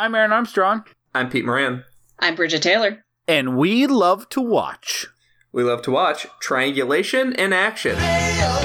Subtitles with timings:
[0.00, 0.84] I'm Aaron Armstrong.
[1.14, 1.84] I'm Pete Moran.
[2.18, 3.04] I'm Bridget Taylor.
[3.28, 5.08] And we love to watch.
[5.52, 7.96] We love to watch Triangulation in Action.
[7.98, 8.59] Oh.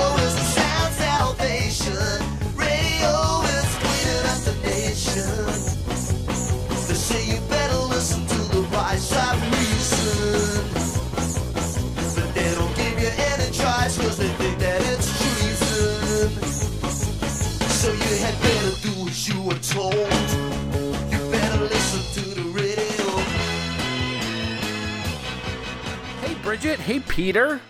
[26.66, 26.84] Bridget.
[26.84, 27.62] Hey, Peter.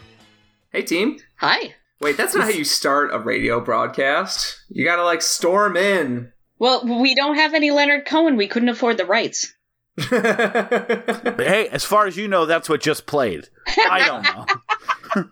[0.71, 1.17] Hey, team.
[1.39, 1.75] Hi.
[1.99, 4.61] Wait, that's not how you start a radio broadcast.
[4.69, 6.31] You gotta, like, storm in.
[6.59, 8.37] Well, we don't have any Leonard Cohen.
[8.37, 9.53] We couldn't afford the rights.
[9.97, 13.49] hey, as far as you know, that's what just played.
[13.67, 15.27] I don't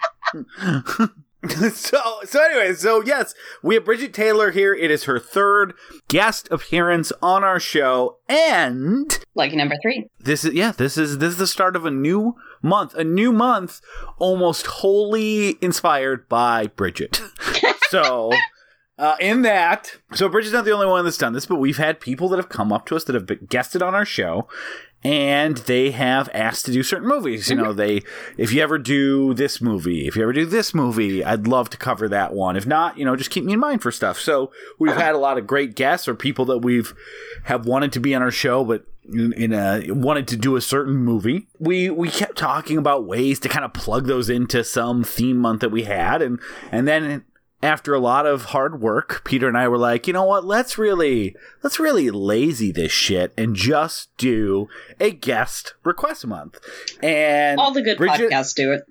[1.00, 1.08] know.
[1.74, 4.74] so so anyway, so yes, we have Bridget Taylor here.
[4.74, 5.74] It is her third
[6.08, 10.08] guest appearance on our show, and lucky number three.
[10.20, 13.32] This is yeah, this is this is the start of a new month, a new
[13.32, 13.82] month,
[14.18, 17.22] almost wholly inspired by Bridget.
[17.90, 18.32] so.
[18.96, 22.00] Uh, in that, so Bridget's not the only one that's done this, but we've had
[22.00, 24.48] people that have come up to us that have guested on our show,
[25.04, 27.50] and they have asked to do certain movies.
[27.50, 27.78] You know, mm-hmm.
[27.78, 28.02] they
[28.38, 31.78] if you ever do this movie, if you ever do this movie, I'd love to
[31.78, 32.56] cover that one.
[32.56, 34.20] If not, you know, just keep me in mind for stuff.
[34.20, 36.94] So we've had a lot of great guests or people that we've
[37.46, 40.96] have wanted to be on our show, but in a wanted to do a certain
[40.96, 41.48] movie.
[41.60, 45.62] We we kept talking about ways to kind of plug those into some theme month
[45.62, 46.40] that we had, and
[46.72, 47.26] and then
[47.64, 50.46] after a lot of hard work, Peter and I were like, you know what?
[50.46, 54.68] Let's really let's really lazy this shit and just do
[55.00, 56.60] a guest request month.
[57.02, 58.84] And all the good Bridget, podcasts do it.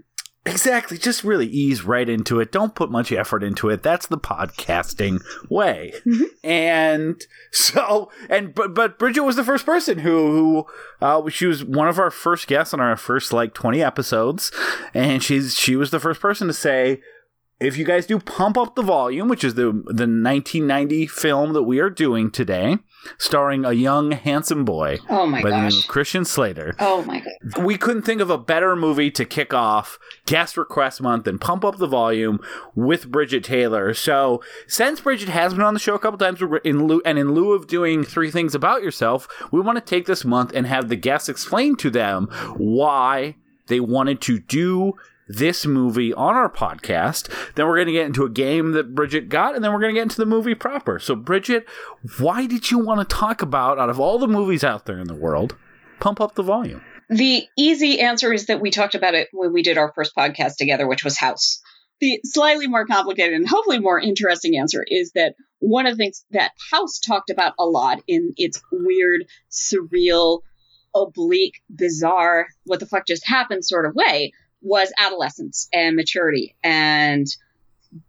[0.45, 0.99] Exactly.
[0.99, 2.51] Just really ease right into it.
[2.51, 3.83] Don't put much effort into it.
[3.83, 5.95] That's the podcasting way.
[6.05, 6.25] Mm-hmm.
[6.43, 10.67] And so, and but but Bridget was the first person who who
[11.01, 14.51] uh, she was one of our first guests on our first like twenty episodes,
[14.95, 17.01] and she's she was the first person to say
[17.61, 21.63] if you guys do pump up the volume, which is the the 1990 film that
[21.63, 22.79] we are doing today,
[23.19, 25.59] starring a young handsome boy oh my by gosh.
[25.59, 26.75] the name of Christian Slater.
[26.79, 27.65] Oh my god.
[27.65, 31.65] We couldn't think of a better movie to kick off guest request month and pump
[31.65, 32.41] up the volume
[32.75, 33.95] with Bridget Taylor.
[33.95, 37.35] So, since Bridget has been on the show a couple times in lieu, and in
[37.35, 40.89] lieu of doing three things about yourself, we want to take this month and have
[40.89, 43.37] the guests explain to them why
[43.67, 44.95] they wanted to do
[45.33, 47.29] this movie on our podcast.
[47.55, 49.95] Then we're going to get into a game that Bridget got, and then we're going
[49.95, 50.99] to get into the movie proper.
[50.99, 51.67] So, Bridget,
[52.19, 55.09] why did you want to talk about, out of all the movies out there in
[55.09, 55.57] the world,
[56.01, 56.83] pump up the volume?
[57.09, 60.57] The easy answer is that we talked about it when we did our first podcast
[60.57, 61.61] together, which was House.
[62.01, 66.25] The slightly more complicated and hopefully more interesting answer is that one of the things
[66.31, 70.41] that House talked about a lot in its weird, surreal,
[70.95, 74.33] oblique, bizarre, what the fuck just happened sort of way
[74.63, 77.27] was adolescence and maturity and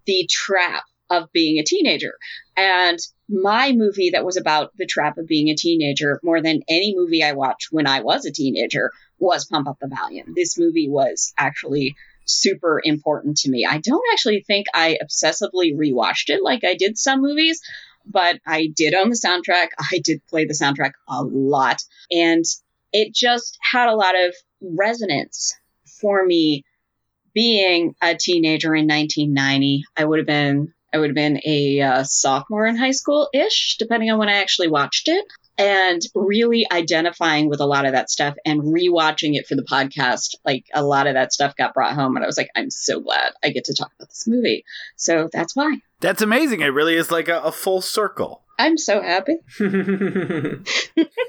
[0.05, 2.13] the trap of being a teenager.
[2.55, 2.99] And
[3.29, 7.23] my movie that was about the trap of being a teenager more than any movie
[7.23, 10.33] I watched when I was a teenager was Pump Up the Volume.
[10.35, 13.65] This movie was actually super important to me.
[13.65, 17.61] I don't actually think I obsessively rewatched it like I did some movies,
[18.05, 19.69] but I did own the soundtrack.
[19.91, 21.83] I did play the soundtrack a lot.
[22.11, 22.45] And
[22.91, 25.55] it just had a lot of resonance
[25.99, 26.63] for me
[27.33, 29.83] being a teenager in 1990.
[29.97, 33.77] I would have been I would have been a uh, sophomore in high school ish,
[33.79, 35.25] depending on when I actually watched it.
[35.55, 40.33] And really identifying with a lot of that stuff and rewatching it for the podcast.
[40.43, 42.99] Like a lot of that stuff got brought home, and I was like, I'm so
[42.99, 44.65] glad I get to talk about this movie.
[44.95, 45.77] So that's why.
[45.99, 46.61] That's amazing.
[46.61, 48.41] It really is like a, a full circle.
[48.57, 49.37] I'm so happy.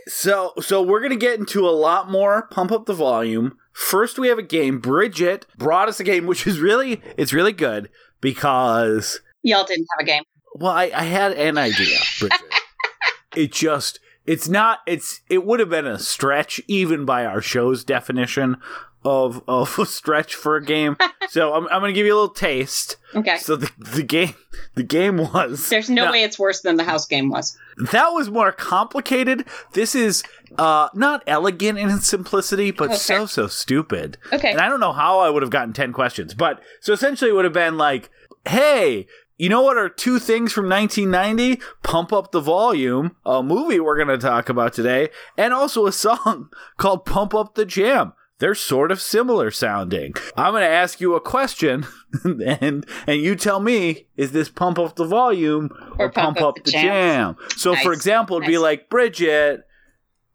[0.08, 2.46] so so we're gonna get into a lot more.
[2.50, 3.58] Pump up the volume.
[3.74, 4.78] First, we have a game.
[4.78, 7.90] Bridget brought us a game, which is really it's really good
[8.20, 10.22] because y'all didn't have a game.
[10.54, 12.40] Well, I, I had an idea, Bridget.
[13.36, 17.84] it just it's not it's it would have been a stretch even by our show's
[17.84, 18.58] definition
[19.04, 20.96] of of a stretch for a game.
[21.28, 22.96] so I'm I'm gonna give you a little taste.
[23.14, 23.36] Okay.
[23.38, 24.34] So the the game
[24.74, 27.56] the game was There's no now, way it's worse than the house game was.
[27.92, 29.44] That was more complicated.
[29.72, 30.22] This is
[30.58, 32.96] uh not elegant in its simplicity, but okay.
[32.96, 34.18] so so stupid.
[34.32, 34.52] Okay.
[34.52, 37.34] And I don't know how I would have gotten ten questions, but so essentially it
[37.34, 38.10] would have been like,
[38.46, 41.60] hey, you know what are two things from 1990?
[41.82, 45.92] Pump Up the Volume, a movie we're going to talk about today, and also a
[45.92, 50.14] song called Pump Up the Jam they're sort of similar sounding.
[50.36, 51.86] I'm going to ask you a question,
[52.24, 56.38] and and you tell me is this pump up the volume or, or pump, pump,
[56.38, 57.36] up, up the, jam?
[57.36, 57.36] jam?
[57.56, 57.82] So, nice.
[57.82, 58.54] for example, it'd nice.
[58.54, 59.66] be like Bridget.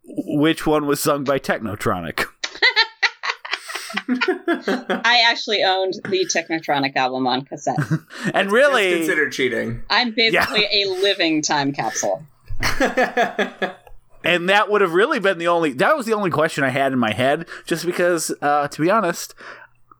[0.04, 2.26] which one was sung by Technotronic?
[4.10, 7.80] I actually owned the Technotronic album on cassette.
[8.26, 9.82] And That's really, considered cheating.
[9.90, 12.24] I'm basically a living time capsule.
[14.24, 15.74] And that would have really been the only.
[15.74, 18.90] That was the only question I had in my head, just because, uh, to be
[18.90, 19.34] honest,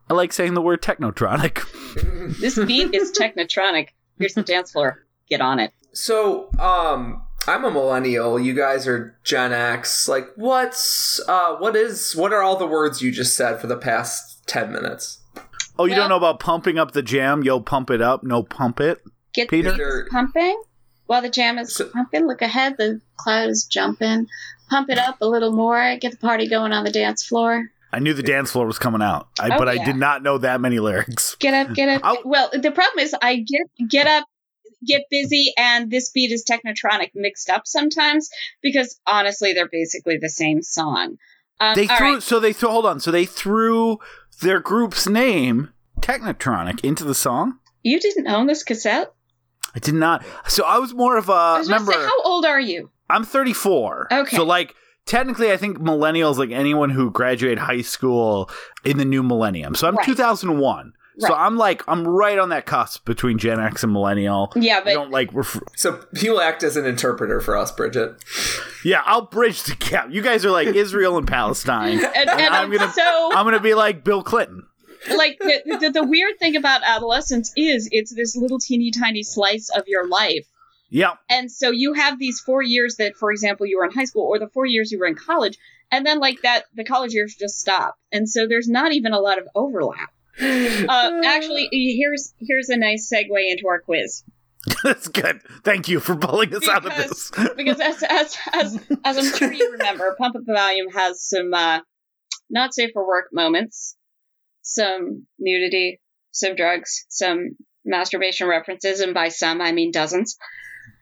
[0.08, 1.64] I like saying the word Technotronic.
[2.40, 3.88] This beat is Technotronic.
[4.18, 5.04] Here's the dance floor.
[5.28, 5.72] Get on it.
[5.92, 8.38] so, um, I'm a millennial.
[8.38, 10.06] You guys are Gen X.
[10.08, 13.76] Like, what's uh, what is what are all the words you just said for the
[13.76, 15.18] past ten minutes?
[15.78, 17.42] Oh, you Well- don't know about pumping up the jam?
[17.42, 18.22] Yo, pump it up.
[18.22, 19.02] No, pump it.
[19.32, 19.70] Get Peter?
[19.72, 20.62] the beats pumping
[21.10, 22.28] while the jam is So- pumping.
[22.28, 24.28] Look ahead, the cloud is jumping.
[24.68, 25.96] Pump it up a little more.
[26.00, 27.64] Get the party going on the dance floor.
[27.92, 30.38] I knew the dance floor was coming out, I, Oh, but I did not know
[30.38, 31.34] that many lyrics.
[31.40, 32.02] Get up, get up.
[32.04, 34.24] I'll- well, the problem is I get get up,
[34.86, 38.30] get busy, and this beat is Technotronic mixed up sometimes
[38.62, 41.16] because honestly, they're basically the same song.
[41.58, 42.22] Um, They threw right.
[42.22, 42.68] so they threw.
[42.68, 43.98] Hold on, so they threw
[44.40, 45.70] their group's name,
[46.00, 47.58] Technotronic, into the song.
[47.82, 49.12] You didn't own this cassette.
[49.74, 50.24] I did not.
[50.48, 51.92] So I was more of a I was remember.
[51.92, 52.90] say, how old are you?
[53.08, 54.08] I'm 34.
[54.12, 54.36] Okay.
[54.36, 54.74] So like
[55.06, 58.50] technically, I think millennials, like anyone who graduated high school
[58.84, 59.74] in the new millennium.
[59.74, 60.06] So I'm Right.
[60.06, 60.92] 2001.
[61.18, 64.50] So I'm like I'm right on that cusp between Gen X and millennial.
[64.56, 65.28] Yeah, I but don't like.
[65.34, 68.14] Ref- So you'll act as an interpreter for us, Bridget.
[68.86, 70.08] yeah, I'll bridge the gap.
[70.10, 72.02] You guys are like Israel and Palestine.
[72.02, 74.62] and, and I'm gonna- so I'm gonna be like Bill Clinton.
[75.16, 79.68] Like the, the the weird thing about adolescence is it's this little teeny tiny slice
[79.70, 80.46] of your life
[80.90, 81.14] Yeah.
[81.28, 84.24] and so you have these four years that for example you were in high school
[84.26, 85.56] or the four years you were in college
[85.90, 89.18] and then like that the college years just stop and so there's not even a
[89.20, 90.10] lot of overlap
[90.40, 94.22] uh, actually here's here's a nice segue into our quiz
[94.84, 95.40] That's good.
[95.64, 97.30] Thank you for pulling us out of this.
[97.56, 101.54] because as as as, as i'm sure you remember pump up the volume has some
[101.54, 101.80] uh,
[102.50, 103.96] not safe for work moments
[104.72, 106.00] some nudity
[106.32, 110.36] some drugs some masturbation references and by some i mean dozens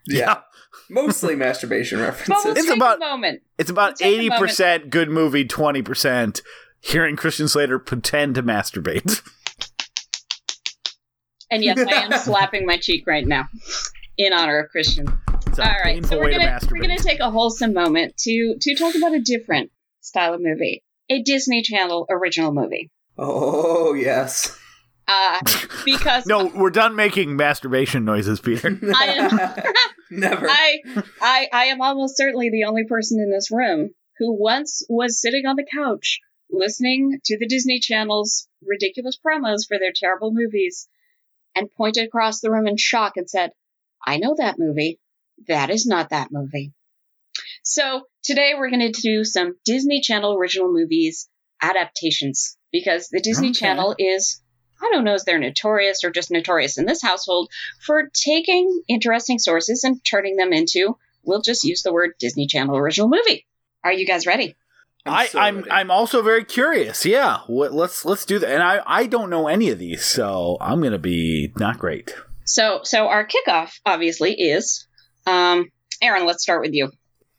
[0.06, 0.40] Yeah,
[0.90, 2.56] mostly masturbation but we'll references.
[2.56, 6.40] It's take about- a moment It's about Take a eighty percent good movie, twenty percent
[6.80, 9.20] hearing Christian Slater pretend to masturbate.
[11.50, 13.48] And yes, I am slapping my cheek right now
[14.16, 15.06] in honor of Christian.
[15.46, 18.74] It's a All right, so we're gonna we're gonna take a wholesome moment to to
[18.74, 22.90] talk about a different style of movie, a Disney Channel original movie.
[23.18, 24.56] Oh yes.
[25.08, 25.40] Uh,
[25.86, 28.78] because no, we're done making masturbation noises, Peter.
[28.94, 29.38] I am
[30.10, 30.46] Never.
[30.48, 30.78] I
[31.20, 35.46] I I am almost certainly the only person in this room who once was sitting
[35.46, 36.20] on the couch
[36.50, 40.88] listening to the Disney Channel's ridiculous promos for their terrible movies
[41.54, 43.50] and pointed across the room in shock and said,
[44.06, 45.00] I know that movie.
[45.46, 46.72] That is not that movie.
[47.62, 51.28] So today we're going to do some Disney Channel original movies
[51.62, 53.60] adaptations because the Disney Okay.
[53.60, 54.40] Channel is,
[54.80, 57.50] I don't know if they're notorious or just notorious in this household
[57.80, 62.76] for taking interesting sources and turning them into, we'll just use the word Disney Channel
[62.76, 63.46] original movie.
[63.84, 64.54] Are you guys ready?
[65.06, 65.70] I, so I'm ready.
[65.70, 67.06] I'm also very curious.
[67.06, 68.50] Yeah, what, let's let's do that.
[68.50, 72.14] And I I don't know any of these, so I'm gonna be not great.
[72.44, 74.86] So, so our kickoff obviously is,
[75.26, 75.70] um,
[76.02, 76.26] Aaron.
[76.26, 76.90] Let's start with you.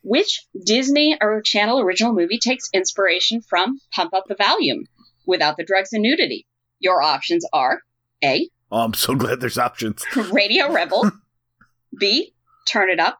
[0.02, 4.84] Which Disney or Channel original movie takes inspiration from Pump Up the Volume
[5.26, 6.46] without the drugs and nudity?
[6.78, 7.80] Your options are
[8.24, 8.48] A.
[8.72, 10.04] Oh, I'm so glad there's options.
[10.32, 11.10] Radio Rebel,
[11.98, 12.32] B.
[12.66, 13.18] Turn It Up,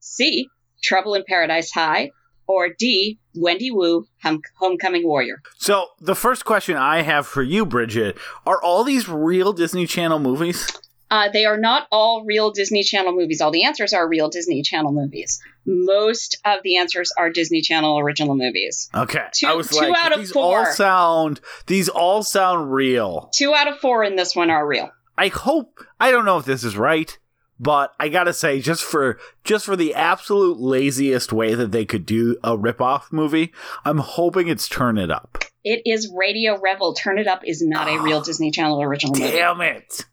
[0.00, 0.48] C.
[0.82, 2.10] Trouble in Paradise High,
[2.46, 3.18] or D.
[3.34, 5.40] Wendy Wu, Hom- Homecoming Warrior.
[5.58, 10.18] So the first question I have for you, Bridget, are all these real Disney Channel
[10.20, 10.68] movies?
[11.14, 13.40] Uh, they are not all real Disney Channel movies.
[13.40, 15.40] All the answers are real Disney Channel movies.
[15.64, 18.90] Most of the answers are Disney Channel original movies.
[18.92, 20.58] Okay, Two- I was two like, out of these four.
[20.58, 23.30] all sound these all sound real.
[23.32, 24.90] Two out of four in this one are real.
[25.16, 27.16] I hope I don't know if this is right,
[27.58, 32.06] but I gotta say, just for just for the absolute laziest way that they could
[32.06, 33.52] do a ripoff movie,
[33.84, 35.44] I'm hoping it's Turn It Up.
[35.64, 36.94] It is Radio Rebel.
[36.94, 39.32] Turn It Up is not a real ah, Disney Channel original movie.
[39.32, 40.04] Damn it!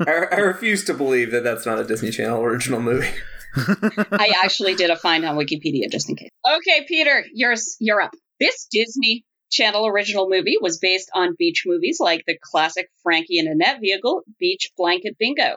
[0.00, 3.10] I, I refuse to believe that that's not a Disney Channel original movie.
[3.56, 6.30] I actually did a find on Wikipedia just in case.
[6.46, 8.14] Okay, Peter, yours, you're up.
[8.40, 13.48] This Disney Channel original movie was based on beach movies like the classic Frankie and
[13.48, 15.56] Annette vehicle, Beach Blanket Bingo.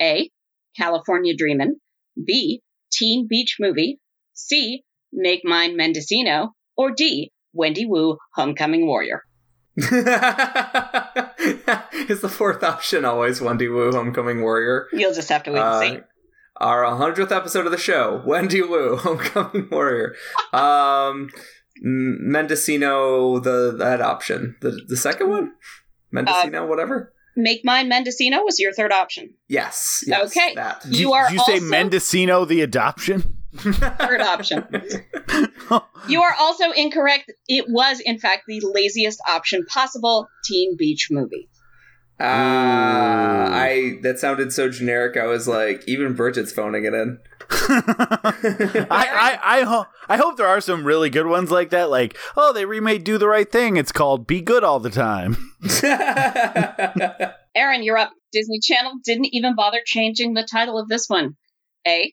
[0.00, 0.30] A.
[0.76, 1.76] California Dreamin'.
[2.24, 2.62] B.
[2.92, 4.00] Teen Beach Movie.
[4.32, 4.84] C.
[5.12, 6.54] Make Mine Mendocino.
[6.76, 7.32] Or D.
[7.52, 9.22] Wendy Wu, Homecoming Warrior.
[9.76, 9.90] Is
[12.20, 14.88] the fourth option always Wendy Wu, Homecoming Warrior?
[14.92, 15.96] You'll just have to wait and see.
[15.98, 16.02] Uh,
[16.56, 20.14] our 100th episode of the show, Wendy Wu, Homecoming Warrior.
[20.52, 21.30] Um,
[21.82, 25.52] Mendocino, the that option, the the second one,
[26.10, 27.14] Mendocino, whatever.
[27.42, 29.34] Make mine Mendocino was your third option.
[29.48, 30.04] Yes.
[30.06, 30.54] yes Okay.
[30.54, 30.82] That.
[30.82, 33.36] Did You are did you say Mendocino the adoption?
[33.56, 34.64] Third option.
[36.08, 37.32] You are also incorrect.
[37.48, 41.48] It was, in fact, the laziest option possible Teen Beach movie.
[42.20, 45.16] Uh, I that sounded so generic.
[45.16, 47.18] I was like, even Bridget's phoning it in.
[47.52, 51.90] I, I, I, ho- I hope there are some really good ones like that.
[51.90, 53.76] Like, oh, they remade Do the Right Thing.
[53.76, 55.36] It's called Be Good All the Time.
[57.54, 58.12] Aaron, you're up.
[58.32, 61.36] Disney Channel didn't even bother changing the title of this one.
[61.86, 62.12] A.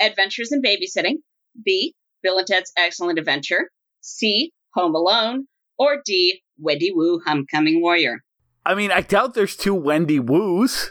[0.00, 1.16] Adventures in Babysitting.
[1.64, 1.94] B.
[2.22, 3.70] Bill and Ted's Excellent Adventure.
[4.00, 4.52] C.
[4.74, 5.46] Home Alone.
[5.78, 6.42] Or D.
[6.58, 8.22] Wendy Wu Homecoming Warrior.
[8.66, 10.90] I mean, I doubt there's two Wendy Woos.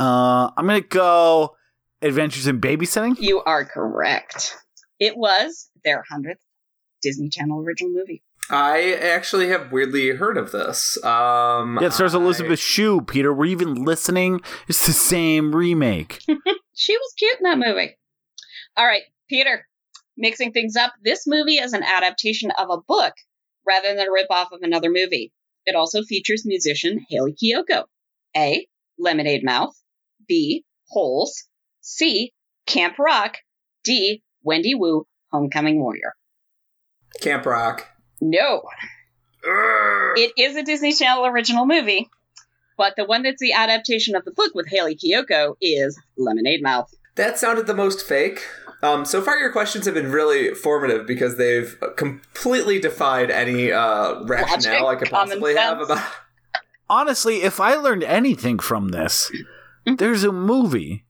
[0.00, 1.56] Uh, I'm gonna go
[2.02, 3.16] Adventures in Babysitting.
[3.18, 4.56] You are correct.
[5.00, 6.34] It was their 100th
[7.02, 8.22] Disney Channel original movie.
[8.50, 11.02] I actually have weirdly heard of this.
[11.04, 13.02] Um, Yeah, it stars I- Elizabeth Shue.
[13.02, 14.40] Peter, were you even listening?
[14.68, 16.20] It's the same remake.
[16.80, 17.98] She was cute in that movie.
[18.76, 19.66] All right, Peter,
[20.16, 20.92] mixing things up.
[21.04, 23.14] This movie is an adaptation of a book
[23.66, 25.32] rather than a ripoff of another movie.
[25.66, 27.82] It also features musician Hayley Kiyoko.
[28.36, 28.64] A.
[28.96, 29.74] Lemonade Mouth.
[30.28, 30.64] B.
[30.86, 31.48] Holes.
[31.88, 32.34] C.
[32.66, 33.38] Camp Rock.
[33.82, 34.22] D.
[34.42, 36.14] Wendy Wu Homecoming Warrior.
[37.22, 37.88] Camp Rock.
[38.20, 38.62] No,
[39.46, 40.18] Urgh.
[40.18, 42.08] it is a Disney Channel original movie,
[42.76, 46.92] but the one that's the adaptation of the book with Hayley Kiyoko is Lemonade Mouth.
[47.14, 48.44] That sounded the most fake.
[48.82, 54.22] Um, so far, your questions have been really formative because they've completely defied any uh,
[54.24, 56.06] rationale I could possibly have about.
[56.90, 59.32] Honestly, if I learned anything from this,
[59.86, 61.06] there's a movie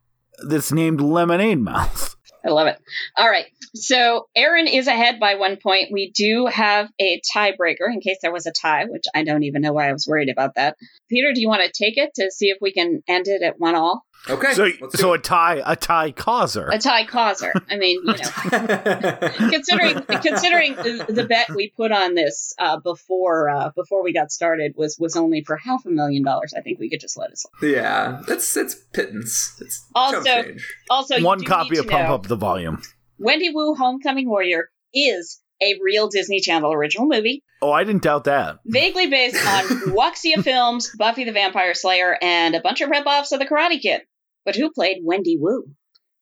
[0.46, 2.16] that's named Lemonade Mouth.
[2.44, 2.78] I love it.
[3.16, 3.46] All right.
[3.74, 5.88] So Aaron is ahead by one point.
[5.92, 9.60] We do have a tiebreaker in case there was a tie, which I don't even
[9.60, 10.76] know why I was worried about that.
[11.10, 13.58] Peter, do you want to take it to see if we can end it at
[13.58, 14.02] one all?
[14.28, 14.52] Okay.
[14.52, 16.68] So, so a tie, a tie causer.
[16.68, 17.52] A tie causer.
[17.70, 19.18] I mean, you know,
[19.50, 24.30] considering considering the, the bet we put on this uh, before uh, before we got
[24.30, 26.52] started was was only for half a million dollars.
[26.56, 27.68] I think we could just let it slide.
[27.70, 29.56] yeah, it's it's pittance.
[29.60, 30.44] It's Also-
[30.90, 32.82] Also, you One do copy need of to Pump know- Up the Volume.
[33.18, 37.42] Wendy Wu Homecoming Warrior is a real Disney Channel original movie.
[37.60, 38.58] Oh, I didn't doubt that.
[38.64, 43.40] vaguely based on Wuxia Films, Buffy the Vampire Slayer, and a bunch of ripoffs of
[43.40, 44.02] The Karate Kid.
[44.48, 45.64] But who played Wendy Wu?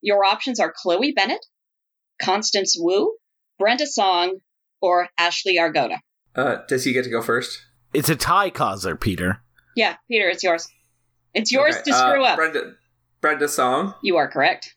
[0.03, 1.47] Your options are Chloe Bennet,
[2.21, 3.17] Constance Wu,
[3.57, 4.39] Brenda Song,
[4.83, 5.99] or Ashley Argota.
[6.35, 7.65] Uh, does he get to go first?
[7.95, 9.43] It's a tie causer, Peter.
[9.77, 10.67] Yeah, Peter, it's yours.
[11.35, 12.37] It's yours Okay, to screw uh, up.
[12.37, 12.73] Brenda,
[13.21, 13.95] Brenda Song.
[14.03, 14.75] you are correct.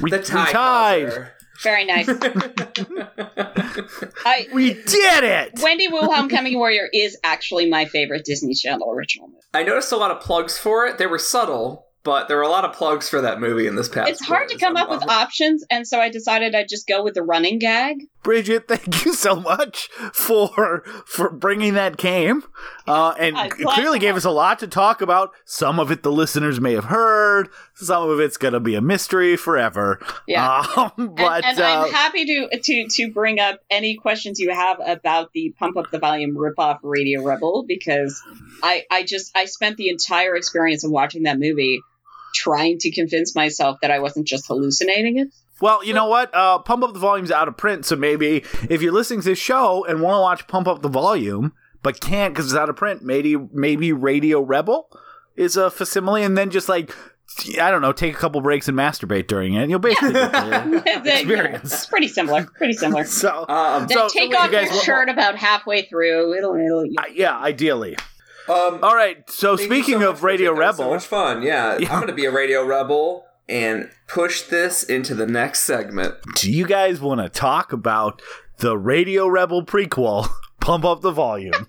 [0.00, 0.52] We, The we tied.
[0.52, 1.32] causer.
[1.64, 2.08] Very nice.
[4.24, 5.58] I, We did it.
[5.60, 9.40] Wendy Wu Homecoming Warrior is actually my favorite Disney Channel original movie.
[9.54, 10.98] I noticed a lot of plugs for it.
[10.98, 13.88] They were subtle, but there were a lot of plugs for that movie in this
[13.88, 14.08] past.
[14.08, 17.14] It's hard to come up with options, and so I decided I'd just go with
[17.14, 17.98] the running gag.
[18.22, 22.44] Bridget, thank you so much for for bringing that game,
[22.86, 25.32] uh, and I'm it clearly gave us a lot to talk about.
[25.44, 27.48] Some of it the listeners may have heard.
[27.74, 30.00] Some of it's gonna be a mystery forever.
[30.26, 30.64] Yeah.
[30.76, 34.50] Um, but and, and uh, I'm happy to to to bring up any questions you
[34.50, 38.22] have about the pump up the volume ripoff Radio Rebel because
[38.62, 41.80] I I just I spent the entire experience of watching that movie
[42.36, 45.28] trying to convince myself that I wasn't just hallucinating it.
[45.60, 46.34] Well, you know what?
[46.34, 49.38] Uh, Pump Up the Volume's out of print, so maybe if you're listening to this
[49.38, 51.52] show and want to watch Pump Up the Volume,
[51.82, 54.88] but can't because it's out of print, maybe maybe Radio Rebel
[55.34, 56.94] is a facsimile, and then just like
[57.60, 60.32] I don't know, take a couple breaks and masturbate during it, and you'll basically get
[60.32, 61.72] the experience.
[61.72, 62.44] It's pretty similar.
[62.44, 63.04] Pretty similar.
[63.06, 66.34] So, Um, Then So, take you off guys your shirt about halfway through.
[66.36, 66.84] It'll it'll.
[66.98, 67.96] uh, yeah, ideally.
[68.48, 69.28] Um, All right.
[69.30, 70.60] So speaking so of Radio Bridget.
[70.60, 71.42] That was Rebel, so much fun.
[71.42, 71.92] Yeah, Yeah.
[71.94, 76.14] I'm gonna be a radio rebel and push this into the next segment.
[76.36, 78.20] do you guys want to talk about
[78.58, 80.28] the Radio Rebel prequel?
[80.60, 81.66] Pump up the volume.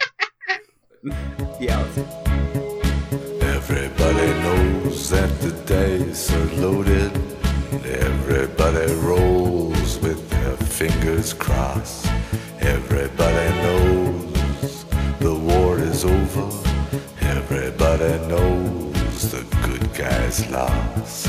[1.59, 1.79] Yeah.
[1.95, 7.11] let's- Everybody knows that the dice are loaded.
[7.85, 12.05] Everybody rolls with their fingers crossed.
[12.59, 14.85] Everybody knows
[15.19, 16.66] the war is over.
[20.37, 21.27] Good guys lost.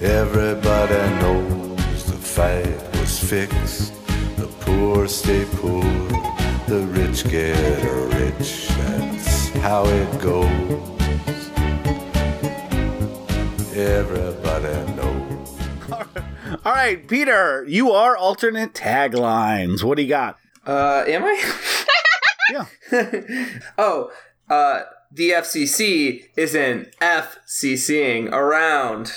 [0.00, 3.92] Everybody knows the fight was fixed.
[4.36, 5.82] The poor stay poor.
[6.66, 7.56] The rich get
[8.14, 8.68] rich.
[8.68, 10.48] That's how it goes.
[13.76, 15.58] Everybody knows.
[16.64, 19.82] All right, Peter, you are alternate taglines.
[19.82, 20.38] What do you got?
[20.66, 21.52] Uh, am I?
[22.50, 22.66] Yeah.
[23.78, 24.10] oh,
[24.48, 29.12] uh, the FCC isn't FCCing around.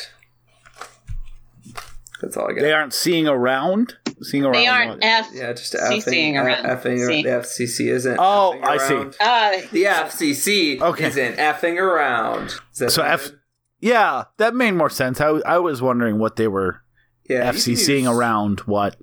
[2.22, 2.62] That's all I got.
[2.62, 3.96] They aren't seeing around.
[4.22, 4.54] Seeing around.
[4.54, 5.04] They aren't?
[5.04, 5.28] F.
[5.34, 6.66] yeah, just CCing effing, around.
[6.66, 7.24] uh, effing See.
[7.24, 8.18] the FCC isn't.
[8.20, 8.94] Oh, effing I see.
[8.94, 9.16] around.
[9.20, 11.08] Uh, The FCC Okay.
[11.08, 12.46] isn't effing around.
[12.72, 13.40] Is that So F- good?
[13.82, 15.20] Yeah, that made more sense.
[15.20, 16.82] I, I was wondering what they were
[17.30, 18.62] yeah, FCCing use- around.
[18.62, 18.96] What?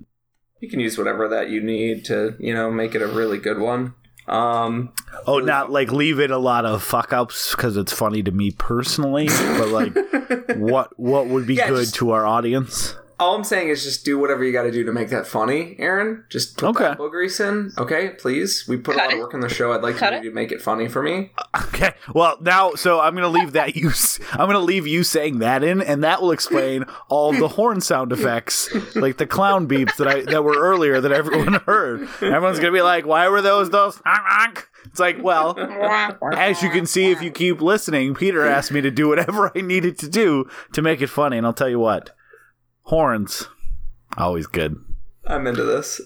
[0.59, 3.59] You can use whatever that you need to, you know, make it a really good
[3.59, 3.93] one.
[4.31, 4.93] Um,
[5.27, 8.51] Oh, not like leave it a lot of fuck ups because it's funny to me
[8.51, 9.93] personally, but like
[10.57, 12.95] what what would be Yeah, good just- to our audience?
[13.21, 15.75] All I'm saying is just do whatever you got to do to make that funny,
[15.79, 16.25] Aaron.
[16.29, 16.83] Just put Okay.
[16.85, 18.09] that elbow grease in, okay?
[18.17, 18.65] Please.
[18.67, 19.15] We put Cut a lot it.
[19.15, 19.71] of work in the show.
[19.73, 21.31] I'd like Cut you to make it funny for me.
[21.67, 21.93] Okay.
[22.13, 23.91] Well, now, so I'm gonna leave that you.
[24.33, 28.11] I'm gonna leave you saying that in, and that will explain all the horn sound
[28.11, 32.01] effects, like the clown beeps that I that were earlier that everyone heard.
[32.21, 34.01] Everyone's gonna be like, "Why were those those?"
[34.85, 35.55] It's like, well,
[36.33, 39.61] as you can see if you keep listening, Peter asked me to do whatever I
[39.61, 42.15] needed to do to make it funny, and I'll tell you what,
[42.83, 43.47] horns,
[44.17, 44.75] always good.
[45.25, 46.01] I'm into this.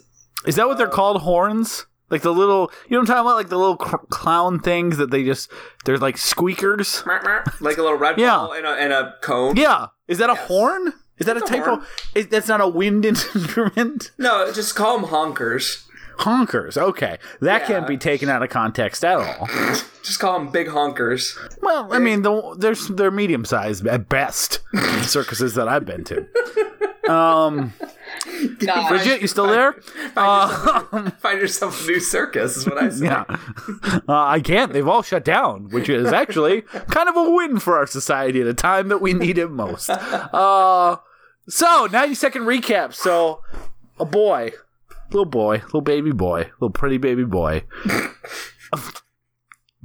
[0.46, 1.22] Is that what they're called?
[1.22, 1.86] Horns?
[2.12, 3.36] Like the little, you know what I'm talking about?
[3.36, 5.50] Like the little cr- clown things that they just,
[5.86, 7.04] they're like squeakers.
[7.06, 8.30] Like a little red Yeah.
[8.36, 9.56] ball and a, and a cone.
[9.56, 9.88] Yeah.
[10.08, 10.48] Is that a Yes.
[10.48, 10.94] horn?
[11.18, 11.80] Is that a a type horn.
[11.80, 14.12] of, is, that's not a wind instrument?
[14.20, 15.86] No, just call them honkers.
[16.20, 16.78] Honkers.
[16.78, 17.18] Okay.
[17.42, 17.68] That Yeah.
[17.68, 19.48] can't be taken out of context at all.
[20.04, 21.36] Just call them big honkers.
[21.62, 24.60] Well, I mean, the, there's, they're medium sized at best,
[25.02, 26.28] circuses that I've been to.
[27.08, 27.72] Um,
[28.58, 28.90] God.
[28.90, 29.74] Bridget, you still there?
[29.74, 33.06] Find, yourself, find yourself a new circus, is what I say.
[33.06, 33.26] Yeah.
[33.30, 34.74] Uh, I can't.
[34.74, 38.48] They've all shut down, which is actually kind of a win for our society at
[38.48, 39.88] a time that we need it most.
[39.92, 40.98] Uh,
[41.48, 42.96] so, 90 second recap.
[42.96, 43.42] So,
[44.00, 44.54] a boy,
[45.10, 47.64] little boy, little baby boy, little pretty baby boy.
[47.86, 47.92] Do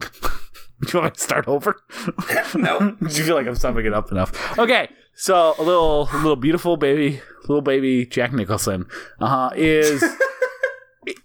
[0.93, 1.77] you want me to start over?
[2.55, 2.97] No.
[2.99, 4.59] Do you feel like I'm summing it up enough?
[4.59, 8.87] Okay, so a little, little beautiful baby, little baby Jack Nicholson,
[9.21, 10.03] uh, is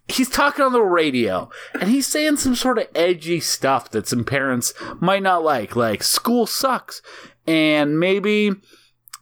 [0.08, 4.24] he's talking on the radio and he's saying some sort of edgy stuff that some
[4.24, 7.02] parents might not like, like school sucks,
[7.48, 8.52] and maybe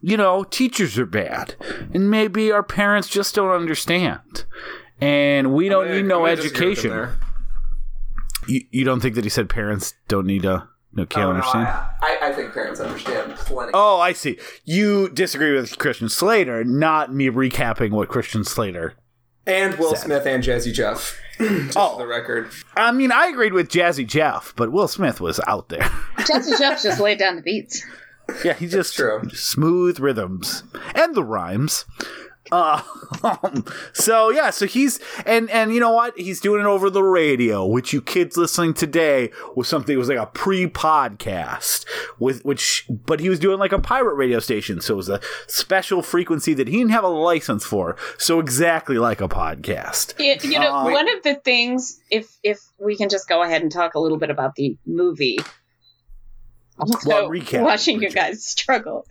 [0.06, 1.54] you know teachers are bad,
[1.94, 4.44] and maybe our parents just don't understand,
[5.00, 7.18] and we don't I'm need no I'm gonna disagree with him education.
[8.46, 11.36] You, you don't think that he said parents don't need to no can't Oh, no,
[11.38, 11.66] understand?
[11.66, 13.72] I, I, I think parents understand plenty.
[13.74, 14.38] Oh, I see.
[14.64, 18.94] You disagree with Christian Slater, not me recapping what Christian Slater.
[19.46, 21.18] and Will Smith and Jazzy Jeff.
[21.38, 21.94] Just Oh.
[21.94, 22.50] for the record.
[22.76, 25.80] I mean, I agreed with Jazzy Jeff, but Will Smith was out there.
[26.18, 27.82] Jazzy Jeff just laid down the beats.
[28.44, 29.28] Yeah, he just true.
[29.32, 30.62] smooth rhythms
[30.94, 31.84] and the rhymes.
[32.52, 32.82] Uh,
[33.94, 36.16] so yeah, so he's and and you know what?
[36.18, 39.94] He's doing it over the radio, which you kids listening today was something.
[39.94, 41.86] It was like a pre-podcast
[42.18, 45.20] with which, but he was doing like a pirate radio station, so it was a
[45.46, 47.96] special frequency that he didn't have a license for.
[48.18, 50.14] So exactly like a podcast.
[50.18, 53.62] It, you know, Uh, one of the things, if if we can just go ahead
[53.62, 55.38] and talk a little bit about the movie.
[56.78, 59.06] Also, Well, recap, watching you guys struggle.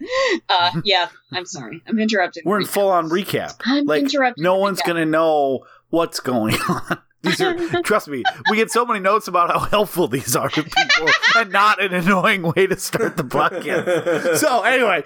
[0.49, 1.82] Uh, yeah, I'm sorry.
[1.88, 2.43] I'm interrupted.
[2.45, 3.56] We're in full on recap.
[3.65, 6.97] I'm like interrupting no one's gonna know what's going on.
[7.23, 10.63] These are trust me, we get so many notes about how helpful these are to
[10.63, 14.38] people and not an annoying way to start the podcast.
[14.38, 15.03] So anyway,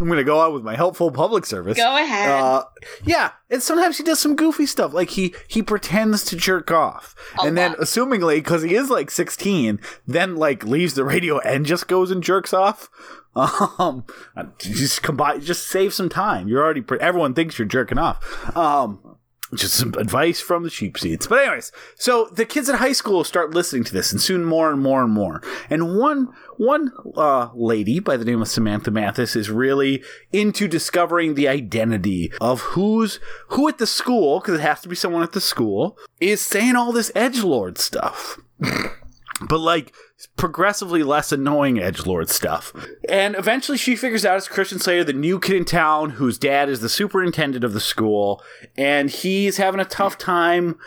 [0.00, 1.76] I'm gonna go on with my helpful public service.
[1.76, 2.30] Go ahead.
[2.30, 2.64] Uh,
[3.04, 7.14] yeah, and sometimes he does some goofy stuff, like he he pretends to jerk off,
[7.42, 11.86] and then assumingly because he is like 16, then like leaves the radio and just
[11.86, 12.88] goes and jerks off.
[13.34, 14.04] Um,
[14.58, 16.48] just combine, just save some time.
[16.48, 18.56] You're already pre- everyone thinks you're jerking off.
[18.56, 19.11] Um.
[19.54, 21.26] Just some advice from the cheap seats.
[21.26, 24.70] But anyways, so the kids at high school start listening to this, and soon more
[24.70, 25.42] and more and more.
[25.68, 31.34] And one one uh, lady by the name of Samantha Mathis is really into discovering
[31.34, 35.32] the identity of who's who at the school, because it has to be someone at
[35.32, 38.38] the school, is saying all this edge lord stuff.
[39.48, 39.92] but like
[40.36, 42.72] progressively less annoying edge lord stuff.
[43.08, 46.68] And eventually she figures out it's Christian Slater, the new kid in town whose dad
[46.68, 48.42] is the superintendent of the school,
[48.76, 50.78] and he's having a tough time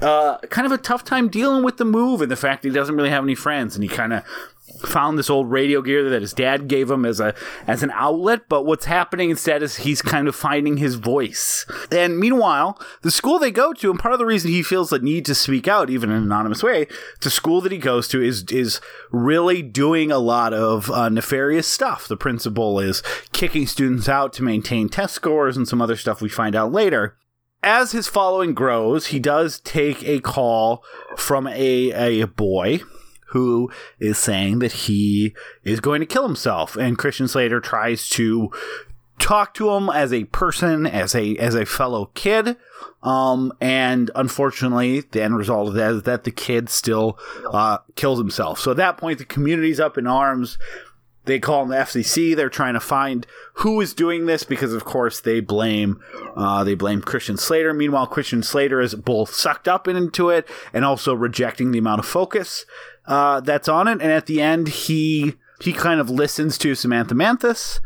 [0.00, 2.74] uh, kind of a tough time dealing with the move and the fact that he
[2.74, 4.24] doesn't really have any friends and he kind of
[4.86, 7.34] found this old radio gear that his dad gave him as a
[7.66, 8.48] as an outlet.
[8.48, 11.66] But what's happening instead is he's kind of finding his voice.
[11.90, 14.98] And meanwhile, the school they go to, and part of the reason he feels the
[14.98, 16.86] need to speak out, even in an anonymous way,
[17.20, 21.66] the school that he goes to is is really doing a lot of uh, nefarious
[21.66, 22.08] stuff.
[22.08, 26.28] The principal is kicking students out to maintain test scores and some other stuff we
[26.28, 27.16] find out later
[27.62, 30.82] as his following grows, he does take a call
[31.16, 32.80] from a, a boy
[33.32, 36.76] who is saying that he is going to kill himself.
[36.76, 38.50] And Christian Slater tries to
[39.18, 42.56] talk to him as a person, as a as a fellow kid.
[43.02, 47.18] Um, and unfortunately, the end result of that is that the kid still
[47.52, 48.58] uh, kills himself.
[48.58, 50.58] So at that point, the community's up in arms.
[51.24, 52.34] They call the FCC.
[52.34, 56.02] They're trying to find who is doing this because, of course, they blame
[56.36, 57.72] uh, they blame Christian Slater.
[57.72, 62.06] Meanwhile, Christian Slater is both sucked up into it and also rejecting the amount of
[62.06, 62.66] focus
[63.06, 64.00] uh, that's on it.
[64.02, 67.80] And at the end, he he kind of listens to Samantha Mathis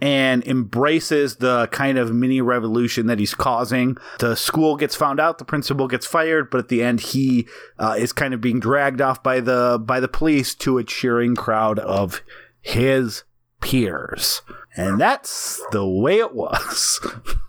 [0.00, 3.96] and embraces the kind of mini revolution that he's causing.
[4.18, 7.46] The school gets found out, the principal gets fired, but at the end, he
[7.78, 11.34] uh, is kind of being dragged off by the by the police to a cheering
[11.34, 12.22] crowd of
[12.60, 13.24] his
[13.60, 14.42] peers.
[14.76, 17.00] And that's the way it was.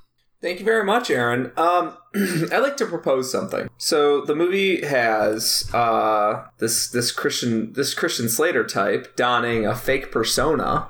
[0.45, 1.51] Thank you very much, Aaron.
[1.57, 3.67] Um, I'd like to propose something.
[3.79, 10.11] So the movie has uh, this this Christian this Christian Slater type donning a fake
[10.11, 10.89] persona.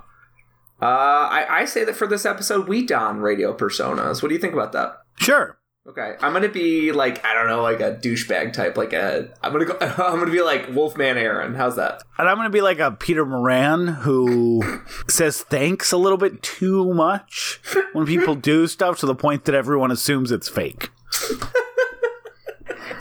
[0.81, 0.85] Uh,
[1.31, 4.21] I, I say that for this episode we don radio personas.
[4.21, 4.97] What do you think about that?
[5.21, 5.57] Sure.
[5.87, 8.75] Okay, I'm gonna be like I don't know, like a douchebag type.
[8.75, 9.77] Like a I'm gonna go.
[9.81, 11.53] I'm gonna be like Wolfman Aaron.
[11.53, 12.01] How's that?
[12.17, 16.41] And I'm going to be like a Peter Moran who says thanks a little bit
[16.41, 17.59] too much
[17.91, 20.91] when people do stuff to the point that everyone assumes it's fake.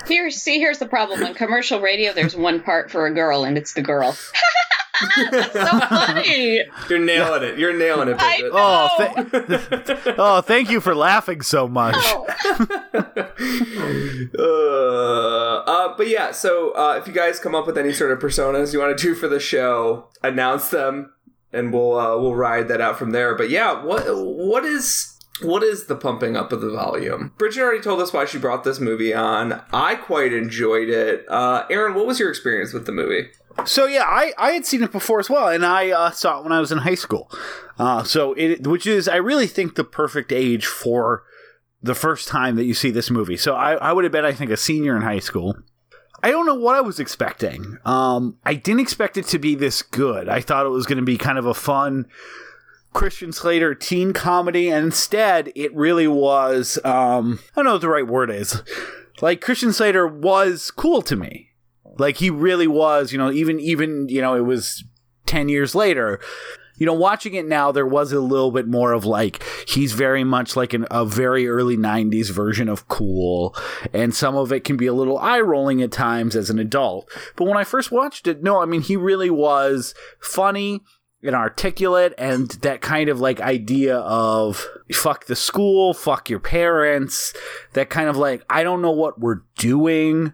[0.09, 1.23] Here, see, here's the problem.
[1.23, 4.17] On commercial radio, there's one part for a girl, and it's the girl.
[5.31, 6.63] That's so funny.
[6.89, 7.59] You're nailing it.
[7.59, 8.19] You're nailing it.
[8.19, 8.51] Bridget.
[8.53, 8.89] Oh,
[9.31, 11.97] th- oh, thank you for laughing so much.
[14.39, 14.43] uh,
[15.67, 18.73] uh, but yeah, so uh, if you guys come up with any sort of personas
[18.73, 21.13] you want to do for the show, announce them,
[21.53, 23.35] and we'll uh, we'll ride that out from there.
[23.35, 27.33] But yeah, what what is what is the pumping up of the volume?
[27.39, 29.61] Bridget already told us why she brought this movie on.
[29.73, 31.25] I quite enjoyed it.
[31.29, 33.29] Uh, Aaron, what was your experience with the movie?
[33.67, 36.43] So yeah, I, I had seen it before as well, and I uh, saw it
[36.43, 37.31] when I was in high school.
[37.79, 41.25] Uh, so it, which is I really think the perfect age for
[41.83, 43.37] the first time that you see this movie.
[43.37, 45.57] So I, I would have been I think a senior in high school.
[46.23, 47.77] I don't know what I was expecting.
[47.85, 50.29] Um, I didn't expect it to be this good.
[50.29, 52.07] I thought it was going to be kind of a fun
[52.95, 56.79] Christian Slater teen comedy, and instead it really was.
[56.85, 58.63] Um, I don't know what the right word is.
[59.21, 61.51] Like Christian Slater was cool to me.
[61.99, 64.85] Like he really was, you know, even even, you know, it was
[65.27, 66.21] 10 years later.
[66.77, 70.25] You know, watching it now, there was a little bit more of like, he's very
[70.25, 73.55] much like an, a very early 90s version of cool.
[73.93, 77.09] And some of it can be a little eye rolling at times as an adult.
[77.37, 80.81] But when I first watched it, no, I mean, he really was funny
[81.23, 87.33] and articulate and that kind of like idea of fuck the school, fuck your parents,
[87.75, 90.33] that kind of like, I don't know what we're doing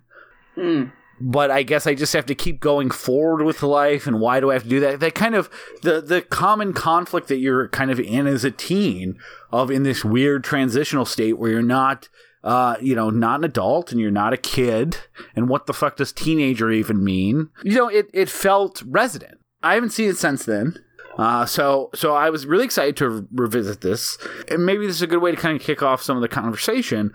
[0.57, 0.93] Mm.
[1.21, 4.07] But I guess I just have to keep going forward with life.
[4.07, 5.01] And why do I have to do that?
[5.01, 5.51] That kind of
[5.83, 9.19] the the common conflict that you're kind of in as a teen
[9.53, 12.09] of in this weird transitional state where you're not.
[12.43, 14.97] Uh, you know, not an adult and you're not a kid.
[15.37, 17.51] And what the fuck does teenager even mean?
[17.63, 19.41] You know, it, it felt resident.
[19.63, 20.83] I haven't seen it since then.
[21.19, 24.17] Uh, so, so I was really excited to re- revisit this,
[24.49, 26.29] and maybe this is a good way to kind of kick off some of the
[26.29, 27.13] conversation.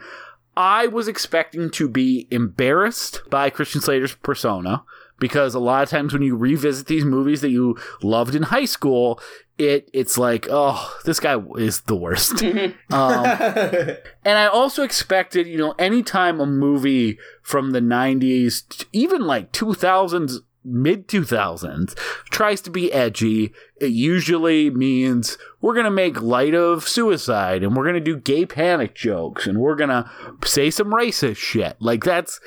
[0.57, 4.83] I was expecting to be embarrassed by Christian Slater's persona
[5.19, 8.65] because a lot of times when you revisit these movies that you loved in high
[8.65, 9.19] school,
[9.57, 12.43] it it's like, oh, this guy is the worst.
[12.43, 19.51] um, and I also expected, you know, anytime a movie from the 90s, even like
[19.51, 21.95] 2000s, mid 2000s,
[22.29, 27.75] tries to be edgy, it usually means we're going to make light of suicide and
[27.75, 30.09] we're going to do gay panic jokes and we're going to
[30.43, 31.77] say some racist shit.
[31.79, 32.39] Like that's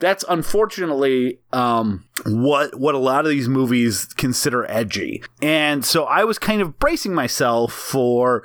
[0.00, 5.22] that's unfortunately um, what what a lot of these movies consider edgy.
[5.40, 8.44] And so I was kind of bracing myself for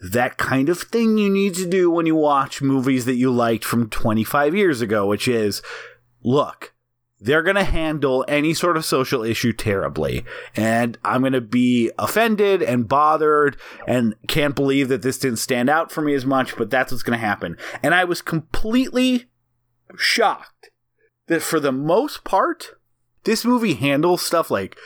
[0.00, 3.64] that kind of thing you need to do when you watch movies that you liked
[3.64, 5.62] from 25 years ago, which is
[6.22, 6.72] look,
[7.20, 10.24] they're going to handle any sort of social issue terribly.
[10.56, 13.56] And I'm going to be offended and bothered
[13.86, 17.02] and can't believe that this didn't stand out for me as much, but that's what's
[17.02, 17.56] going to happen.
[17.82, 19.26] And I was completely
[19.96, 20.70] shocked
[21.26, 22.74] that for the most part,
[23.24, 24.76] this movie handles stuff like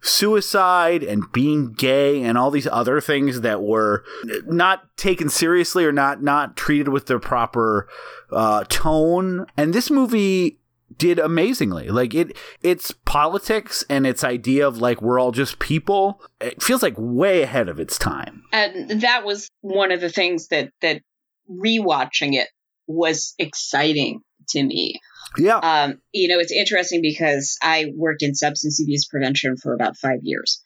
[0.00, 4.04] suicide and being gay and all these other things that were
[4.44, 7.88] not taken seriously or not not treated with the proper
[8.30, 9.46] uh, tone.
[9.56, 10.58] And this movie
[10.98, 11.88] did amazingly.
[11.88, 16.22] Like it its politics and its idea of like we're all just people.
[16.40, 18.44] It feels like way ahead of its time.
[18.52, 21.02] And that was one of the things that that
[21.50, 22.48] rewatching it
[22.86, 25.00] was exciting to me.
[25.38, 25.58] Yeah.
[25.58, 30.20] Um, you know, it's interesting because I worked in substance abuse prevention for about five
[30.22, 30.62] years,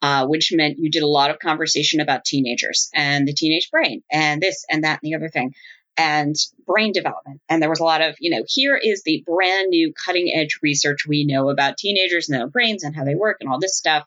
[0.00, 4.02] uh, which meant you did a lot of conversation about teenagers and the teenage brain
[4.10, 5.52] and this and that and the other thing
[5.96, 6.34] and
[6.66, 7.40] brain development.
[7.48, 10.58] And there was a lot of, you know, here is the brand new cutting edge
[10.62, 13.76] research we know about teenagers and their brains and how they work and all this
[13.76, 14.06] stuff.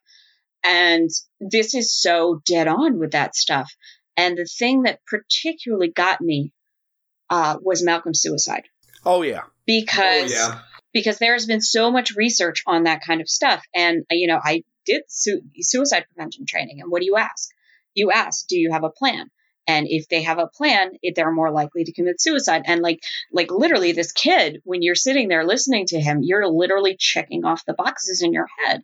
[0.63, 3.71] And this is so dead on with that stuff.
[4.17, 6.51] And the thing that particularly got me
[7.29, 8.63] uh, was Malcolm's suicide
[9.05, 9.43] oh yeah.
[9.65, 10.59] because Oh, yeah.
[10.93, 13.63] because there has been so much research on that kind of stuff.
[13.73, 16.81] And, uh, you know, I did su- suicide prevention training.
[16.81, 17.49] And what do you ask?
[17.93, 19.29] You ask, do you have a plan?
[19.69, 22.63] And if they have a plan, it, they're more likely to commit suicide.
[22.65, 23.01] And like,
[23.31, 27.65] like literally this kid, when you're sitting there listening to him, you're literally checking off
[27.67, 28.81] the boxes in your head.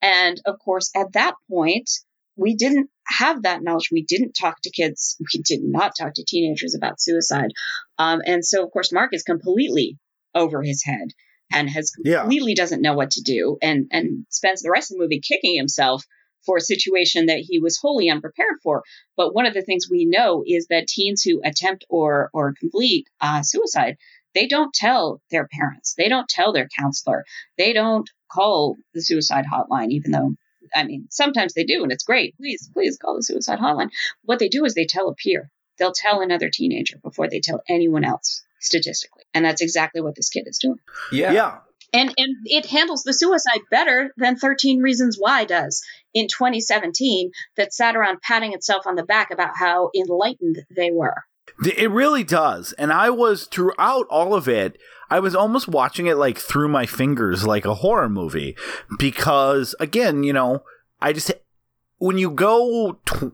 [0.00, 1.90] And of course, at that point,
[2.34, 3.90] we didn't have that knowledge.
[3.92, 5.18] We didn't talk to kids.
[5.20, 7.50] We did not talk to teenagers about suicide.
[7.98, 9.98] Um, and so, of course, Mark is completely
[10.34, 11.08] over his head
[11.52, 12.20] and has Yeah.
[12.22, 15.54] completely doesn't know what to do and and spends the rest of the movie kicking
[15.58, 16.06] himself
[16.44, 18.82] for a situation that he was wholly unprepared for.
[19.16, 23.08] But one of the things we know is that teens who attempt or or complete
[23.20, 23.96] uh, suicide,
[24.34, 27.24] they don't tell their parents, they don't tell their counselor,
[27.58, 30.34] they don't call the suicide hotline, even though.
[30.74, 32.34] I mean, sometimes they do, and it's great.
[32.36, 33.90] Please, please call the suicide hotline.
[34.24, 35.50] What they do is they tell a peer.
[35.78, 39.24] They'll tell another teenager before they tell anyone else, statistically.
[39.34, 40.78] And that's exactly what this kid is doing
[41.10, 41.32] Yeah.
[41.32, 41.58] Yeah.
[41.92, 45.82] And and it handles the suicide better than 13 reasons why does
[46.14, 51.24] in 2017 that sat around patting itself on the back about how enlightened they were
[51.64, 52.72] It really does.
[52.74, 54.78] And I was throughout all of it,
[55.10, 58.56] I was almost watching it like through my fingers like a horror movie
[58.98, 60.62] because again, you know,
[61.00, 61.32] I just
[61.98, 63.32] when you go tw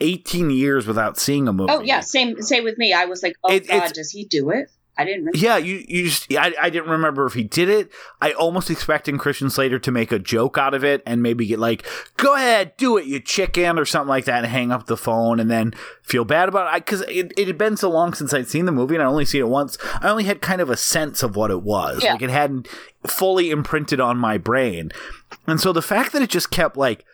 [0.00, 1.72] 18 years without seeing a movie.
[1.72, 4.50] oh yeah same same with me i was like oh It- god does he do
[4.50, 5.38] it i didn't remember.
[5.38, 7.90] Yeah, you you just I, I didn't remember if he did it.
[8.20, 11.58] I almost expecting Christian Slater to make a joke out of it and maybe get
[11.58, 14.96] like, "Go ahead, do it, you chicken" or something like that, and hang up the
[14.96, 18.32] phone and then feel bad about it because it, it had been so long since
[18.32, 19.76] I'd seen the movie and I only seen it once.
[20.00, 22.02] I only had kind of a sense of what it was.
[22.02, 22.12] Yeah.
[22.12, 22.68] Like it hadn't
[23.06, 24.92] fully imprinted on my brain,
[25.46, 27.04] and so the fact that it just kept like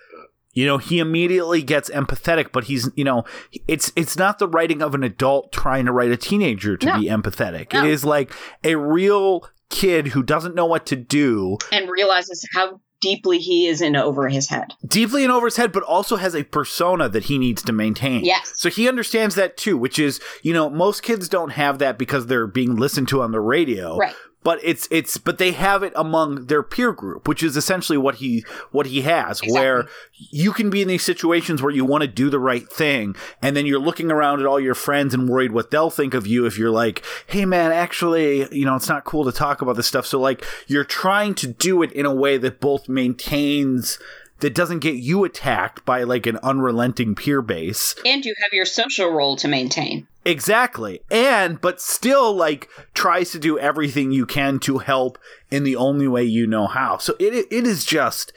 [0.53, 3.25] you know he immediately gets empathetic but he's you know
[3.69, 7.01] it's it's not the writing of an adult trying to write a teenager to No.
[7.01, 7.85] be empathetic No.
[7.85, 8.33] it is like
[8.65, 13.81] a real kid who doesn't know what to do and realizes how deeply he is
[13.81, 17.25] in over his head deeply in over his head but also has a persona that
[17.25, 18.53] he needs to maintain Yes.
[18.57, 22.27] so he understands that too which is you know most kids don't have that because
[22.27, 24.15] they're being listened to on the radio Right.
[24.43, 28.17] But it's it's but they have it among their peer group which is essentially what
[28.17, 29.53] he what he has Exactly.
[29.53, 29.87] where
[30.31, 33.57] you can be in these situations where you want to do the right thing and
[33.57, 36.47] then you're looking around at all your friends and worried what they'll think of you
[36.47, 39.87] if you're like hey man actually you know it's not cool to talk about this
[39.87, 40.07] stuff.
[40.07, 43.99] So like you're trying to do it in a way that both maintains
[44.41, 47.95] that doesn't get you attacked by like an unrelenting peer base.
[48.07, 51.01] And you have your social role to maintain Exactly.
[51.11, 55.19] And, but still, like, tries to do everything you can to help
[55.51, 56.99] in the only way you know how.
[56.99, 58.33] So it, it is just,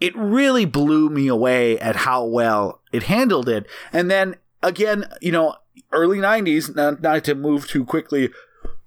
[0.00, 3.66] it really blew me away at how well it handled it.
[3.92, 5.56] And then again, you know,
[5.92, 8.30] early 90s, not, not to move too quickly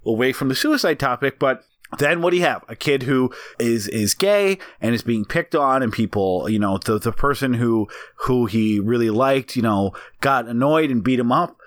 [0.04, 1.64] away from the suicide topic, but
[1.98, 2.64] then what do you have?
[2.68, 6.78] A kid who is is gay and is being picked on, and people, you know,
[6.78, 7.86] the the person who
[8.16, 11.58] who he really liked, you know, got annoyed and beat him up.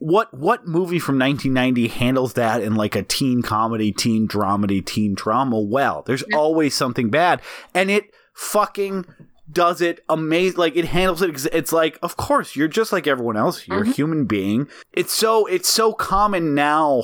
[0.00, 5.14] What what movie from 1990 handles that in like a teen comedy, teen dramedy, teen
[5.14, 6.02] drama well?
[6.04, 7.40] There's always something bad,
[7.74, 9.04] and it fucking
[9.52, 10.58] does it amazing.
[10.58, 11.46] Like it handles it.
[11.52, 13.66] It's like, of course, you're just like everyone else.
[13.68, 13.92] You're a mm-hmm.
[13.92, 14.68] human being.
[14.92, 17.02] It's so it's so common now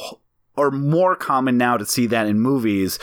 [0.57, 2.99] or more common now to see that in movies.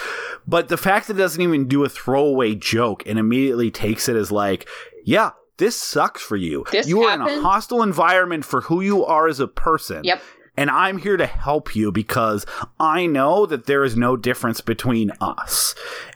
[0.47, 4.15] But the fact that it doesn't even do a throwaway joke and immediately takes it
[4.15, 4.67] as like,
[5.05, 6.65] yeah, this sucks for you.
[6.71, 10.03] This you are in a hostile environment for who you are as a person.
[10.03, 10.21] Yep.
[10.55, 12.45] And I'm here to help you because
[12.79, 15.73] I know that there is no difference between us.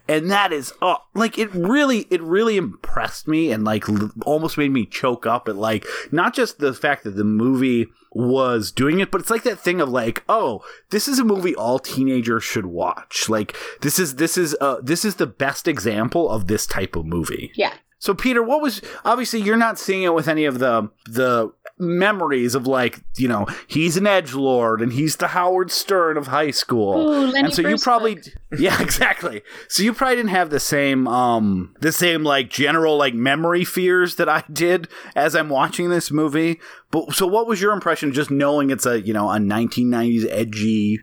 [0.08, 4.58] And that is, oh, like, it really, it really impressed me and, like, l- almost
[4.58, 9.00] made me choke up at, like, not just the fact that the movie was doing
[9.00, 12.44] it, but it's like that thing of like, oh, this is a movie all teenagers
[12.44, 13.30] should watch.
[13.30, 17.06] Like this is this is uh this is the best example of this type of
[17.06, 17.52] movie.
[17.56, 17.74] Yeah.
[18.00, 22.56] So Peter, what was obviously you're not seeing it with any of the the memories
[22.56, 26.52] of like you know he's an edge lord and he's the Howard Stern of high
[26.52, 28.20] school, Ooh, and so you probably
[28.58, 29.42] yeah exactly.
[29.68, 34.16] So you probably didn't have the same um the same like general like memory fears
[34.18, 36.60] that I did as I'm watching this movie.
[36.92, 41.00] But so what was your impression just knowing it's a you know a 1990s edgy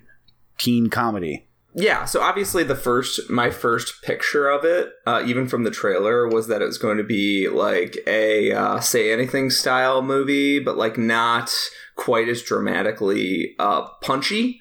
[0.58, 1.46] teen comedy?
[1.76, 6.28] Yeah, so obviously the first, my first picture of it, uh, even from the trailer,
[6.28, 10.76] was that it was going to be like a uh, say anything style movie, but
[10.76, 11.52] like not
[11.96, 14.60] quite as dramatically uh, punchy.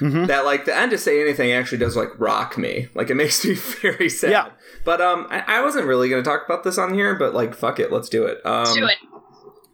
[0.00, 0.26] Mhm.
[0.28, 3.44] That like the end of say anything actually does like rock me, like it makes
[3.44, 4.30] me very sad.
[4.30, 4.48] Yeah.
[4.84, 7.54] But um, I, I wasn't really going to talk about this on here, but like
[7.54, 8.38] fuck it, let's do it.
[8.44, 8.96] Um, Let's do it.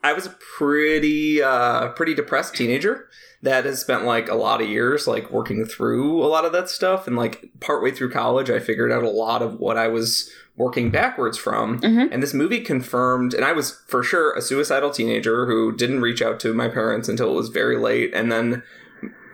[0.04, 3.08] I was a pretty uh pretty depressed teenager
[3.42, 6.68] that has spent like a lot of years like working through a lot of that
[6.68, 10.30] stuff and like partway through college I figured out a lot of what I was
[10.56, 12.08] working backwards from Mhm.
[12.10, 16.22] and this movie confirmed and I was for sure a suicidal teenager who didn't reach
[16.22, 18.62] out to my parents until it was very late and then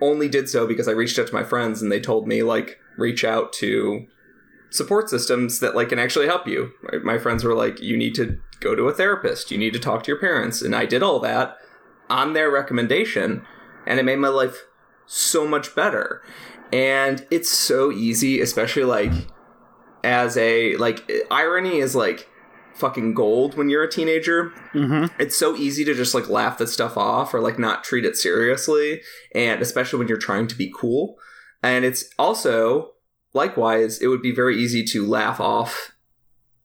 [0.01, 2.77] only did so because I reached out to my friends and they told me like
[2.97, 4.05] reach out to
[4.69, 6.71] support systems that like can actually help you.
[7.03, 9.51] My friends were like, you need to go to a therapist.
[9.51, 11.57] You need to talk to your parents, and I did all that
[12.09, 13.45] on their recommendation,
[13.85, 14.65] and it made my life
[15.05, 16.21] so much better.
[16.71, 19.11] And it's so easy, especially like
[20.03, 22.29] as a like irony is like
[22.73, 24.51] fucking gold when you're a teenager.
[24.73, 25.21] Mm-hmm.
[25.21, 28.17] it's so easy to just like laugh that stuff off or like not treat it
[28.17, 29.01] seriously
[29.35, 31.15] and especially when you're trying to be cool.
[31.61, 32.93] And it's also
[33.33, 35.91] likewise it would be very easy to laugh off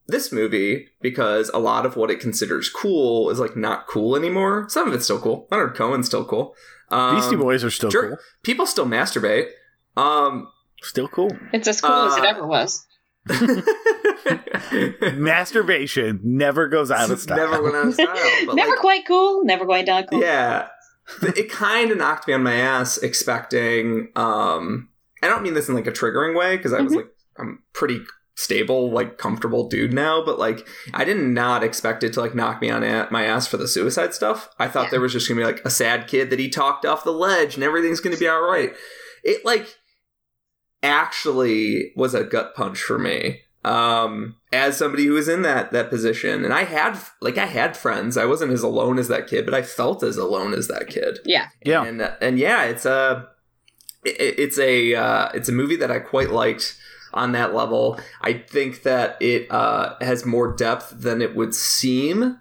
[0.07, 4.66] this movie because a lot of what it considers cool is like not cool anymore.
[4.70, 5.46] Some of it's still cool.
[5.50, 6.54] Leonard cohen's still cool
[6.90, 8.18] um, Beastie Boys are still sure, cool.
[8.42, 9.51] people still masturbate
[9.96, 10.48] um
[10.81, 11.31] Still cool.
[11.53, 12.87] It's as cool as it Uh, ever was.
[15.16, 17.37] Masturbation never goes out of style.
[17.37, 18.14] never went out of style
[18.55, 20.20] never like, quite cool, never quite not cool.
[20.20, 20.68] Yeah.
[21.22, 24.88] it kind of knocked me on my ass expecting um
[25.22, 26.96] I don't mean this in like a triggering way because I was Mhm.
[26.96, 28.01] like I'm pretty
[28.38, 32.61] stable like comfortable dude now but like I did not expect it to like knock
[32.61, 34.48] me on a- my ass for the suicide stuff.
[34.61, 34.90] I thought Yeah.
[34.90, 37.11] there was just going to be like a sad kid that he talked off the
[37.12, 38.72] ledge and everything's going to be all right.
[39.24, 39.66] It like
[40.83, 45.90] actually was a gut punch for me um as somebody who was in that that
[45.90, 49.44] position and i had like i had friends i wasn't as alone as that kid
[49.44, 51.48] but i felt as alone as that kid Yeah.
[51.64, 51.85] Yeah.
[51.85, 53.29] and and yeah it's a
[54.05, 56.77] it, it's a uh, it's a movie that i quite liked
[57.14, 62.38] on that level i think that it uh has more depth than it would seem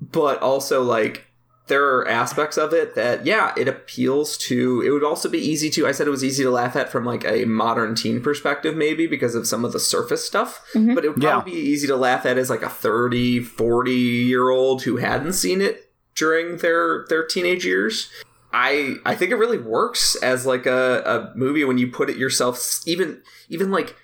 [0.00, 1.22] but also like
[1.68, 5.68] there are aspects of it that yeah it appeals to it would also be easy
[5.68, 8.76] to i said it was easy to laugh at from like a modern teen perspective
[8.76, 10.94] maybe because of some of the surface stuff Mhm.
[10.94, 11.32] but it would Yeah.
[11.32, 15.32] probably be easy to laugh at as like a 30 40 year old who hadn't
[15.32, 18.10] seen it during their their teenage years
[18.52, 22.16] i i think it really works as like a, a movie when you put it
[22.16, 23.96] yourself even even like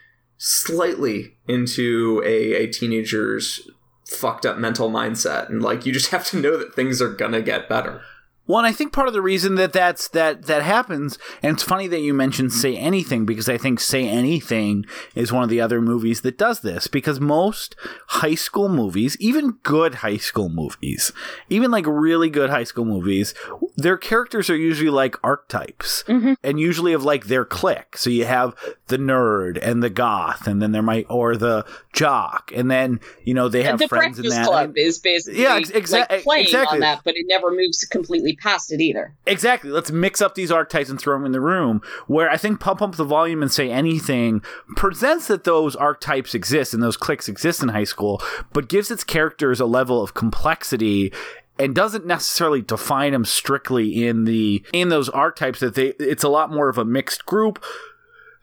[0.44, 3.70] slightly into a, a teenager's
[4.12, 5.48] fucked up mental mindset.
[5.48, 8.02] And like you just have to know that things are gonna get better
[8.46, 11.62] Well, and I think part of the reason that that's that that happens, and it's
[11.62, 15.60] funny that you mentioned "Say Anything" because I think "Say Anything" is one of the
[15.60, 16.86] other movies that does this.
[16.88, 17.76] Because most
[18.08, 21.12] high school movies, even good high school movies,
[21.48, 23.32] even like really good high school movies,
[23.76, 26.36] their characters are usually like archetypes, Mhm.
[26.42, 27.96] and usually of like their clique.
[27.96, 28.54] So you have
[28.88, 33.34] the nerd and the goth, and then there might or the jock, and then you
[33.34, 34.46] know they have the friends in Breakfast that.
[34.48, 36.76] Club is basically Yeah, exa- like playing exactly.
[36.76, 39.14] on that, but it never moves completely past it either.
[39.26, 39.70] Exactly.
[39.70, 41.82] Let's mix up these archetypes and throw them in the room.
[42.06, 44.42] Where I think Pump Up the Volume and Say Anything
[44.76, 49.04] presents that those archetypes exist and those cliques exist in high school, but gives its
[49.04, 51.12] characters a level of complexity
[51.58, 56.28] and doesn't necessarily define them strictly in the in those archetypes that they it's a
[56.28, 57.62] lot more of a mixed group.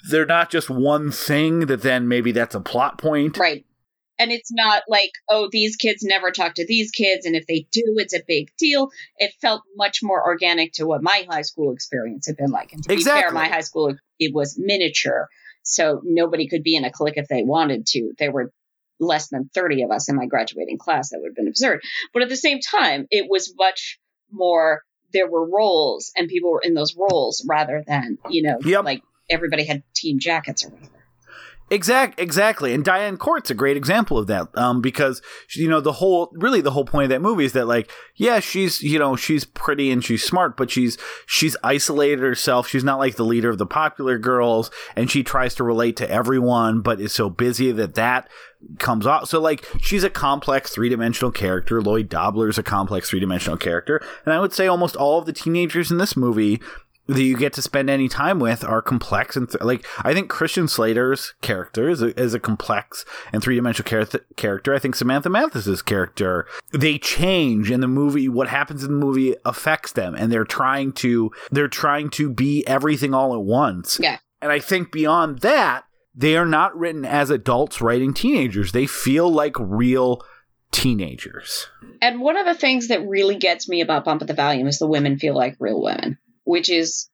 [0.09, 3.37] They're not just one thing that then maybe that's a plot point.
[3.37, 3.65] Right.
[4.19, 7.65] And it's not like, oh, these kids never talk to these kids, and if they
[7.71, 8.89] do, it's a big deal.
[9.17, 12.73] It felt much more organic to what my high school experience had been like.
[12.73, 15.29] And to be fair, my high school it was miniature,
[15.63, 18.11] so nobody could be in a clique if they wanted to.
[18.19, 18.51] There were
[18.99, 21.09] less than thirty of us in my graduating class.
[21.09, 21.81] That would have been absurd.
[22.13, 24.83] But at the same time, it was much more.
[25.13, 28.83] There were roles, and people were in those roles rather than you know, Yep.
[28.83, 30.91] like everybody had team jackets or whatever.
[31.71, 34.47] Exact, exactly, and Diane Court's a great example of that.
[34.55, 35.21] Um, because
[35.55, 38.39] you know the whole, really the whole point of that movie is that like, yeah,
[38.39, 40.97] she's you know she's pretty and she's smart, but she's
[41.27, 42.67] she's isolated herself.
[42.67, 46.09] She's not like the leader of the popular girls, and she tries to relate to
[46.09, 48.27] everyone, but is so busy that that
[48.79, 49.29] comes off.
[49.29, 51.81] So like, she's a complex three dimensional character.
[51.81, 55.33] Lloyd Dobler's a complex three dimensional character, and I would say almost all of the
[55.33, 56.59] teenagers in this movie
[57.09, 60.29] that you get to spend any time with are complex and th- like I think
[60.29, 63.03] Christian Slater's character is a, is a complex
[63.33, 64.73] and three dimensional char- character.
[64.73, 68.29] I think Samantha Mathis's character they change in the movie.
[68.29, 72.65] What happens in the movie affects them, and they're trying to they're trying to be
[72.67, 73.99] everything all at once.
[74.01, 74.19] Yeah.
[74.41, 75.83] And I think beyond that,
[76.15, 78.71] they are not written as adults writing teenagers.
[78.71, 80.21] They feel like real
[80.71, 81.67] teenagers.
[82.01, 84.79] And one of the things that really gets me about Pump Up the Volume is
[84.79, 87.09] the women feel like real women, which is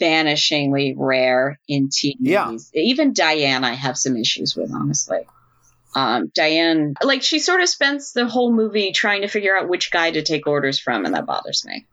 [0.00, 2.46] vanishingly rare in teen Yeah.
[2.46, 2.70] movies.
[2.74, 5.26] Even Diane, I have some issues with, honestly.
[5.94, 9.90] Um, Diane, like, she sort of spends the whole movie trying to figure out which
[9.90, 11.86] guy to take orders from, and that bothers me.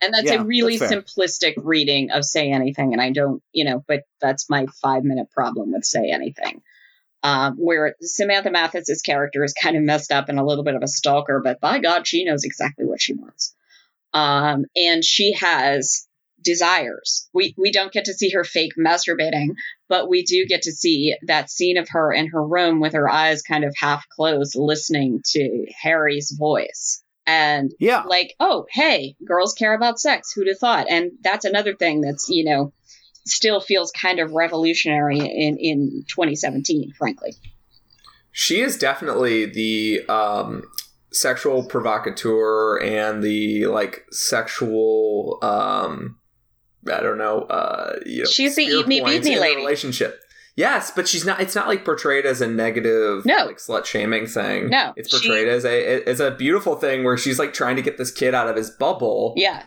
[0.00, 3.64] And that's Yeah, a really that's simplistic reading of Say Anything, and I don't, you
[3.64, 6.62] know, but that's my five minute problem with Say Anything.
[7.22, 10.82] Um, where Samantha Mathis's character is kind of messed up and a little bit of
[10.82, 13.54] a stalker, but by God, she knows exactly what she wants.
[14.14, 16.06] Um, and she has
[16.42, 17.28] desires.
[17.34, 19.48] We we don't get to see her fake masturbating,
[19.88, 23.08] but we do get to see that scene of her in her room with her
[23.10, 27.02] eyes kind of half closed, listening to Harry's voice.
[27.26, 28.04] And Yeah.
[28.06, 30.32] like, oh, hey, girls care about sex.
[30.32, 30.86] Who'd have thought?
[30.88, 32.72] And that's another thing that's, you know,
[33.26, 37.34] still feels kind of revolutionary in, in 2017, frankly.
[38.30, 40.62] She is definitely the um,
[41.16, 45.38] sexual provocateur and the like sexual.
[45.42, 46.18] Um,
[46.86, 47.40] I don't know.
[47.42, 49.56] Uh, you know, She's the eat me, beat me lady.
[49.56, 50.20] Relationship.
[50.54, 51.40] Yes, but she's not.
[51.40, 53.44] It's not like portrayed as a negative, No.
[53.44, 54.70] like slut shaming thing.
[54.70, 57.82] No, it's she- portrayed as a as a beautiful thing where she's like trying to
[57.82, 59.34] get this kid out of his bubble.
[59.36, 59.64] Yeah.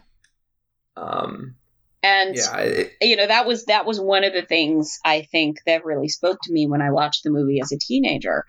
[0.97, 1.55] Um.
[2.01, 2.57] And Yeah.
[2.57, 6.07] It, you know that was that was one of the things I think that really
[6.07, 8.45] spoke to me when I watched the movie as a teenager,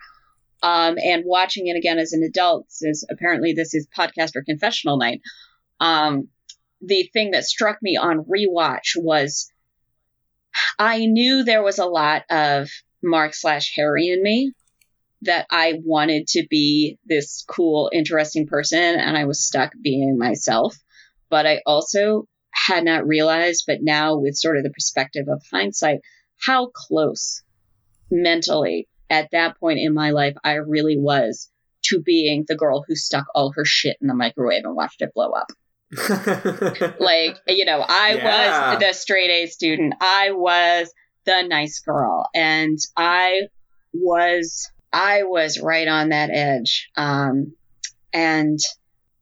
[0.61, 2.65] um, and watching it again as an adult.
[2.69, 5.21] Since apparently this is podcaster confessional night.
[5.79, 6.27] Um,
[6.81, 9.51] the thing that struck me on rewatch was
[10.77, 12.69] I knew there was a lot of
[13.03, 14.53] Mark slash Harry in me
[15.23, 20.75] that I wanted to be this cool, interesting person, and I was stuck being myself.
[21.29, 25.99] But I also had not realized, but now with sort of the perspective of hindsight,
[26.43, 27.43] how close
[28.09, 31.51] mentally at that point in my life I really was
[31.83, 35.13] to being the girl who stuck all her shit in the microwave and watched it
[35.13, 35.51] blow up.
[36.99, 38.71] Like, you know, I Yeah.
[38.71, 40.91] was the straight A student, I was
[41.25, 43.41] the nice girl, and I
[43.93, 46.89] was I was right on that edge.
[46.95, 47.53] Um,
[48.13, 48.59] and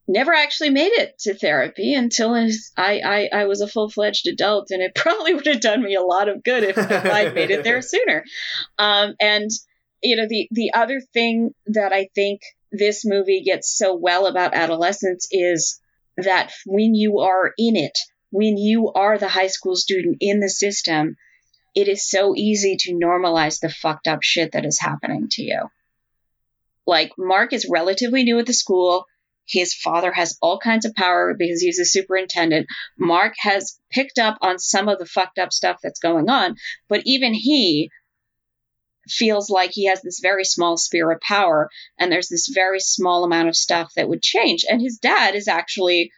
[0.07, 4.71] never actually made it to therapy until I, I, I was a full fledged adult,
[4.71, 7.51] and it probably would have done me a lot of good if, if I'd made
[7.51, 8.23] it there sooner.
[8.77, 9.49] Um, and
[10.01, 12.41] you know, the the other thing that I think
[12.71, 15.79] this movie gets so well about adolescence is
[16.17, 17.97] that when you are in it,
[18.31, 21.17] when you are the high school student in the system,
[21.75, 25.69] it is so easy to normalize the fucked up shit that is happening to you.
[26.85, 29.05] Like Mark is relatively new at the school.
[29.45, 32.67] His father has all kinds of power because he's a superintendent.
[32.97, 36.55] Mark has picked up on some of the fucked up stuff that's going on,
[36.87, 37.89] but even he
[39.09, 43.23] feels like he has this very small sphere of power and there's this very small
[43.23, 44.65] amount of stuff that would change.
[44.69, 46.11] And his dad is actually,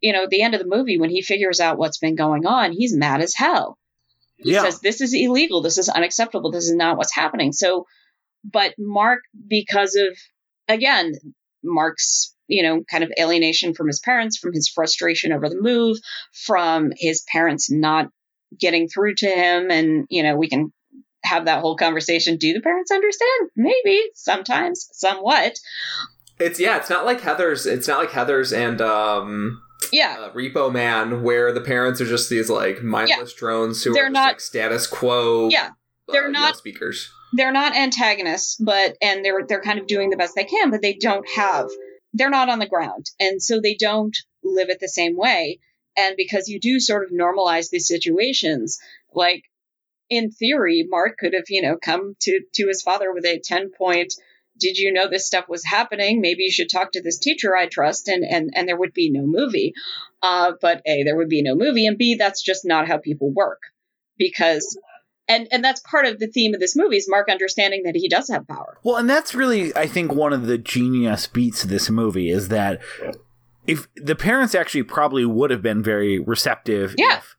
[0.00, 2.46] you know, at the end of the movie, when he figures out what's been going
[2.46, 3.78] on, he's mad as hell.
[4.36, 4.62] He Yeah.
[4.62, 5.62] says, This is illegal.
[5.62, 6.50] This is unacceptable.
[6.50, 7.52] This is not what's happening.
[7.52, 7.86] So,
[8.44, 10.16] but Mark, because of,
[10.68, 11.12] again,
[11.64, 15.96] Mark's, you know, kind of alienation from his parents, from his frustration over the move,
[16.32, 18.08] from his parents not
[18.60, 19.70] getting through to him.
[19.70, 20.72] And, you know, we can
[21.26, 22.36] have that whole conversation.
[22.36, 23.50] Do the parents understand?
[23.56, 25.58] Maybe, sometimes, somewhat.
[26.38, 26.76] it's yeah.
[26.78, 27.66] It's not like Heathers.
[27.70, 29.62] It's not like Heathers and um,
[29.92, 30.16] Yeah.
[30.20, 34.06] uh, Repo Man, where the parents are just these like mindless drones who They're are
[34.06, 35.48] just, not- like status quo.
[35.50, 35.70] Yeah.
[36.08, 37.10] uh, They're know, not- speakers.
[37.32, 40.80] they're not antagonists, but and they're they're kind of doing the best they can, but
[40.82, 41.66] they don't have
[42.14, 45.58] they're not on the ground, and so they don't live it the same way.
[45.98, 48.78] And because you do sort of normalize these situations,
[49.14, 49.42] like
[50.08, 53.70] in theory, Mark could have you know come to to his father with a ten
[53.70, 54.14] point.
[54.58, 56.22] Did you know this stuff was happening?
[56.22, 59.10] Maybe you should talk to this teacher I trust, and and and there would be
[59.10, 59.74] no movie.
[60.22, 63.30] Uh, but a there would be no movie, and b that's just not how people
[63.32, 63.60] work
[64.18, 64.78] because
[65.28, 68.08] and and that's part of the theme of this movie is Mark understanding that he
[68.08, 68.78] does have power.
[68.82, 72.48] Well, and that's really, I think, one of the genius beats of this movie is
[72.48, 72.80] that
[73.66, 77.18] if the parents actually probably would have been very receptive Yeah.
[77.18, 77.35] if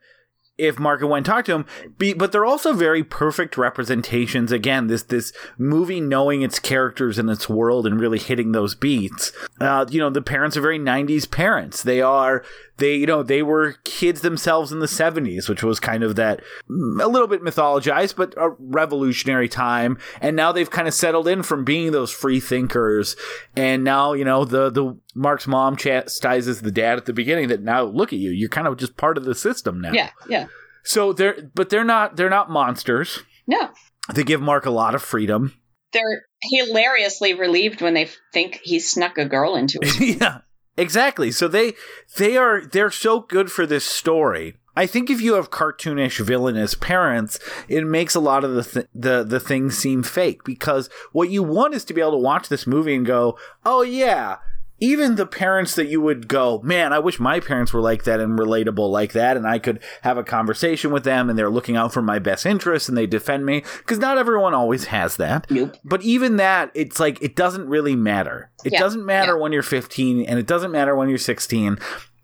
[0.58, 1.66] if Mark and talked to him,
[1.98, 4.52] be, but they're also very perfect representations.
[4.52, 9.32] Again, this this movie knowing its characters and its world and really hitting those beats.
[9.60, 11.84] Uh, you know, the parents are very '90s parents.
[11.84, 12.44] They are
[12.78, 16.42] they you know they were kids themselves in the '70s, which was kind of that
[16.70, 19.98] mm, a little bit mythologized, but a revolutionary time.
[20.22, 23.16] And now they've kind of settled in from being those free thinkers.
[23.56, 27.62] And now you know the the Mark's mom chastises the dad at the beginning that
[27.62, 29.92] now look at you, you're kind of just part of the system now.
[29.92, 30.48] Yeah, yeah.
[30.84, 33.24] So they're but they're not they're not monsters.
[33.48, 33.70] No,
[34.14, 35.54] They give Mark a lot of freedom.
[35.94, 40.20] they're hilariously relieved when they think he snuck a girl into it.
[40.22, 40.40] yeah.
[40.78, 41.32] Exactly.
[41.32, 41.74] So they
[42.18, 44.56] they are they're so good for this story.
[44.76, 48.86] I think if you have cartoonish villainous parents, it makes a lot of the th-
[48.94, 52.48] the the things seem fake because what you want is to be able to watch
[52.48, 54.36] this movie and go, "Oh yeah,
[54.80, 58.20] even the parents that you would go, man, I wish my parents were like that
[58.20, 61.76] and relatable like that, and I could have a conversation with them, and they're looking
[61.76, 65.50] out for my best interests, and they defend me." Because not everyone always has that.
[65.50, 65.76] Nope.
[65.84, 68.52] But even that, it's like it doesn't really matter.
[68.64, 69.40] It Yeah, doesn't matter yeah.
[69.42, 71.78] when you're 15, and it doesn't matter when you're 16.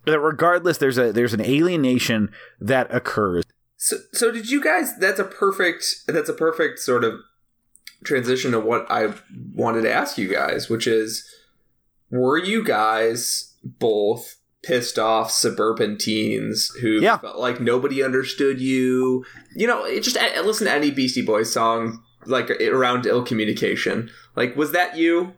[0.05, 2.29] That regardless, there's a there's an alienation
[2.59, 3.43] that occurs.
[3.77, 4.97] So, so did you guys?
[4.99, 5.85] That's a perfect.
[6.07, 7.19] That's a perfect sort of
[8.03, 9.13] transition to what I
[9.55, 11.25] wanted to ask you guys, which is,
[12.13, 17.17] were you guys both pissed off suburban teens who Yeah.
[17.17, 19.25] felt like nobody understood you?
[19.55, 24.09] You know, it just listen to any Beastie Boys song like around ill communication.
[24.35, 25.33] Like, was that you?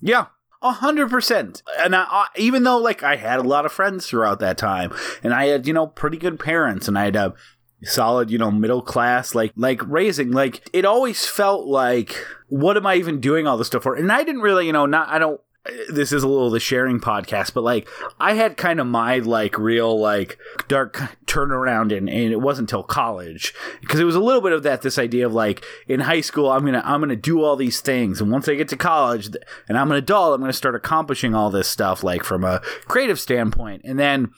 [0.00, 0.26] Yeah,
[0.62, 1.62] a hundred percent.
[1.78, 4.92] And I, I, even though like I had a lot of friends throughout that time,
[5.22, 7.34] and I had you know pretty good parents, and I had a
[7.82, 12.16] solid you know middle class like like raising, like it always felt like
[12.48, 13.94] what am I even doing all this stuff for?
[13.94, 15.40] And I didn't really you know not I don't.
[15.88, 17.88] This is a little the sharing podcast, but like
[18.20, 20.38] I had kind of my like real like
[20.68, 24.62] dark turnaround, and, and it wasn't until college because it was a little bit of
[24.64, 27.80] that this idea of like in high school I'm gonna I'm gonna do all these
[27.80, 29.30] things, and once I get to college
[29.68, 33.20] and I'm an adult, I'm gonna start accomplishing all this stuff like from a creative
[33.20, 34.30] standpoint, and then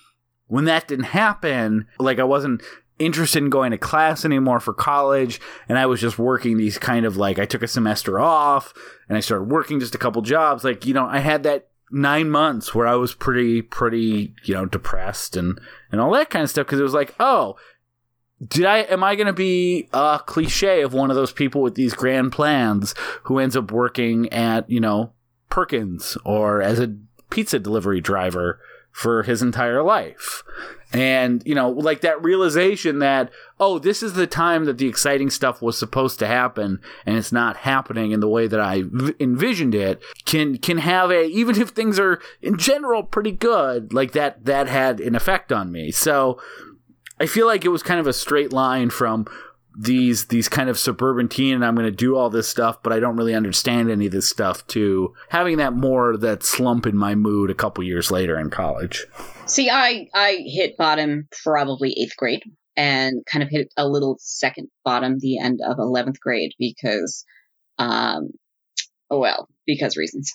[0.46, 2.62] when that didn't happen, like I wasn't
[2.98, 7.06] interested in going to class anymore for college and I was just working these kind
[7.06, 8.74] of like I took a semester off
[9.08, 10.64] and I started working just a couple jobs.
[10.64, 14.66] Like you know I had that 9 months where I was pretty pretty you know
[14.66, 17.56] depressed and and all that kind of stuff because it was like oh
[18.46, 21.74] did I am I going to be a cliche of one of those people with
[21.74, 22.94] these grand plans
[23.24, 25.12] who ends up working at you know
[25.50, 26.94] Perkins or as a
[27.30, 28.60] pizza delivery driver
[28.92, 30.42] for his entire life
[30.92, 33.30] and you know like that realization that
[33.60, 37.32] oh this is the time that the exciting stuff was supposed to happen and it's
[37.32, 41.60] not happening in the way that i v- envisioned it can can have a even
[41.60, 45.90] if things are in general pretty good like that that had an effect on me
[45.90, 46.40] so
[47.20, 49.26] i feel like it was kind of a straight line from
[49.80, 52.92] these these kind of suburban teen and I'm going to do all this stuff but
[52.92, 56.96] I don't really understand any of this stuff to having that more that slump in
[56.96, 59.06] my mood a couple years later in college.
[59.48, 62.42] See, I I hit bottom probably eighth grade,
[62.76, 67.24] and kind of hit a little second bottom the end of eleventh grade because,
[67.78, 68.30] um,
[69.10, 70.32] oh well, because reasons.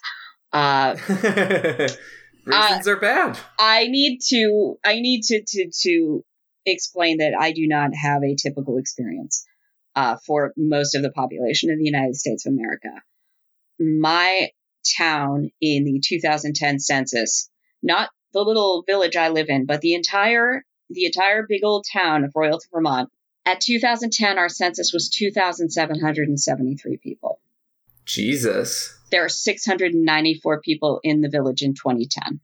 [0.51, 0.95] Uh,
[2.45, 3.39] Reasons are bad.
[3.57, 6.25] I need to I need to to to
[6.65, 9.45] explain that I do not have a typical experience
[9.95, 12.89] uh, for most of the population of the United States of America.
[13.79, 14.49] My
[14.97, 17.49] town in the 2010 census,
[17.81, 22.23] not the little village I live in, but the entire the entire big old town
[22.23, 23.09] of Royalton, Vermont.
[23.45, 27.39] At 2010, our census was 2,773 people.
[28.05, 28.97] Jesus.
[29.11, 32.39] There are 694 people in the village in 2010.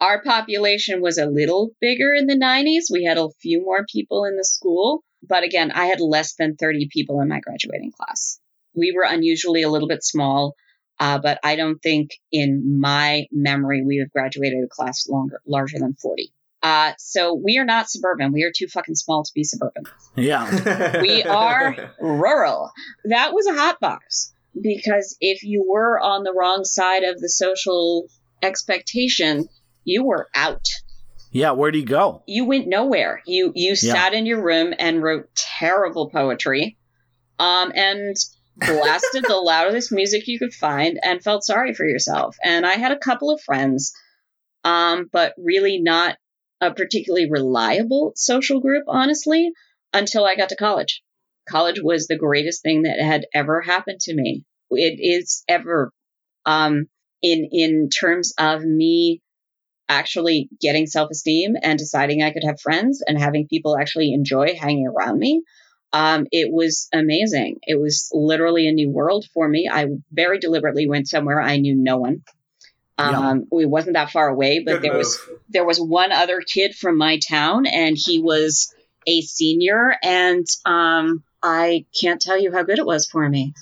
[0.00, 2.92] Our population was a little bigger in the 90s.
[2.92, 6.56] We had a few more people in the school, but again, I had less than
[6.56, 8.38] 30 people in my graduating class.
[8.74, 10.56] We were unusually a little bit small,
[11.00, 15.78] uh, but I don't think in my memory we have graduated a class longer, larger
[15.78, 16.32] than 40.
[16.62, 18.32] Uh, so we are not suburban.
[18.32, 19.84] We are too fucking small to be suburban.
[20.16, 21.00] Yeah.
[21.02, 22.70] We are rural.
[23.04, 27.28] That was a hot box because if you were on the wrong side of the
[27.28, 28.06] social
[28.42, 29.48] expectation,
[29.84, 30.66] you were out.
[31.32, 32.22] Yeah, where do you go?
[32.26, 33.20] You went nowhere.
[33.26, 36.78] You you sat in your room and wrote terrible poetry,
[37.40, 38.16] um, and
[38.56, 42.36] blasted the loudest music you could find, and felt sorry for yourself.
[42.42, 43.92] And I had a couple of friends,
[44.64, 46.16] um, but really not
[46.60, 49.50] a particularly reliable social group, honestly,
[49.92, 51.02] until I got to college.
[51.48, 54.44] college was the greatest thing that had ever happened to me.
[54.70, 55.92] It is ever
[56.46, 56.86] um,
[57.22, 59.20] in in terms of me
[59.88, 64.54] actually getting self esteem and deciding I could have friends and having people actually enjoy
[64.54, 65.42] hanging around me.
[65.94, 67.60] Um, it was amazing.
[67.62, 69.70] It was literally a new world for me.
[69.72, 72.22] I very deliberately went somewhere I knew no one.
[72.98, 74.98] Um, We wasn't that far away, but Good there move.
[74.98, 78.74] was there was one other kid from my town, and he was
[79.06, 83.52] a senior, and um, I can't tell you how good it was for me.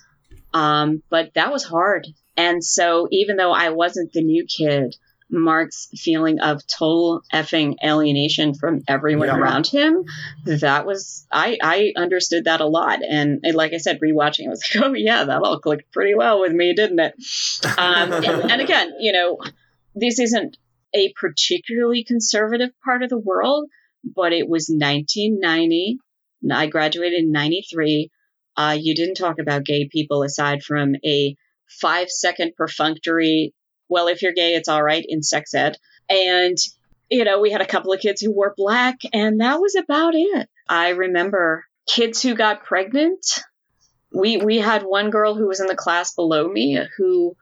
[0.54, 2.06] Um, but that was hard,
[2.38, 4.96] and so even though I wasn't the new kid,
[5.32, 9.38] Mark's feeling of total effing alienation from everyone Yeah.
[9.38, 10.04] around him,
[10.44, 14.50] that was I I understood that a lot, and, and like I said, rewatching, I
[14.50, 17.14] was like, oh yeah, that all clicked pretty well with me, didn't it?
[17.78, 19.38] Um, and, and again, you know,
[19.94, 20.56] this isn't
[20.94, 23.68] a particularly conservative part of the world,
[24.04, 25.98] but it was 1990.
[26.52, 28.10] I graduated in 93.
[28.56, 31.36] Uh, you didn't talk about gay people aside from a
[31.80, 33.54] five second perfunctory,
[33.92, 35.76] well, if you're gay, it's all right in sex ed.
[36.10, 36.56] And,
[37.10, 40.14] you know, we had a couple of kids who wore black, and that was about
[40.14, 40.48] it.
[40.68, 43.24] I remember kids who got pregnant.
[44.14, 47.36] We, we had one girl who was in the class below me who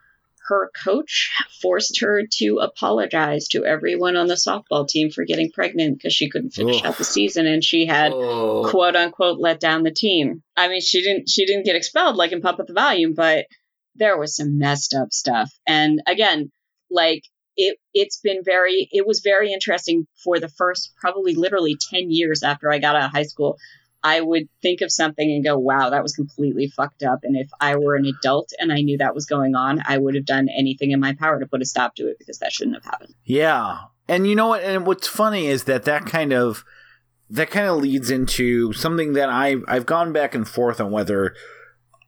[0.48, 1.30] her coach
[1.62, 6.28] forced her to apologize to everyone on the softball team for getting pregnant because she
[6.28, 6.86] couldn't finish Ugh.
[6.86, 8.66] out the season and she had Oh.
[8.68, 10.42] quote unquote let down the team.
[10.56, 13.46] I mean, she didn't she didn't get expelled like in Pump Up the Volume, but
[13.94, 15.52] there was some messed up stuff.
[15.66, 16.50] And again,
[16.90, 17.22] like
[17.56, 22.42] it it's been very it was very interesting for the first probably literally 10 years
[22.42, 23.58] after I got out of high school.
[24.02, 27.20] I would think of something and go, wow, that was completely fucked up.
[27.22, 30.14] And if I were an adult and I knew that was going on, I would
[30.14, 32.76] have done anything in my power to put a stop to it because that shouldn't
[32.76, 33.14] have happened.
[33.26, 33.78] Yeah.
[34.08, 34.62] And you know what?
[34.62, 36.64] And what's funny is that that kind of
[37.28, 41.34] that kind of leads into something that I I've gone back and forth on whether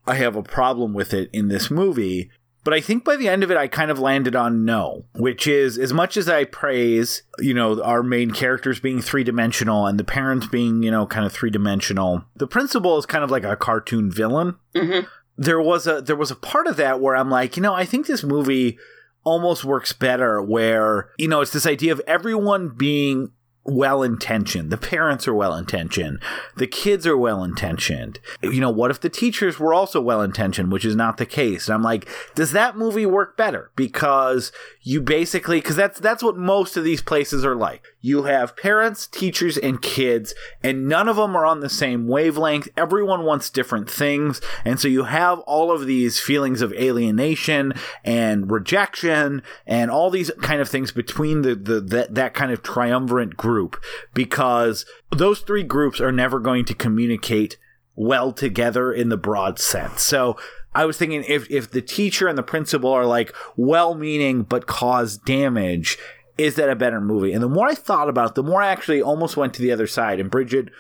[0.06, 2.30] I have a problem with it in this movie.
[2.64, 5.48] But I think by the end of it, I kind of landed on no, which
[5.48, 9.98] is as much as I praise, you know, our main characters being three dimensional and
[9.98, 12.24] the parents being, you know, kind of three dimensional.
[12.36, 15.06] The principal is kind of like a cartoon villain Mm-hmm.
[15.36, 17.84] there was a there was a part of that where I'm like, you know, I
[17.84, 18.78] think this movie
[19.24, 23.32] almost works better where, you know, it's this idea of everyone being
[23.64, 24.70] well intentioned.
[24.70, 26.20] The parents are well intentioned.
[26.56, 28.18] The kids are well intentioned.
[28.42, 31.68] You know, what if the teachers were also well intentioned, which is not the case?
[31.68, 33.70] And I'm like, does that movie work better?
[33.76, 34.50] Because
[34.84, 37.84] you basically because that's that's what most of these places are like.
[38.00, 42.68] You have parents, teachers, and kids, and none of them are on the same wavelength.
[42.76, 47.74] Everyone wants different things, and so you have all of these feelings of alienation
[48.04, 52.62] and rejection and all these kind of things between the, the that, that kind of
[52.62, 53.80] triumvirate group
[54.14, 57.56] because those three groups are never going to communicate
[57.94, 60.02] well together in the broad sense.
[60.02, 60.36] So
[60.74, 65.18] I was thinking if if the teacher and the principal are like well-meaning but cause
[65.18, 65.98] damage,
[66.38, 67.32] is that a better movie?
[67.32, 69.72] And the more I thought about it, the more I actually almost went to the
[69.72, 70.18] other side.
[70.20, 70.70] And Bridget,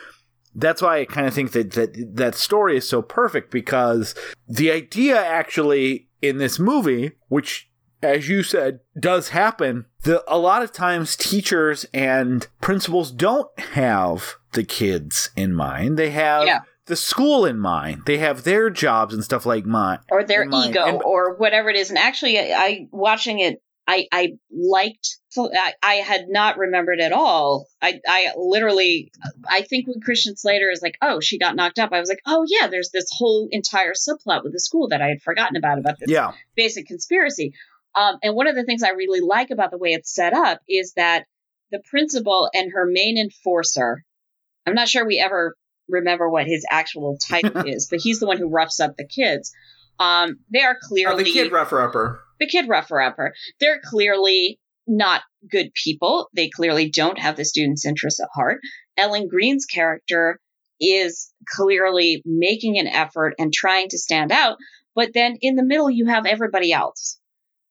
[0.54, 4.14] that's why I kind of think that that that story is so perfect because
[4.48, 7.68] the idea actually in this movie, which
[8.02, 9.86] as you said, does happen.
[10.02, 15.98] The a lot of times teachers and principals don't have the kids in mind.
[15.98, 16.60] They have Yeah.
[16.92, 18.02] The school in mind.
[18.04, 20.00] They have their jobs and stuff like mine.
[20.10, 21.88] or their ego And- or whatever it is.
[21.88, 25.16] And actually, I, I watching it, I I liked.
[25.38, 27.66] I, I had not remembered at all.
[27.80, 29.10] I I literally,
[29.48, 31.90] I think when Christian Slater is like, oh, she got knocked up.
[31.92, 35.08] I was like, oh yeah, there's this whole entire subplot with the school that I
[35.08, 36.32] had forgotten about about this Yeah.
[36.56, 37.54] basic conspiracy.
[37.94, 40.60] Um, and one of the things I really like about the way it's set up
[40.68, 41.24] is that
[41.70, 44.04] the principal and her main enforcer,
[44.66, 45.56] I'm not sure we ever
[45.88, 49.52] remember what his actual title is, but he's the one who roughs up the kids.
[49.98, 52.22] Um, they are Oh, clearly the kid rougher upper.
[52.40, 53.34] the kid rougher upper.
[53.60, 56.28] They're clearly not good people.
[56.34, 58.60] They clearly don't have the students' interests at heart.
[58.96, 60.40] Ellen Greene's character
[60.80, 64.56] is clearly making an effort and trying to stand out,
[64.96, 67.20] but then in the middle you have everybody else.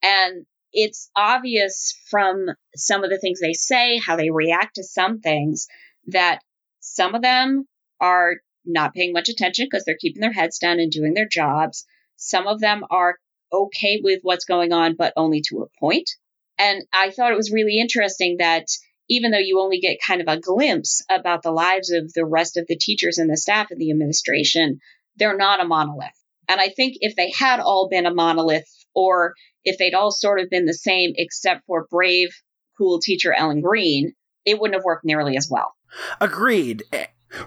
[0.04, 2.46] And it's obvious from
[2.76, 5.68] some of the things they say, how they react to some things,
[6.08, 6.40] that
[6.80, 7.68] some of them
[8.02, 8.36] are
[8.66, 11.86] not paying much attention because they're keeping their heads down and doing their jobs.
[12.18, 13.18] Some of them are
[13.54, 16.10] okay with what's going on, but only to a point.
[16.58, 18.66] And I thought it was really interesting that
[19.10, 22.56] even though you only get kind of a glimpse about the lives of the rest
[22.56, 24.80] of the teachers and the staff and the administration,
[25.18, 26.10] they're not a monolith.
[26.48, 29.34] And I think if they had all been a monolith, or
[29.64, 32.30] if they'd all sort of been the same except for brave,
[32.78, 34.14] cool teacher Ellen Greene,
[34.46, 35.74] it wouldn't have worked nearly as well.
[36.20, 36.84] Agreed.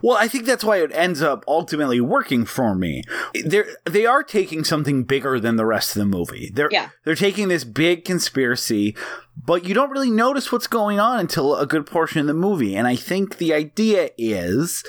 [0.02, 3.02] Well, I think that's why it ends up ultimately working for me.
[3.44, 6.50] They're they are taking something bigger than the rest of the movie.
[6.52, 6.88] They're Yeah.
[7.04, 8.96] they're taking this big conspiracy,
[9.36, 12.74] but you don't really notice what's going on until a good portion of the movie.
[12.74, 14.84] And I think the idea is,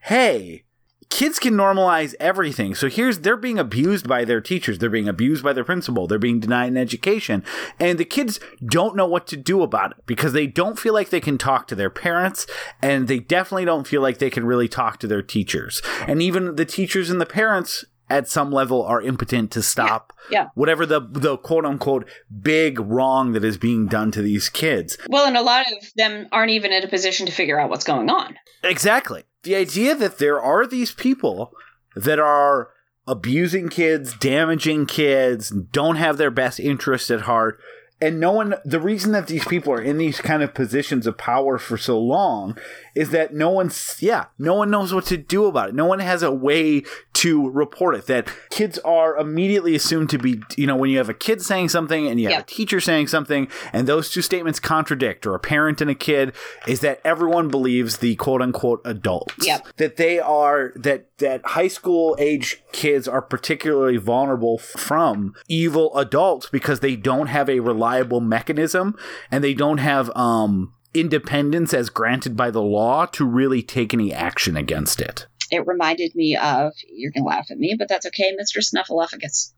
[0.00, 0.64] hey,
[1.10, 2.74] kids can normalize everything.
[2.74, 6.18] So here's they're being abused by their teachers, they're being abused by their principal, they're
[6.18, 7.42] being denied an education,
[7.80, 11.10] and the kids don't know what to do about it because they don't feel like
[11.10, 12.46] they can talk to their parents
[12.82, 15.82] and they definitely don't feel like they can really talk to their teachers.
[16.06, 20.46] And even the teachers and the parents at some level are impotent to stop Yeah.
[20.54, 22.08] whatever the the quote unquote
[22.42, 24.96] big wrong that is being done to these kids.
[25.08, 27.84] Well, and a lot of them aren't even in a position to figure out what's
[27.84, 28.36] going on.
[28.64, 29.24] Exactly.
[29.42, 31.52] The idea that there are these people
[31.94, 32.70] that are
[33.06, 37.60] abusing kids, damaging kids, don't have their best interest at heart,
[38.00, 41.18] and no one, the reason that these people are in these kind of positions of
[41.18, 42.56] power for so long
[42.94, 45.74] is that no one's, yeah, no one knows what to do about it.
[45.74, 46.84] No one has a way
[47.18, 48.06] to report it.
[48.06, 51.68] That kids are immediately assumed to be, you know, when you have a kid saying
[51.68, 52.40] something and you have Yeah.
[52.40, 56.32] a teacher saying something, and those two statements contradict, or a parent and a kid,
[56.66, 59.34] is that everyone believes the quote unquote adults.
[59.46, 59.66] Yep.
[59.78, 66.48] That they are, that, that high school age kids are particularly vulnerable from evil adults
[66.50, 68.96] because they don't have a reliable mechanism
[69.30, 74.12] and they don't have, um, independence as granted by the law to really take any
[74.12, 75.26] action against it.
[75.50, 78.62] It reminded me of, you're going to laugh at me, but that's okay, Mr.
[78.62, 79.52] Snuffleupagus.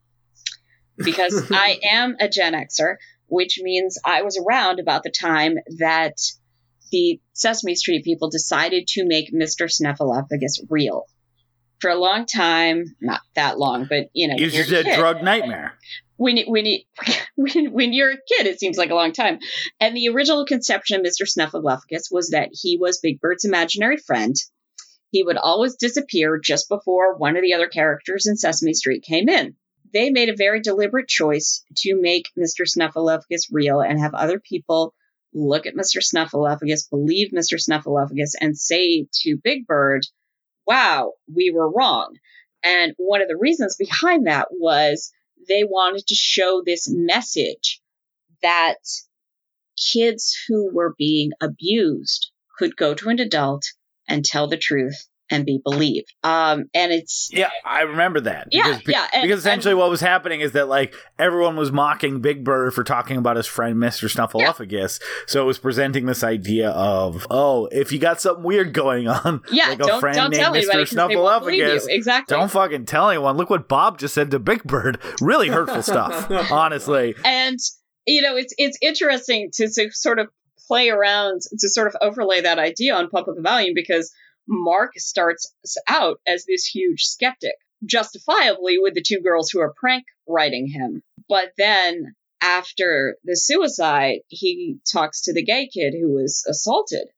[0.96, 6.14] Because I am a Gen Xer, which means I was around about the time that
[6.92, 9.68] the Sesame Street people decided to make Mr.
[9.70, 11.06] Snuffleupagus real.
[11.80, 15.22] For a long time, not that long, but you know, It's just a kid- drug
[15.22, 15.78] nightmare.
[16.16, 16.66] when when
[17.36, 19.38] when when you're a kid, it seems like a long time.
[19.80, 21.26] And the original conception of Mr.
[21.26, 24.34] Snuffleupagus was that he was Big Bird's imaginary friend.
[25.10, 29.28] He would always disappear just before one of the other characters in Sesame Street came
[29.28, 29.56] in.
[29.92, 32.64] They made a very deliberate choice to make Mr.
[32.64, 34.94] Snuffleupagus real and have other people
[35.34, 36.00] look at Mr.
[36.00, 37.60] Snuffleupagus, believe Mr.
[37.60, 40.06] Snuffleupagus, and say to Big Bird,
[40.66, 42.16] wow, we were wrong.
[42.62, 45.12] And one of the reasons behind that was
[45.48, 47.80] they wanted to show this message
[48.42, 48.78] that
[49.76, 53.64] kids who were being abused could go to an adult
[54.10, 56.12] and tell the truth and be believed.
[56.24, 58.48] Um, and it's Yeah, I remember that.
[58.50, 61.70] Yeah, because, be- yeah, and- because essentially what was happening is that like everyone was
[61.70, 64.10] mocking Big Bird for talking about his friend Mr.
[64.12, 65.00] Snuffleupagus.
[65.28, 69.42] So it was presenting this idea of, oh, if you got something weird going on,
[69.52, 70.96] yeah, like a don't friend don't named tell anybody Mr.
[70.96, 71.64] 'cause they won't believe you.
[71.66, 72.36] Snuffleupagus, Exactly.
[72.36, 73.36] don't fucking tell anyone.
[73.36, 74.98] Look what Bob just said to Big Bird.
[75.20, 77.14] Really hurtful stuff, honestly.
[77.24, 77.56] and
[78.06, 80.26] you know it's it's interesting to, to sort of
[80.70, 84.12] play around to sort of overlay that idea on pump up the volume because
[84.46, 85.52] mark starts
[85.88, 91.02] out as this huge skeptic justifiably with the two girls who are prank writing him.
[91.28, 97.08] But then after the suicide he talks to the gay kid who was assaulted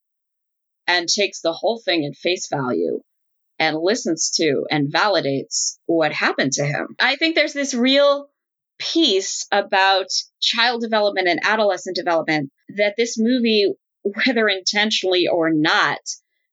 [0.86, 3.02] and takes the whole thing at face value
[3.58, 6.96] and listens to and validates what happened to him.
[6.98, 8.30] I think there's this real
[8.82, 10.06] piece about
[10.40, 13.72] child development and adolescent development that this movie,
[14.02, 16.00] whether intentionally or not,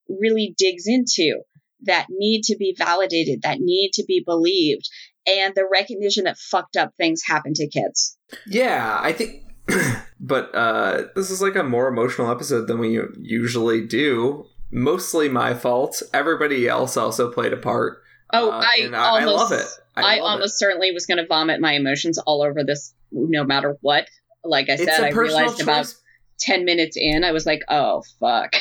[0.07, 1.41] really digs into
[1.81, 4.89] that need to be validated, that need to be believed,
[5.25, 8.17] and the recognition that fucked up things happen to kids.
[8.45, 9.43] Yeah, I think.
[10.19, 14.45] but uh, this is like a more emotional episode than we usually do.
[14.71, 16.01] Mostly my fault.
[16.13, 18.01] Everybody else also played a part.
[18.31, 19.67] Oh, Uh, I I, I almost, love it.
[19.95, 23.77] I, love almost certainly was going to vomit my emotions all over this, no matter
[23.81, 24.07] what.
[24.43, 24.79] Like I it.
[24.79, 25.93] said, I a I realized about
[26.39, 28.55] 10 minutes in, I was like, oh, fuck.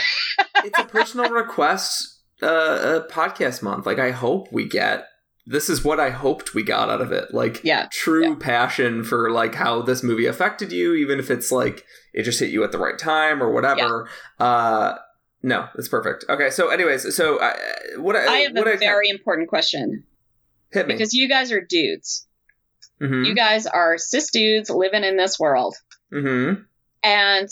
[0.64, 3.86] it's a personal request uh, uh, podcast month.
[3.86, 5.06] Like I hope we get.
[5.50, 7.32] This is what I hoped we got out of it.
[7.32, 11.84] Like Yeah, true passion for like how this movie affected you, even if it's like
[12.12, 14.08] it just hit you at the right time or whatever.
[14.38, 14.96] Uh,
[15.42, 16.24] no, it's perfect.
[16.28, 17.54] Okay, so anyways, so uh,
[17.96, 20.04] what I, I have what a I very important question
[20.72, 22.26] hit me because you guys are dudes.
[23.00, 23.26] Mhm.
[23.26, 25.76] You guys are cis dudes living in this world.
[26.12, 26.64] Mhm.
[27.02, 27.48] And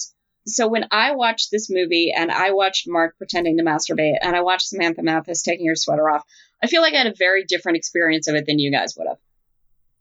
[0.47, 4.41] so when I watched this movie and I watched Mark pretending to masturbate and I
[4.41, 6.25] watched Samantha Mathis taking her sweater off,
[6.63, 9.07] I feel like I had a very different experience of it than you guys would
[9.09, 9.19] have.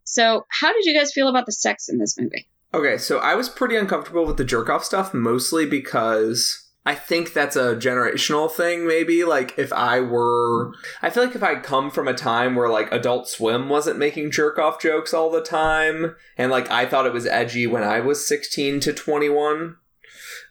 [0.03, 2.47] So, how did you guys feel about the sex in this movie?
[2.73, 7.33] Okay, so I was pretty uncomfortable with the jerk off stuff, mostly because I think
[7.33, 9.23] that's a generational thing, maybe.
[9.23, 10.71] Like, if I were.
[11.01, 14.29] I feel like if I'd come from a time where, like, Adult Swim wasn't making
[14.31, 18.01] jerk off jokes all the time, and, like, I thought it was edgy when I
[18.01, 19.77] was 16 to 21.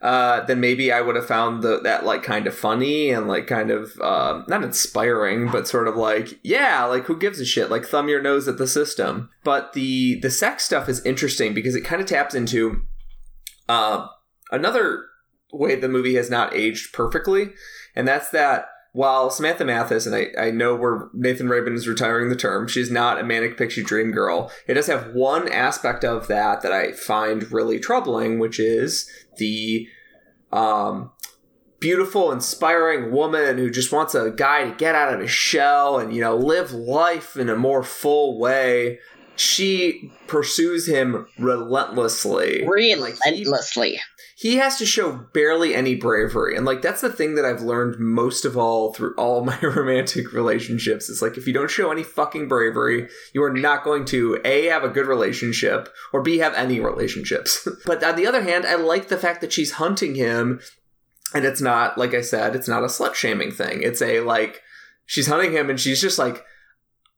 [0.03, 3.47] uh, then maybe I would have found the, that like kind of funny and like
[3.47, 7.71] kind of uh, not inspiring, but sort of like yeah, like who gives a shit?
[7.71, 9.31] Like thumb your nose at the system.
[9.45, 12.83] But the the sex stuff is interesting because it kind of taps into
[13.69, 14.07] uh,
[14.51, 15.07] another
[15.57, 17.51] way the movie has not aged perfectly,
[17.95, 22.29] and that's that while Samantha Mathis, and I, I know where Nathan Rabin is retiring
[22.29, 24.53] the term, she's not a manic pixie dream girl.
[24.69, 29.89] It does have one aspect of that that I find really troubling, which is the
[30.53, 31.11] um,
[31.81, 36.15] beautiful, inspiring woman who just wants a guy to get out of his shell and,
[36.15, 39.01] you know, live life in a more full way.
[39.37, 42.61] She pursues him relentlessly.
[42.61, 44.01] Like, he- Relentlessly.
[44.37, 47.99] he has to show barely any bravery and like that's the thing that i've learned
[48.01, 52.03] most of all through all my romantic relationships It's like if you don't show any
[52.03, 56.55] fucking bravery you are not going to a have a good relationship or b have
[56.55, 60.61] any relationships but on the other hand i like the fact that she's hunting him
[61.33, 64.61] and it's not like i said it's not a slut shaming thing it's a like
[65.07, 66.45] she's hunting him and she's just like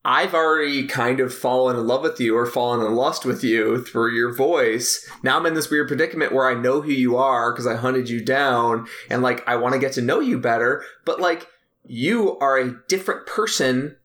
[0.09, 3.83] I've already kind of fallen in love with you or fallen in lust with you
[3.83, 5.05] through your voice.
[5.25, 8.09] Now I'm in this weird predicament where I know who you are because I hunted
[8.09, 11.49] you down and like I want to get to know you better, but like
[11.85, 13.97] you are a different person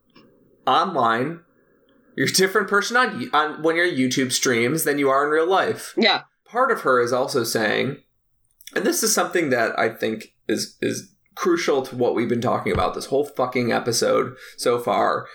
[0.66, 1.42] online.
[2.16, 5.48] You're a different person on, on when you're YouTube streams than you are in real
[5.50, 6.24] life Yeah.
[6.46, 7.98] part of her is also saying,
[8.76, 12.74] and this is something that I think is is crucial to what we've been talking
[12.74, 15.28] about this whole fucking episode so far.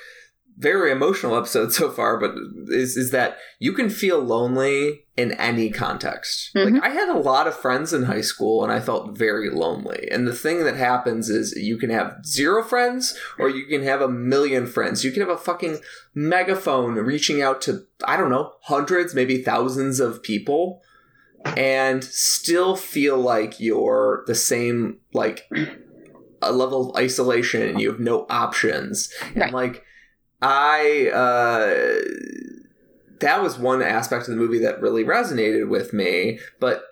[0.58, 2.34] Very emotional episode so far, but
[2.68, 6.50] is is that you can feel lonely in any context.
[6.54, 6.72] Mhm.
[6.72, 10.08] Like I had a lot of friends in high school and I felt very lonely.
[10.10, 14.00] And the thing that happens is you can have zero friends or you can have
[14.00, 15.04] a million friends.
[15.04, 15.78] You can have a fucking
[16.14, 20.82] megaphone reaching out to I don't know, hundreds, maybe thousands of people
[21.56, 25.48] and still feel like you're the same like
[26.42, 29.12] a level of isolation and you have no options.
[29.34, 29.44] Right.
[29.44, 29.82] And like
[30.42, 32.00] I uh
[33.20, 36.84] that was one aspect of the movie that really resonated with me, but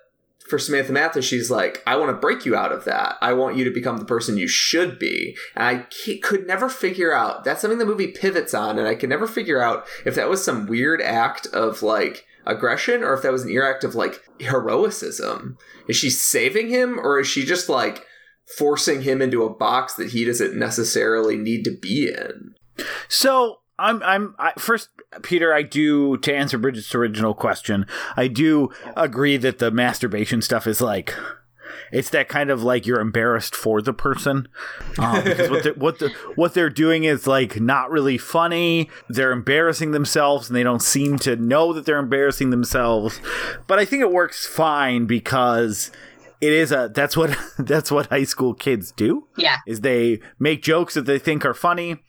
[0.47, 3.17] for Samantha Mathis, she's like, I want to break you out of that.
[3.21, 5.35] I want you to become the person you should be.
[5.55, 9.09] And I could never figure out, that's something the movie pivots on, and I could
[9.09, 13.31] never figure out if that was some weird act of like aggression or if that
[13.31, 15.57] was an ear act of like heroicism.
[15.87, 18.05] Is she saving him or is she just like
[18.57, 22.53] forcing him into a box that he doesn't necessarily need to be in?
[23.07, 24.89] So I'm I'm I, first,
[25.21, 25.53] Peter.
[25.53, 27.85] I do to answer Bridget's original question.
[28.15, 31.13] I do agree that the masturbation stuff is like.
[31.91, 34.47] It's that kind of like you're embarrassed for the person,
[34.97, 38.89] um, because what they're, what the what they're doing is like not really funny.
[39.09, 43.19] They're embarrassing themselves, and they don't seem to know that they're embarrassing themselves.
[43.67, 45.91] But I think it works fine because
[46.41, 49.57] it is a that's what that's what high school kids do Yeah.
[49.67, 52.03] is they make jokes that they think are funny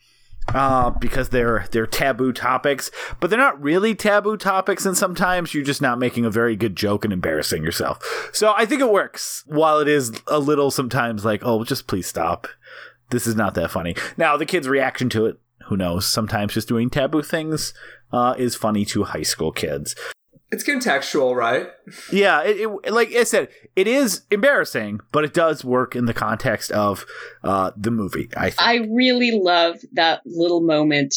[0.53, 2.89] uh, because they're they're taboo topics,
[3.19, 6.75] but they're not really taboo topics, and sometimes you're just not making a very good
[6.75, 8.29] joke and embarrassing yourself.
[8.33, 12.07] So I think it works, while it is a little sometimes like, oh, just please
[12.07, 12.47] stop.
[13.09, 13.95] This is not that funny.
[14.17, 16.05] Now the kid's reaction to it, who knows?
[16.05, 17.73] Sometimes just doing taboo things
[18.11, 19.95] uh, is funny to high school kids.
[20.49, 21.67] It's contextual, right?
[22.11, 26.13] Yeah, it, it like I said, it is embarrassing, but it does work in the
[26.13, 27.05] context of
[27.43, 28.29] uh, the movie.
[28.37, 28.61] I think.
[28.61, 31.13] I really love that little moment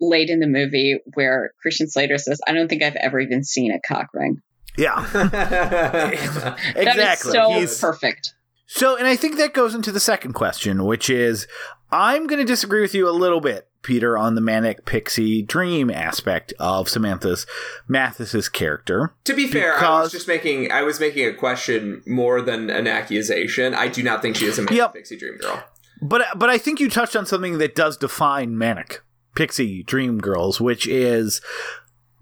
[0.00, 3.72] late in the movie where Christian Slater says, I don't think I've ever even seen
[3.72, 4.40] a cock ring.
[4.76, 7.32] yeah, That is exactly.
[7.32, 8.34] so He's- perfect.
[8.66, 11.46] So, and I think that goes into the second question, which is
[11.90, 15.90] I'm going to disagree with you a little bit, Peter, on the manic pixie dream
[15.90, 17.46] aspect of Samantha's
[17.88, 19.14] Mathis's character.
[19.24, 22.86] To be fair, I was just making I was making a question more than an
[22.86, 23.74] accusation.
[23.74, 24.94] I do not think she is a manic Yep.
[24.94, 25.62] pixie dream girl.
[26.00, 29.02] But but I think you touched on something that does define manic
[29.34, 31.40] pixie dream girls, which is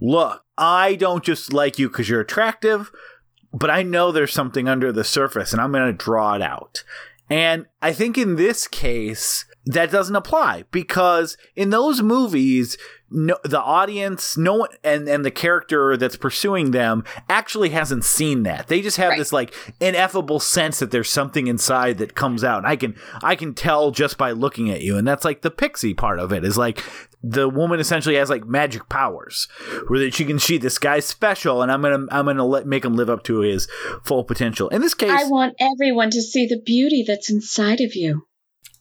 [0.00, 2.90] look, I don't just like you because you're attractive,
[3.52, 6.84] but I know there's something under the surface and I'm going to draw it out.
[7.28, 12.78] And I think in this case, that doesn't apply because in those movies,
[13.10, 18.44] no, the audience, no one, and, and the character that's pursuing them actually hasn't seen
[18.44, 18.68] that.
[18.68, 19.18] They just have Right.
[19.18, 22.64] this like ineffable sense that there's something inside that comes out.
[22.64, 24.96] I can, I can tell just by looking at you.
[24.96, 26.82] And that's like the pixie part of it is like
[27.22, 29.48] the woman essentially has like magic powers
[29.88, 32.66] where that she can see this guy's special and I'm going to, I'm to let,
[32.66, 33.68] make him live up to his
[34.04, 34.68] full potential.
[34.68, 38.26] In this case, I want everyone to see the beauty that's inside of you.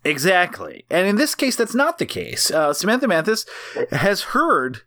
[0.03, 0.85] Exactly.
[0.89, 2.51] And in this case, that's not the case.
[2.51, 3.45] Uh, Samantha Mathis
[3.91, 4.81] has heard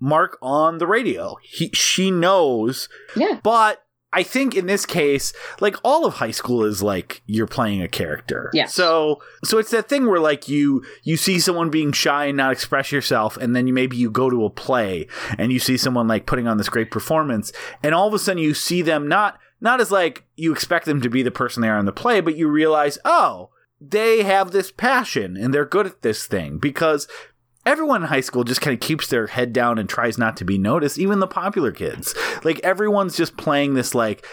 [0.00, 1.36] Mark on the radio.
[1.42, 3.40] He, she knows, Yeah.
[3.42, 3.80] but
[4.12, 7.88] I think in this case, like all of high school is like you're playing a
[7.88, 8.48] character.
[8.54, 8.66] Yeah.
[8.66, 12.52] So so it's that thing where like you you see someone being shy and not
[12.52, 16.06] express yourself, and then you maybe you go to a play and you see someone
[16.06, 17.52] like putting on this great performance,
[17.82, 21.00] and all of a sudden you see them not not as like you expect them
[21.00, 23.50] to be the person they are in the play, but you realize, oh,
[23.90, 27.08] they have this passion and they're good at this thing because
[27.66, 30.44] everyone in high school just kind of keeps their head down and tries not to
[30.44, 32.14] be noticed even the popular kids.
[32.44, 34.26] Like everyone's just playing this like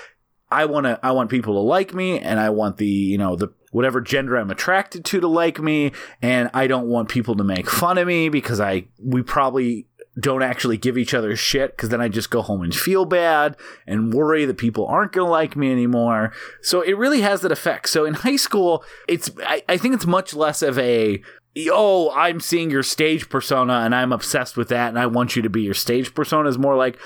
[0.52, 3.36] i want to i want people to like me and i want the you know
[3.36, 5.91] the whatever gender i'm attracted to to like me
[6.22, 9.88] and i don't want people to make fun of me because i we probably
[10.20, 13.55] don't actually give each other shit because then I just go home and feel bad
[13.88, 16.34] and worry that people aren't going to like me anymore.
[16.62, 17.89] So it really has that effect.
[17.89, 21.22] So in high school, it's I, I think it's much less of a
[21.70, 25.41] oh I'm seeing your stage persona and I'm obsessed with that and I want you
[25.41, 26.97] to be your stage persona is more like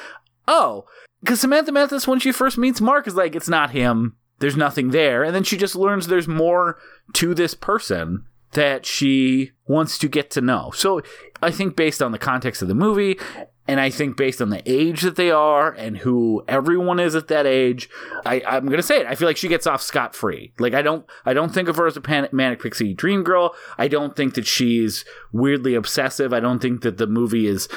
[0.47, 0.85] oh
[1.21, 4.15] because Samantha Mathis when she first meets Mark is like it's not him.
[4.39, 6.77] There's nothing there, and then she just learns there's more
[7.13, 8.25] to this person
[8.55, 10.71] that she wants to get to know.
[10.73, 11.01] So
[11.41, 13.17] I think based on the context of the movie,
[13.67, 17.27] and I think based on the age that they are and who everyone is at
[17.29, 17.89] that age,
[18.25, 19.07] I, I'm gonna say it.
[19.07, 20.53] I feel like she gets off scot free.
[20.59, 23.55] Like I don't, I don't think of her as a panic, manic pixie dream girl.
[23.77, 26.33] I don't think that she's weirdly obsessive.
[26.33, 27.67] I don't think that the movie is.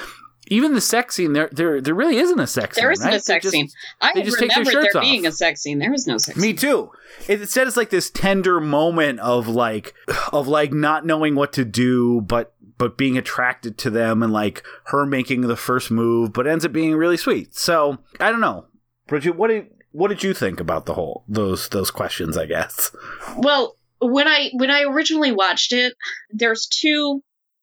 [0.50, 2.82] Even the sex scene, there, there, there really isn't a sex scene.
[2.82, 3.14] There isn't right?
[3.16, 3.68] a sex just- scene.
[4.00, 5.04] I they just take their remembered shirts there off.
[5.08, 5.78] being a sex scene.
[5.78, 6.56] There was no sex Me scene.
[6.56, 6.90] too.
[7.28, 9.94] It it said it's like this tender moment of like
[10.32, 14.62] of like not knowing what to do, but but being attracted to them and like
[14.86, 17.54] her making the first move, but ends up being really sweet.
[17.54, 18.66] So I don't know,
[19.06, 19.36] Bridget.
[19.36, 22.36] What did what did you think about the whole those those questions?
[22.36, 22.92] I guess.
[23.36, 25.94] Well, when I when I originally watched it,
[26.30, 27.22] there's two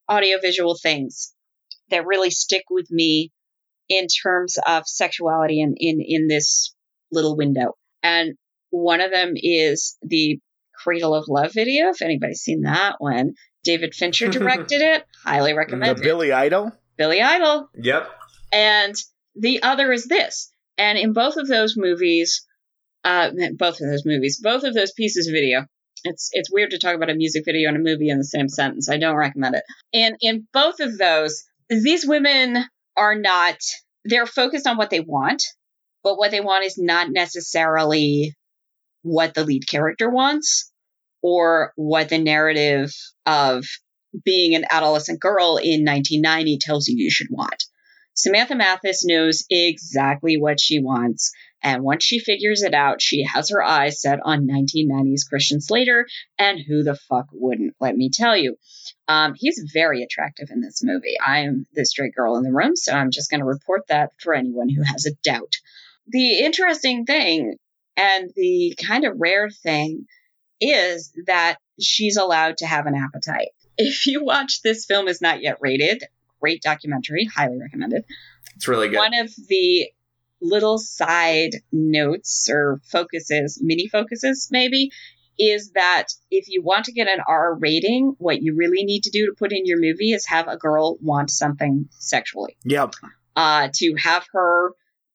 [0.09, 1.33] audiovisual things
[1.89, 3.31] that really stick with me
[3.89, 6.73] in terms of sexuality in in in this
[7.11, 7.73] little window.
[8.03, 8.35] And
[8.69, 10.39] one of them is the
[10.83, 11.89] Cradle of Love video.
[11.89, 13.33] If anybody's seen that one,
[13.63, 15.03] David Fincher directed it.
[15.23, 16.03] Highly recommend the it.
[16.03, 16.71] Billy Idol.
[16.97, 17.69] Billy Idol.
[17.75, 18.09] Yep.
[18.51, 18.95] And
[19.35, 20.51] the other is this.
[20.77, 22.45] And in both of those movies,
[23.03, 25.65] uh, both of those movies, both of those pieces of video,
[26.03, 28.49] it's it's weird to talk about a music video and a movie in the same
[28.49, 28.89] sentence.
[28.89, 29.63] I don't recommend it.
[29.93, 32.65] And in both of those, these women
[32.97, 33.57] are not.
[34.03, 35.43] They're focused on what they want,
[36.03, 38.35] but what they want is not necessarily
[39.01, 40.71] what the lead character wants
[41.21, 42.91] or what the narrative
[43.25, 43.65] of
[44.23, 47.65] being an adolescent girl in 1990 tells you you should want.
[48.13, 51.31] Samantha Mathis knows exactly what she wants.
[51.61, 56.05] And once she figures it out, she has her eyes set on 1990s Christian Slater.
[56.37, 58.55] And who the fuck wouldn't, let me tell you.
[59.07, 61.15] Um, he's very attractive in this movie.
[61.23, 64.33] I'm the straight girl in the room, so I'm just going to report that for
[64.33, 65.53] anyone who has a doubt.
[66.07, 67.57] The interesting thing
[67.97, 70.05] and the kind of rare thing
[70.59, 73.49] is that she's allowed to have an appetite.
[73.77, 76.03] If you watch this film is not yet rated,
[76.39, 78.05] great documentary, highly recommended.
[78.55, 78.97] It's really good.
[78.97, 79.89] One of the
[80.41, 84.91] little side notes or focuses, mini focuses maybe,
[85.37, 89.11] is that if you want to get an R rating, what you really need to
[89.11, 92.57] do to put in your movie is have a girl want something sexually.
[92.63, 92.95] Yep.
[93.35, 94.71] Uh, to have her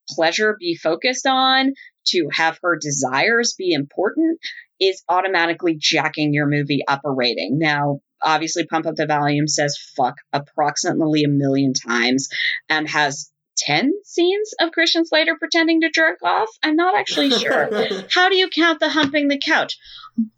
[0.08, 1.72] pleasure be focused on,
[2.06, 4.38] to have her desires be important,
[4.80, 7.58] is automatically jacking your movie up a rating.
[7.58, 12.28] Now, obviously, Pump Up the Volume says fuck approximately a million times
[12.68, 13.30] and has
[13.60, 16.48] 10 scenes of Christian Slater pretending to jerk off.
[16.62, 17.68] I'm not actually sure.
[18.12, 19.78] How do you count the humping the couch?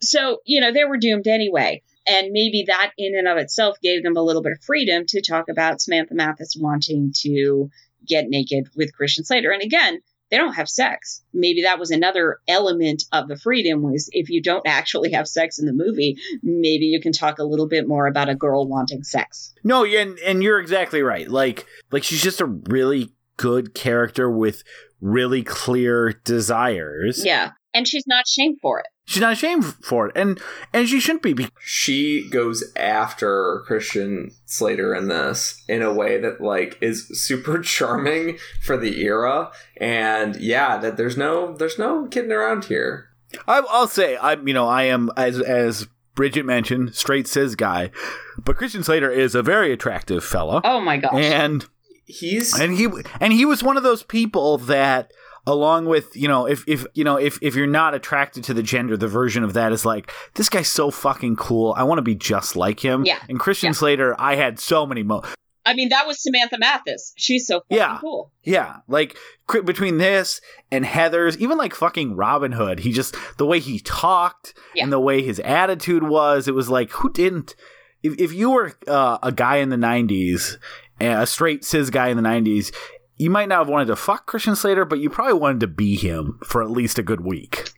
[0.01, 1.83] So, you know, they were doomed anyway.
[2.07, 5.23] And maybe that in and of itself gave them a little bit of freedom to
[5.23, 7.70] talk about Samantha Mathis wanting to
[8.07, 9.53] get naked with Christian Slater.
[9.53, 10.01] And again,
[10.33, 11.22] they don't have sex.
[11.35, 15.59] Maybe that was another element of the freedom was if you don't actually have sex
[15.59, 19.03] in the movie, maybe you can talk a little bit more about a girl wanting
[19.03, 19.53] sex.
[19.62, 21.28] No, yeah, and, and you're exactly right.
[21.28, 24.64] Like, like she's just a really good character with
[25.03, 27.22] really clear desires.
[27.22, 27.51] Yeah.
[27.75, 28.87] And she's not shamed for it.
[29.07, 30.41] She's not ashamed for it, and
[30.73, 31.33] and she shouldn't be.
[31.33, 37.59] be- she goes after Christian Slater in this in a way that like is super
[37.62, 43.09] charming for the era and yeah that there's no there's no kidding around here
[43.49, 47.91] I, I'll say, I'm you know, I am as as Bridget mentioned, straight cis guy,
[48.39, 51.14] but Christian Slater is a very attractive fella, Oh my gosh.
[51.14, 51.64] and
[52.05, 52.87] he's and he
[53.20, 55.11] and he was one of those people that
[55.47, 58.62] along with you know if if you know if if you're not attracted to the
[58.62, 62.03] gender the version of that is like this guy's so fucking cool i want to
[62.03, 63.18] be just like him Yeah.
[63.28, 63.72] and christian Yeah.
[63.72, 65.22] slater i had so many mo
[65.64, 67.12] I mean, that was Samantha Mathis.
[67.16, 67.99] She's so fucking Yeah.
[68.01, 68.32] cool.
[68.43, 69.16] Yeah, like
[69.64, 70.40] between this
[70.72, 74.82] and Heathers, even like fucking Robin Hood, he just the way he talked Yeah.
[74.82, 77.55] and the way his attitude was, it was like who didn't?
[78.03, 80.57] If if you were uh, a guy in the '90s,
[81.01, 82.74] a straight cis guy in the '90s,
[83.17, 85.97] you might not have wanted to fuck Christian Slater, but you probably wanted to be
[85.97, 87.71] him for at least a good week.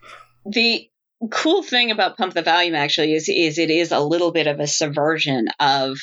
[0.46, 0.88] The
[1.30, 4.60] cool thing about Pump the Volume actually is is it is a little bit of
[4.60, 5.98] a subversion of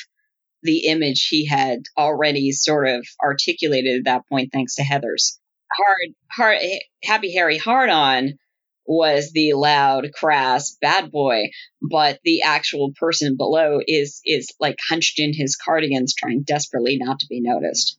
[0.62, 5.38] the image he had already sort of articulated at that point, thanks to Heathers.
[5.72, 6.58] Hard, hard,
[7.02, 8.34] Happy Harry Hard On
[8.84, 15.18] was the loud, crass bad boy, but the actual person below is is like hunched
[15.18, 17.98] in his cardigans, trying desperately not to be noticed.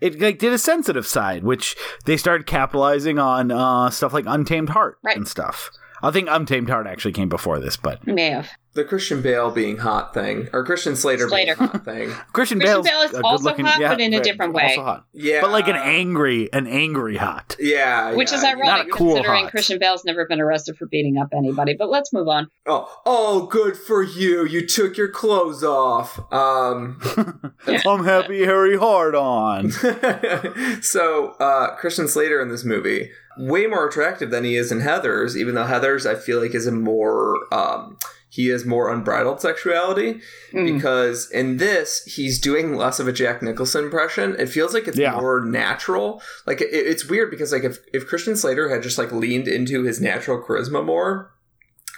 [0.00, 4.70] It like did a sensitive side, which they started capitalizing on uh, stuff like Untamed
[4.70, 5.16] Heart Right.
[5.16, 5.70] and stuff.
[6.02, 8.48] I think Untamed Heart actually came before this, but May have.
[8.74, 11.54] The Christian Bale being hot thing, or Christian Slater, Slater.
[11.56, 12.08] being hot thing.
[12.32, 14.64] Christian, Christian Bale's Bale is also good-looking- hot, yeah, but in a very- different way.
[14.64, 15.06] Also hot.
[15.12, 17.54] Yeah, but like an angry, an angry hot.
[17.60, 19.50] Yeah, Which yeah, is ironic Not cool considering hot.
[19.52, 21.74] Christian Bale's never been arrested for beating up anybody.
[21.78, 22.48] But let's move on.
[22.66, 24.44] Oh, oh, good for you.
[24.44, 26.18] You took your clothes off.
[26.32, 27.00] Um,
[27.86, 29.70] I'm happy, Harry hard on.
[30.82, 35.36] so uh, Christian Slater in this movie way more attractive than he is in Heathers.
[35.36, 37.98] Even though Heathers, I feel like, is a more um,
[38.34, 40.20] he has more unbridled sexuality
[40.52, 40.74] Mm.
[40.74, 44.34] because in this he's doing less of a Jack Nicholson impression.
[44.38, 45.14] It feels like it's Yeah.
[45.20, 46.20] more natural.
[46.46, 49.82] Like it, it's weird because like if if Christian Slater had just like leaned into
[49.84, 51.30] his natural charisma more.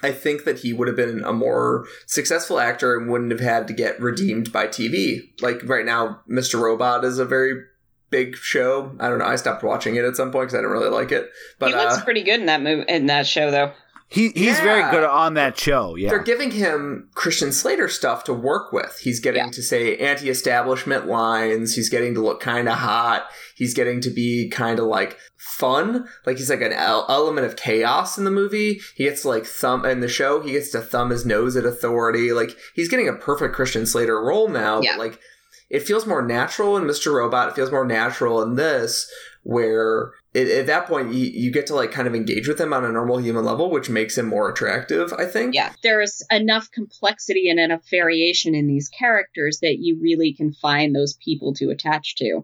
[0.02, 3.66] I think that he would have been a more successful actor and wouldn't have had
[3.68, 5.20] to get redeemed by TV.
[5.40, 6.60] Like right now, Mr.
[6.60, 7.54] Robot is a very
[8.10, 8.94] big show.
[9.00, 9.24] I don't know.
[9.24, 11.30] I stopped watching it at some point because I didn't really like it.
[11.58, 13.72] But he looks uh, pretty good in that movie in that show, though.
[14.08, 14.62] He he's Yeah.
[14.62, 15.96] very good on that show.
[15.96, 18.98] Yeah, they're giving him Christian Slater stuff to work with.
[19.02, 19.50] He's getting Yeah.
[19.50, 21.74] to say anti-establishment lines.
[21.74, 23.26] He's getting to look kind of hot.
[23.56, 26.06] He's getting to be kind of like fun.
[26.24, 28.80] Like he's like an element of chaos in the movie.
[28.94, 30.40] He gets to like thumb in the show.
[30.40, 32.32] He gets to thumb his nose at authority.
[32.32, 34.80] Like he's getting a perfect Christian Slater role now.
[34.82, 34.92] Yeah.
[34.96, 35.18] But like
[35.68, 37.12] it feels more natural in Mr.
[37.12, 37.48] Robot.
[37.48, 39.10] It feels more natural in this,
[39.42, 42.72] where it, at that point you, you get to like kind of engage with him
[42.72, 45.12] on a normal human level, which makes him more attractive.
[45.12, 45.54] I think.
[45.54, 50.94] Yeah, there's enough complexity and enough variation in these characters that you really can find
[50.94, 52.42] those people to attach to.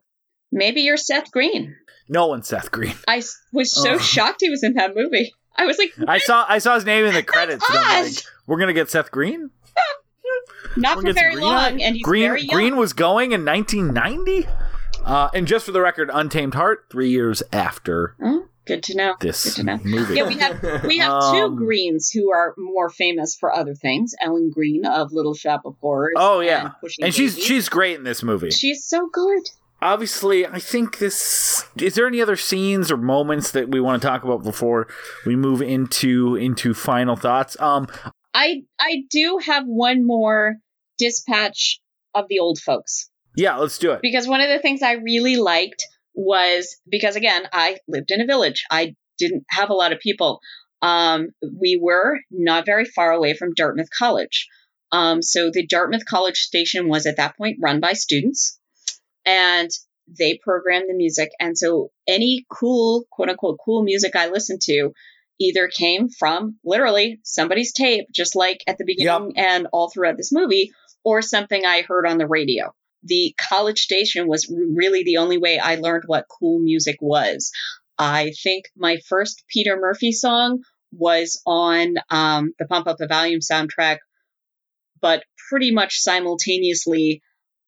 [0.51, 1.76] Maybe you're Seth Green.
[2.09, 2.95] no one Seth Green.
[3.09, 3.22] i
[3.53, 3.99] was so Oh.
[3.99, 5.32] shocked he was in that movie.
[5.57, 7.64] I was like, I saw I saw his name in the credits.
[7.68, 8.14] and I'm like,
[8.47, 9.51] we're gonna get Seth Green.
[10.76, 12.57] not We're for gonna get some very Green long, on and he's Green very young.
[12.57, 14.49] Green was going in 1990.
[15.05, 19.14] Uh, and just for the record, Untamed Heart, three years after Oh, good to know.
[19.20, 19.78] this Good to know.
[19.84, 20.14] movie.
[20.14, 24.14] Yeah, we have we have two Um, Greens who are more famous for other things.
[24.20, 26.14] Ellen Greene of Little Shop of Horrors.
[26.16, 26.72] Oh, yeah.
[26.82, 28.50] and, and she's she's great in this movie.
[28.50, 29.42] she's so good.
[29.80, 31.64] Obviously, I think this.
[31.76, 34.86] Is there any other scenes or moments that we want to talk about before
[35.26, 37.57] we move into into final thoughts?
[37.61, 37.88] Um,
[38.32, 40.59] I I do have one more
[40.98, 41.80] dispatch
[42.14, 43.09] of the old folks.
[43.37, 44.01] Yeah, let's do it.
[44.03, 48.26] because one of the things I really liked was because again, I lived in a
[48.26, 48.64] village.
[48.70, 50.41] I didn't have a lot of people.
[50.83, 54.49] Um, we were not very far away from Dartmouth College.
[54.91, 58.59] Um, so the Dartmouth College station was at that point run by students
[59.24, 59.70] and
[60.18, 61.30] they programmed the music.
[61.41, 64.91] And so any cool, quote unquote, cool music I listened to
[65.41, 70.33] either came from literally somebody's tape, just like at the beginning and all throughout this
[70.33, 70.72] movie,
[71.05, 75.59] or something I heard on the radio the college station was really the only way
[75.59, 77.50] I learned what cool music was.
[77.98, 83.40] I think my first Peter Murphy song was on um, the Pump Up the Volume
[83.40, 83.98] soundtrack,
[85.00, 87.22] but pretty much simultaneously,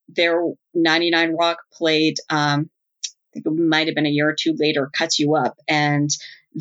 [0.08, 0.42] their
[0.74, 2.70] 99 Rock played, um,
[3.06, 5.56] I think it might have been a year or two later, Cuts You Up.
[5.68, 6.10] And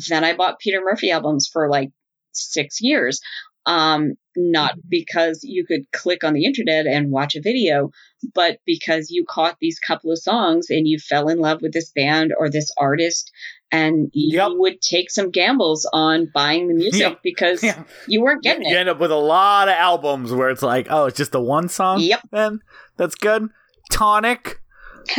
[0.08, 1.90] then I bought Peter Murphy albums for like
[2.32, 3.20] six years.
[3.66, 7.90] Um, not because you could click on the internet and watch a video,
[8.34, 11.90] but because you caught these couple of songs and you fell in love with this
[11.94, 13.30] band or this artist
[13.70, 14.48] and you Yep.
[14.56, 17.20] would take some gambles on buying the music Yep.
[17.24, 17.84] because Yeah.
[18.08, 18.72] you weren't getting You it.
[18.72, 21.40] You end up with a lot of albums where it's like, oh, it's just the
[21.40, 22.00] one song.
[22.00, 22.20] Yep.
[22.32, 22.60] Then
[22.96, 23.48] that's good.
[23.90, 24.60] Tonic,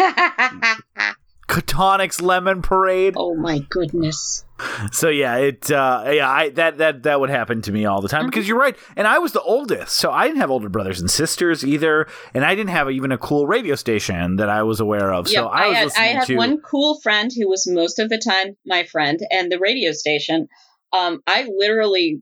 [1.68, 3.14] Tonic's Lemon Parade.
[3.18, 4.45] oh my goodness.
[4.92, 8.08] So yeah, it uh yeah, I that that that would happen to me all the
[8.08, 8.30] time Mm-hmm.
[8.30, 8.78] because you're right.
[8.96, 12.46] And I was the oldest, so I didn't have older brothers and sisters either, and
[12.46, 15.28] I didn't have even a cool radio station that I was aware of.
[15.28, 18.10] Yep, so I was had, I had to one cool friend who was most of
[18.10, 20.48] the time my friend, and the radio station.
[20.94, 22.22] Um, I literally,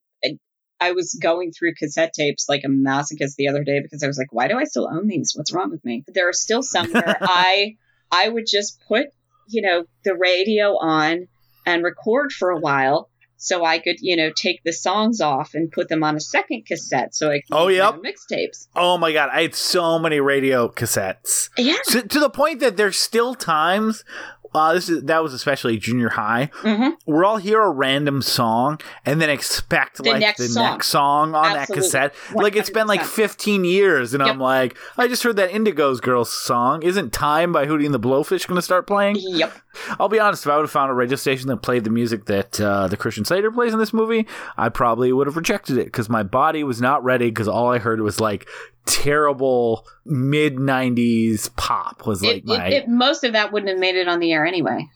[0.80, 4.18] I was going through cassette tapes like a masochist the other day because I was
[4.18, 5.34] like, why do I still own these?
[5.36, 6.04] What's wrong with me?
[6.08, 7.76] There are still some where I
[8.12, 9.08] I would just put,
[9.48, 11.28] you know, the radio on
[11.66, 15.70] and record for a while so I could, you know, take the songs off and
[15.70, 17.96] put them on a second cassette so I could Oh, make yep.
[17.96, 18.68] mixtapes.
[18.74, 21.50] Oh my god, I had so many radio cassettes.
[21.58, 21.76] Yeah.
[21.88, 24.06] To, to the point that there's still times
[24.54, 26.50] uh, this is that was especially junior high.
[26.56, 30.64] hmm Where I'll hear a random song and then expect The like next the song.
[30.72, 31.76] next song on Absolutely.
[31.76, 32.16] that cassette.
[32.34, 36.32] Like it's been like 15 years, and I'm like, I just heard that Indigo's Girls
[36.32, 36.84] song.
[36.84, 39.18] Isn't "Time" by Hootie and the Blowfish going to start playing?
[39.20, 39.54] Yep.
[40.00, 40.46] I'll be honest.
[40.46, 42.98] If I would have found a radio station that played the music that uh, the
[42.98, 44.28] Christian Slater plays in this movie,
[44.58, 47.28] I probably would have rejected it because my body was not ready.
[47.30, 48.48] Because all I heard was like
[48.86, 52.06] terrible mid '90s pop.
[52.06, 54.32] Was like It, my it, it, most of that wouldn't have made it on the
[54.32, 54.88] air anyway.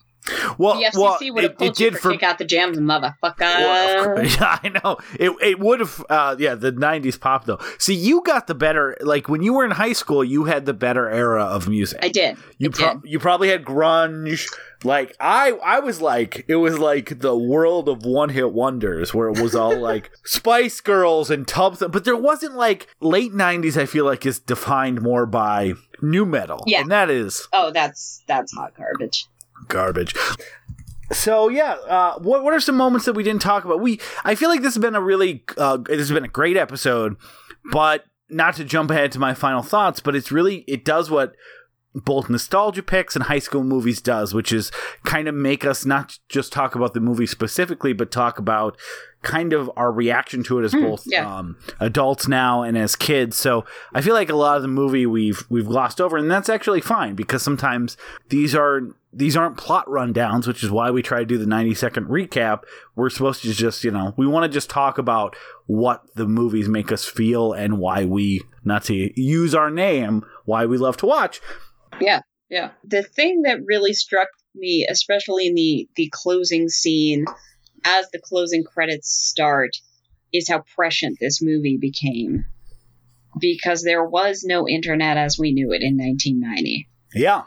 [0.57, 2.45] Well, The FCC well, would have it, pulled it you did for for out the
[2.45, 3.39] jams, motherfucker.
[3.39, 4.97] Well, yeah, I know.
[5.19, 7.59] It it would have uh yeah, the 90s pop though.
[7.77, 10.73] See, you got the better like when you were in high school, you had the
[10.73, 11.99] better era of music.
[12.01, 12.37] I did.
[12.57, 13.11] you I pro- did.
[13.11, 14.45] you probably had grunge.
[14.83, 19.39] Like I I was like it was like the world of one-hit wonders where it
[19.39, 24.05] was all like Spice Girls and Tubs but there wasn't like late 90s I feel
[24.05, 26.63] like is defined more by nu metal.
[26.67, 26.81] Yeah.
[26.81, 29.25] And that is Oh, that's that's hot garbage.
[29.67, 30.13] Garbage.
[31.11, 33.79] So yeah, uh, what what are some moments that we didn't talk about?
[33.79, 36.57] We I feel like this has been a really uh, this has been a great
[36.57, 37.15] episode,
[37.71, 41.33] but not to jump ahead to my final thoughts, but it's really it does what
[41.95, 44.71] both nostalgia picks and high school movies does, which is
[45.03, 48.77] kind of make us not just talk about the movie specifically, but talk about
[49.23, 51.37] kind of our reaction to it as both yeah.
[51.37, 53.35] um, adults now and as kids.
[53.35, 56.49] So I feel like a lot of the movie we've we've glossed over, and that's
[56.49, 57.97] actually fine because sometimes
[58.29, 58.81] these are
[59.17, 62.61] these aren't plot rundowns, which is why we try to do the ninety second recap.
[62.95, 65.35] We're supposed to just you know we want to just talk about
[65.65, 70.65] what the movies make us feel and why we not to use our name why
[70.67, 71.41] we love to watch.
[71.99, 72.71] Yeah, yeah.
[72.83, 77.25] The thing that really struck me, especially in the the closing scene,
[77.83, 79.71] as the closing credits start,
[80.31, 82.45] is how prescient this movie became.
[83.39, 86.87] Because there was no internet as we knew it in 1990.
[87.13, 87.43] Yeah.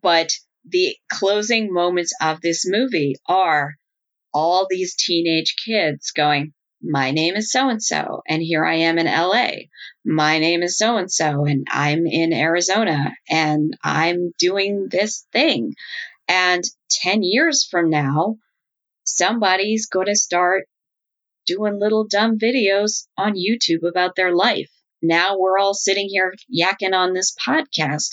[0.00, 0.32] But
[0.64, 3.74] the closing moments of this movie are
[4.32, 6.52] all these teenage kids going,
[6.82, 9.66] My name is so and so, and here I am in LA.
[10.04, 15.74] My name is so and so, and I'm in Arizona, and I'm doing this thing.
[16.28, 18.36] And 10 years from now,
[19.04, 20.64] somebody's going to start
[21.46, 24.70] doing little dumb videos on YouTube about their life.
[25.02, 28.10] Now we're all sitting here yakking on this podcast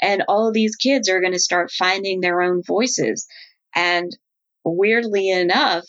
[0.00, 3.26] and all of these kids are going to start finding their own voices.
[3.74, 4.16] And
[4.64, 5.84] weirdly enough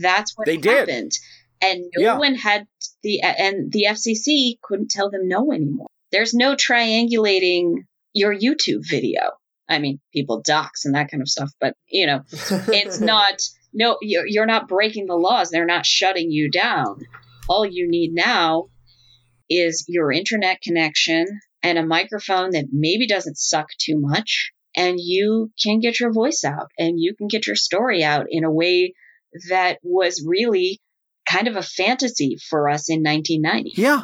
[0.00, 0.88] that's what They did.
[0.88, 1.12] happened.
[1.60, 2.18] And no Yeah.
[2.18, 2.66] one had
[3.02, 5.88] the and the FCC couldn't tell them no anymore.
[6.10, 9.22] There's no triangulating your YouTube video.
[9.68, 12.20] I mean people dox and that kind of stuff but you know
[12.68, 13.40] it's not
[13.72, 15.50] no you're, you're not breaking the laws.
[15.50, 17.00] They're not shutting you down.
[17.48, 18.68] All you need now
[19.50, 21.26] is your internet connection
[21.64, 26.44] and a microphone that maybe doesn't suck too much and you can get your voice
[26.44, 28.94] out and you can get your story out in a way
[29.48, 30.80] that was really
[31.28, 34.02] kind of a fantasy for us in 1990 Yeah.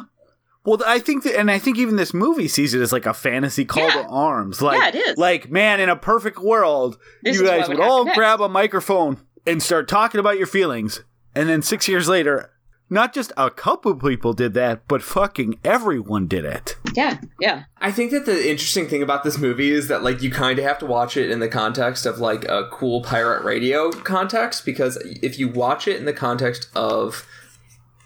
[0.63, 3.13] Well, I think that, and I think even this movie sees it as like a
[3.13, 4.03] fantasy call Yeah.
[4.03, 4.61] to arms.
[4.61, 5.17] Like, Yeah, it is.
[5.17, 9.17] Like, man, in a perfect world, This you guys would all grab a microphone
[9.47, 11.03] and start talking about your feelings.
[11.35, 12.51] And then six years later,
[12.91, 16.75] not just a couple people did that, but fucking everyone did it.
[16.93, 20.29] yeah yeah I think that the interesting thing about this movie is that like you
[20.29, 23.91] kind of have to watch it in the context of like a cool pirate radio
[23.91, 27.25] context because if you watch it in the context of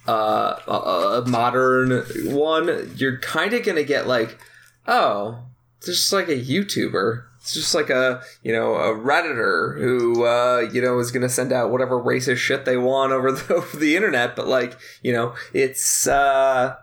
[0.07, 4.37] uh, a, a modern one, you're kind of gonna get like,
[4.87, 5.39] oh,
[5.77, 7.23] it's just like a YouTuber.
[7.45, 11.53] It's just like a you know a redditor who uh, you know is gonna send
[11.53, 15.35] out whatever racist shit they want over the over the internet, but like you know
[15.53, 16.07] it's.
[16.07, 16.75] uh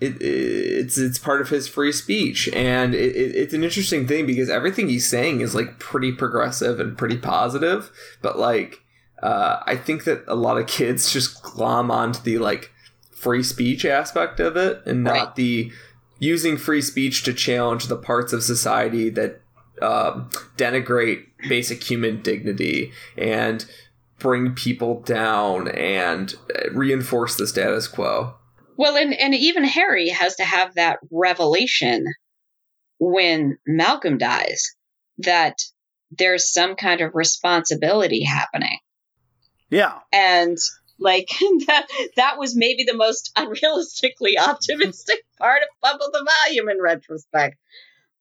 [0.00, 4.26] it, it's it's part of his free speech and it, it, it's an interesting thing
[4.26, 7.90] because everything he's saying is like pretty progressive and pretty positive
[8.22, 8.76] but like
[9.24, 12.70] uh, i think that a lot of kids just glom onto the like
[13.10, 15.34] free speech aspect of it and not Right.
[15.34, 15.72] the
[16.18, 19.40] using free speech to challenge the parts of society that
[19.80, 23.64] um, denigrate basic human dignity and
[24.18, 28.34] bring people down and uh, reinforce the status quo
[28.76, 32.04] Well, and, and even Harry has to have that revelation
[32.98, 34.74] when Malcolm dies
[35.18, 35.54] that
[36.10, 38.78] there's some kind of responsibility happening.
[39.70, 39.98] Yeah.
[40.12, 40.56] And
[40.98, 41.28] Like
[41.66, 47.56] that that was maybe the most unrealistically optimistic part of Bubble the Volume in retrospect.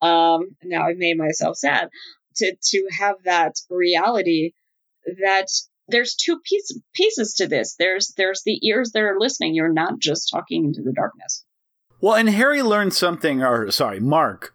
[0.02, 1.90] Um now I've made myself sad
[2.38, 4.52] to to have that reality
[5.24, 5.48] that
[5.88, 7.76] there's two piece, pieces to this.
[7.78, 9.56] There's there's the ears that are listening.
[9.56, 11.46] You're not just talking into the darkness.
[12.02, 14.54] Well, and Harry learned something, or sorry, Mark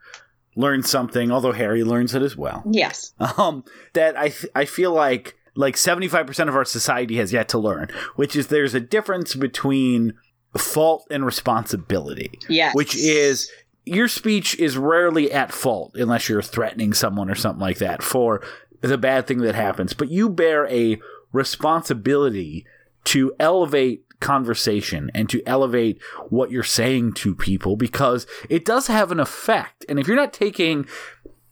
[0.54, 2.62] learned something, although Harry learns it as well.
[2.70, 3.12] Yes.
[3.38, 7.88] Um, that I I feel like like 75% of our society has yet to learn,
[8.16, 10.14] which is there's a difference between
[10.56, 12.38] fault and responsibility.
[12.48, 12.74] Yes.
[12.74, 13.50] Which is
[13.84, 18.42] your speech is rarely at fault unless you're threatening someone or something like that for
[18.80, 21.00] the bad thing that happens, but you bear a
[21.32, 22.66] responsibility
[23.04, 29.10] to elevate conversation and to elevate what you're saying to people because it does have
[29.10, 29.84] an effect.
[29.88, 30.86] And if you're not taking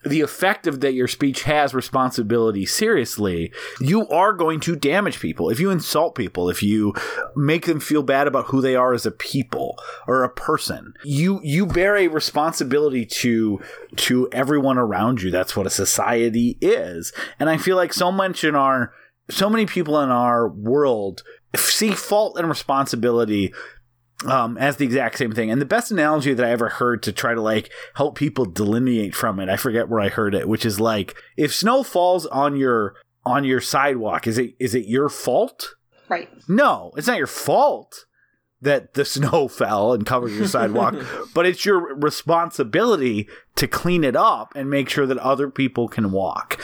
[0.05, 5.51] the effect of that your speech has responsibility seriously, you are going to damage people.
[5.51, 6.95] If you insult people, if you
[7.37, 11.41] make them feel bad about who they are as a people or a person, you
[11.43, 13.61] you bear a responsibility to
[13.97, 15.31] to everyone around you.
[15.31, 17.13] That's what a society is.
[17.39, 18.95] And I feel like so much in our
[19.29, 21.23] so many people in our world
[21.57, 23.53] see fault and responsibility
[24.27, 25.51] um, as the exact same thing.
[25.51, 29.15] And the best analogy that I ever heard to try to like help people delineate
[29.15, 32.57] from it, I forget where I heard it, which is like if snow falls on
[32.57, 32.95] your
[33.25, 35.75] on your sidewalk, is it is it your fault?
[36.09, 36.29] Right.
[36.49, 38.07] No, it's not your fault
[38.61, 40.95] that the snow fell and covered your sidewalk,
[41.35, 46.11] but it's your responsibility to clean it up and make sure that other people can
[46.11, 46.61] walk.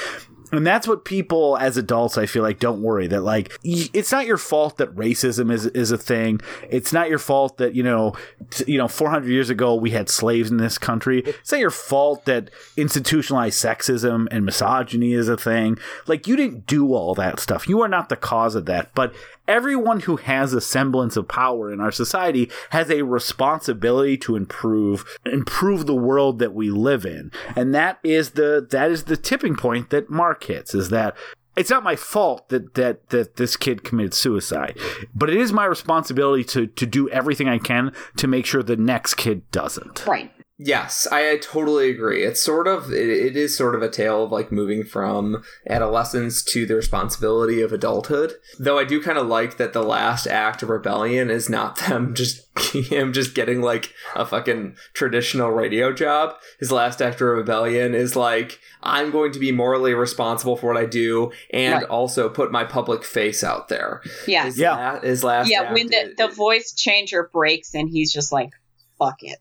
[0.53, 4.27] And that's what people as adults, I feel like, don't worry that like it's not
[4.27, 6.41] your fault that racism is is a thing.
[6.71, 8.15] It's not your fault that you know,
[8.51, 11.23] t- you know, 400 years ago we had slaves in this country.
[11.25, 15.79] It's not your fault that institutionalized sexism and misogyny is a thing.
[16.07, 17.69] Like you didn't do all that stuff.
[17.69, 18.95] You are not the cause of that.
[18.95, 19.15] But
[19.49, 25.19] everyone who has a semblance of power in our society has a responsibility to improve
[25.25, 29.57] improve the world that we live in and that is the that is the tipping
[29.57, 31.17] point that mark hits is that
[31.57, 34.77] it's not my fault that that that this kid committed suicide
[35.15, 38.77] but it is my responsibility to to do everything i can to make sure the
[38.77, 40.31] next kid doesn't Right.
[40.59, 42.23] Yes, I, I totally agree.
[42.25, 46.43] It's sort of it, it is sort of a tale of like moving from adolescence
[46.45, 48.33] to the responsibility of adulthood.
[48.59, 52.15] Though I do kind of like that the last act of rebellion is not them
[52.15, 52.41] just
[52.73, 56.35] him just getting like a fucking traditional radio job.
[56.59, 60.83] His last act of rebellion is like I'm going to be morally responsible for what
[60.83, 61.85] I do and Right.
[61.85, 64.01] also put my public face out there.
[64.27, 64.45] Yeah.
[64.47, 64.93] His Yeah.
[64.95, 68.33] la- his last yeah, act when the, is- the voice changer breaks and he's just
[68.33, 68.51] like,
[68.99, 69.39] fuck it.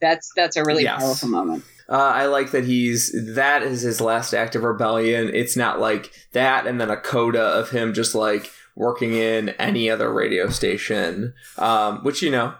[0.00, 1.02] That's that's a really Yes.
[1.02, 1.64] powerful moment.
[1.88, 5.30] Uh, I like that he's that is his last act of rebellion.
[5.32, 9.88] It's not like that and then a coda of him just like working in any
[9.88, 12.54] other radio station, um, which you know,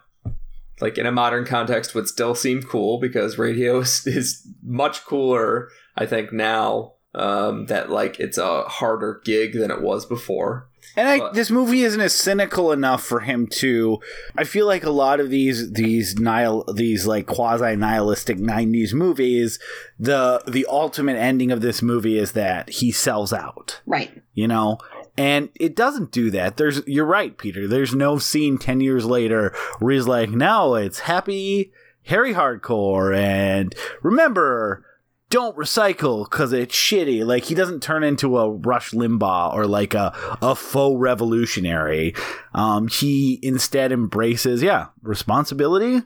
[0.80, 5.68] like in a modern context would still seem cool because radio is, is much cooler.
[5.96, 10.68] I think now um, that like it's a harder gig than it was before.
[10.97, 13.98] And I, But- this movie isn't as cynical enough for him to.
[14.36, 19.59] I feel like a lot of these these nihil these like quasi nihilistic '90s movies,
[19.98, 23.81] the the ultimate ending of this movie is that he sells out.
[23.85, 24.23] Right.
[24.32, 24.78] You know,
[25.18, 26.56] and it doesn't do that.
[26.56, 27.68] There's you're right, Peter.
[27.68, 31.73] There's no scene ten years later where he's like, "Now it's happy
[32.05, 34.82] Harry hardcore," and remember.
[35.28, 37.27] Don't recycle because it's shitty.
[37.27, 42.15] Like he doesn't turn into a Rush Limbaugh or like a a faux revolutionary.
[42.55, 46.03] Um, he instead embraces, yeah, responsibility,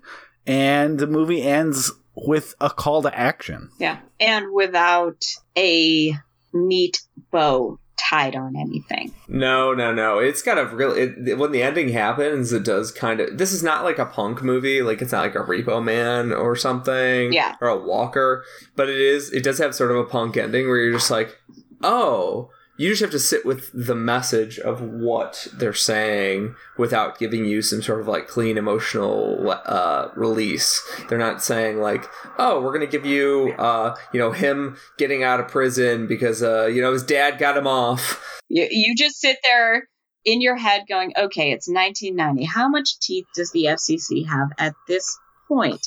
[0.47, 3.71] and the movie ends with a call to action.
[3.79, 3.99] Yeah.
[4.19, 5.25] And without
[5.57, 6.15] a
[6.53, 9.13] neat bow tied on anything.
[9.29, 10.19] No, no, no.
[10.19, 10.93] It's kind of real.
[10.93, 13.39] It, when the ending happens, it does kind of.
[13.39, 14.83] This is not like a punk movie.
[14.83, 17.33] Like it's not like a Repo Man or something.
[17.33, 17.57] Yeah.
[17.61, 18.45] Or a Walker.
[18.77, 19.33] But it is.
[19.33, 21.39] It does have sort of a punk ending where you're just like,
[21.83, 22.51] oh,
[22.81, 27.61] you just have to sit with the message of what they're saying without giving you
[27.61, 30.83] some sort of like clean emotional uh, release.
[31.07, 32.07] They're not saying like,
[32.39, 36.67] oh, we're gonna give you, uh, you know, him getting out of prison because, uh,
[36.69, 38.41] you know, his dad got him off.
[38.49, 39.87] You, you just sit there
[40.25, 42.45] in your head going, okay, it's 1990.
[42.45, 45.87] How much teeth does the FCC have at this point?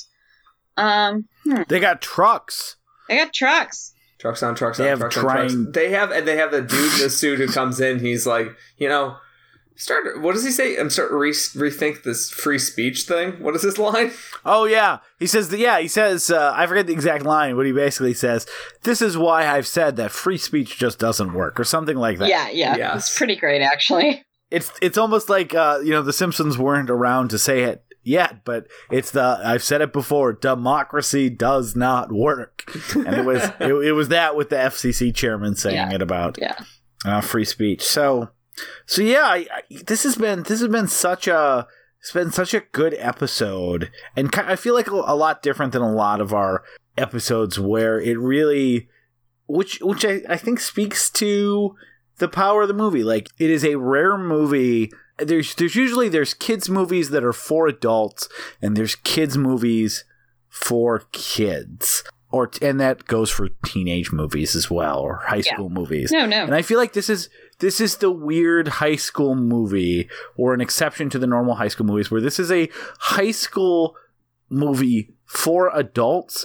[0.76, 2.76] Um, hmm, They got trucks.
[3.08, 3.93] they got trucks.
[4.24, 5.74] Trucks on trucks They on have trucks trying- on trucks.
[5.74, 7.98] They have and they have the dude in the suit who comes in.
[7.98, 9.18] He's like, you know,
[9.76, 10.18] start.
[10.22, 10.76] What does he say?
[10.78, 13.32] I'm starting to re- rethink this free speech thing.
[13.42, 14.12] What is this line?
[14.42, 15.58] Oh yeah, he says that.
[15.58, 16.30] Yeah, he says.
[16.30, 18.46] Uh, I forget the exact line, but he basically says,
[18.84, 22.30] "This is why I've said that free speech just doesn't work," or something like that.
[22.30, 22.76] Yeah, yeah.
[22.78, 23.08] Yes.
[23.08, 24.24] It's pretty great, actually.
[24.50, 28.44] it's it's almost like uh, you know the Simpsons weren't around to say it yet,
[28.44, 30.32] but it's the I've said it before.
[30.32, 32.64] Democracy does not work,
[32.94, 35.92] and it was it, it was that with the FCC chairman saying Yeah.
[35.94, 36.56] it about Yeah.
[37.04, 37.82] uh, free speech.
[37.82, 38.30] So,
[38.86, 41.66] so yeah, I, I, this has been this has been such a
[42.00, 45.72] it's been such a good episode, and ki- I feel like a, a lot different
[45.72, 46.62] than a lot of our
[46.98, 48.88] episodes where it really,
[49.46, 51.74] which which I, I think speaks to
[52.18, 53.02] the power of the movie.
[53.02, 54.90] Like it is a rare movie.
[55.18, 58.28] There's there's usually there's kids movies that are for adults,
[58.60, 60.04] and there's kids movies
[60.48, 62.02] for kids.
[62.30, 65.54] Or, and that goes for teenage movies as well, or high Yeah.
[65.54, 66.10] school movies.
[66.10, 66.42] No, no.
[66.42, 67.28] And I feel like this is
[67.60, 71.86] this is the weird high school movie or an exception to the normal high school
[71.86, 72.68] movies where this is a
[72.98, 73.94] high school
[74.50, 76.44] movie for adults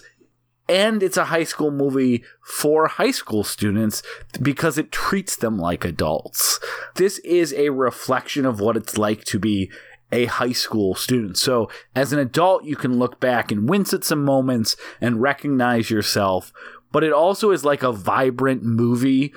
[0.70, 4.04] and it's a high school movie for high school students
[4.40, 6.60] because it treats them like adults.
[6.96, 9.72] This is a reflection of what it's like to be
[10.12, 11.38] a high school student.
[11.38, 15.90] So, as an adult, you can look back and wince at some moments and recognize
[15.90, 16.54] yourself,
[16.92, 19.34] but it also is like a vibrant movie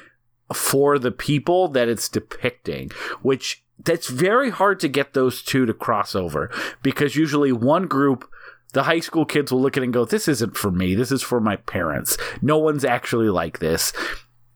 [0.55, 2.91] for the people that it's depicting,
[3.23, 6.51] which that's very hard to get those two to cross over
[6.83, 8.29] because usually one group
[8.73, 10.95] the high school kids will look at it and go, This isn't for me.
[10.95, 12.17] This is for my parents.
[12.41, 13.93] No one's actually like this.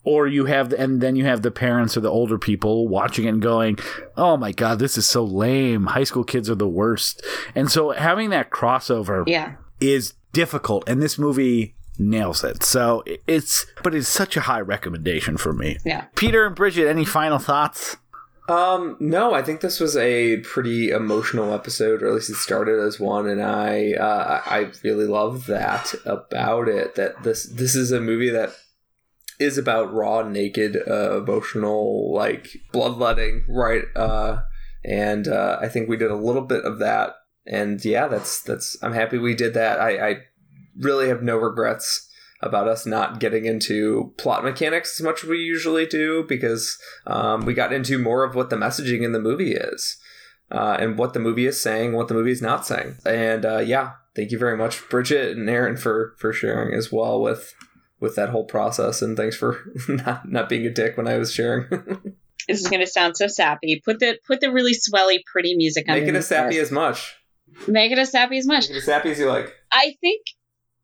[0.05, 3.31] Or you have, and then you have the parents or the older people watching it
[3.31, 3.79] and going,
[4.17, 5.87] Oh my God, this is so lame.
[5.87, 7.25] High school kids are the worst.
[7.55, 9.55] And so having that crossover yeah.
[9.81, 10.89] is difficult.
[10.89, 12.63] And this movie nails it.
[12.63, 15.79] So it's, but it's such a high recommendation for me.
[15.85, 16.05] Yeah.
[16.15, 17.97] Peter and Bridget, any final thoughts?
[18.49, 22.79] Um, no, I think this was a pretty emotional episode, or at least it started
[22.79, 26.95] as one, and I uh, I really love that about it.
[26.95, 28.55] That this this is a movie that
[29.41, 33.85] is about raw, naked, uh, emotional, like bloodletting, right?
[33.97, 34.43] Uh,
[34.85, 37.15] and uh, I think we did a little bit of that,
[37.47, 38.77] and yeah, that's that's.
[38.83, 39.81] I'm happy we did that.
[39.81, 40.17] I, I
[40.79, 42.06] really have no regrets
[42.47, 47.45] about us not getting into plot mechanics as much as we usually do because um,
[47.45, 49.99] we got into more of what the messaging in the movie is
[50.51, 52.97] uh, and what the movie is saying, what the movie is not saying.
[53.05, 57.21] And uh, yeah, thank you very much, Bridget and Aaron, for for sharing as well
[57.21, 57.55] with
[58.01, 59.03] with that whole process.
[59.03, 59.59] And thanks for
[59.89, 61.67] not not being a dick when I was sharing.
[62.49, 63.83] This is going to sound so sappy.
[63.85, 65.99] Put the put the really swelly, pretty music on.
[65.99, 67.17] Make it as sappy as much.
[67.67, 68.69] Make it as sappy as much.
[68.69, 69.53] Make it as sappy as you like.
[69.73, 70.27] I think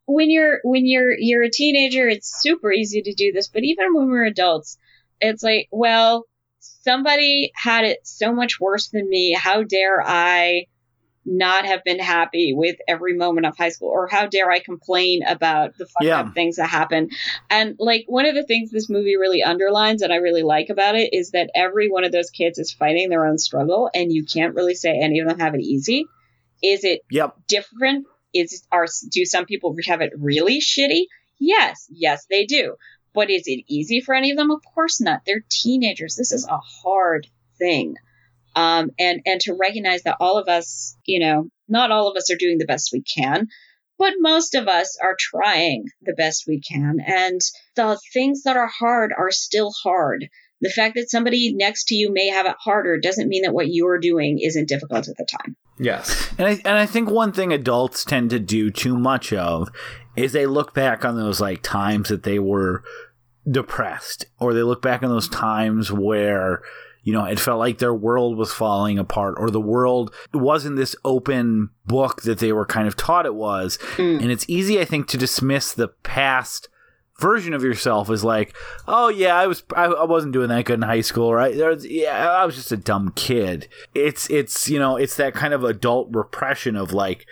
[0.06, 3.48] when you're when you're you're a teenager, it's super easy to do this.
[3.48, 4.78] But even when we're adults,
[5.20, 6.26] it's like, well,
[6.58, 9.36] somebody had it so much worse than me.
[9.38, 10.66] How dare I
[11.24, 15.22] not have been happy with every moment of high school, or how dare I complain
[15.22, 16.20] about the fucked Yeah.
[16.20, 17.10] up things that happen?
[17.48, 20.96] And like one of the things this movie really underlines, and I really like about
[20.96, 24.24] it, is that every one of those kids is fighting their own struggle, and you
[24.24, 26.06] can't really say any of them have it easy.
[26.60, 27.36] Is it Yep.
[27.46, 28.06] different?
[28.34, 31.06] Is are do some people have it really shitty?
[31.38, 32.76] Yes, yes they do.
[33.14, 34.50] But is it easy for any of them?
[34.50, 35.22] Of course not.
[35.26, 36.16] They're teenagers.
[36.16, 37.26] This is a hard
[37.58, 37.96] thing.
[38.54, 42.30] Um, and and to recognize that all of us, you know, not all of us
[42.30, 43.48] are doing the best we can,
[43.98, 46.98] but most of us are trying the best we can.
[47.04, 47.40] And
[47.76, 50.28] the things that are hard are still hard.
[50.60, 53.72] The fact that somebody next to you may have it harder doesn't mean that what
[53.72, 55.56] you're doing isn't difficult at the time.
[55.78, 56.30] Yes.
[56.38, 59.68] And I, and I think one thing adults tend to do too much of
[60.16, 62.82] is they look back on those like times that they were
[63.50, 66.62] depressed or they look back on those times where
[67.02, 70.94] you know it felt like their world was falling apart or the world wasn't this
[71.04, 74.22] open book that they were kind of taught it was Mm.
[74.22, 76.68] and it's easy i think to dismiss the past
[77.22, 78.54] version of yourself is like
[78.88, 81.54] oh yeah i was i, I wasn't doing that good in high school right
[81.84, 85.64] yeah i was just a dumb kid it's it's you know it's that kind of
[85.64, 87.26] adult repression of like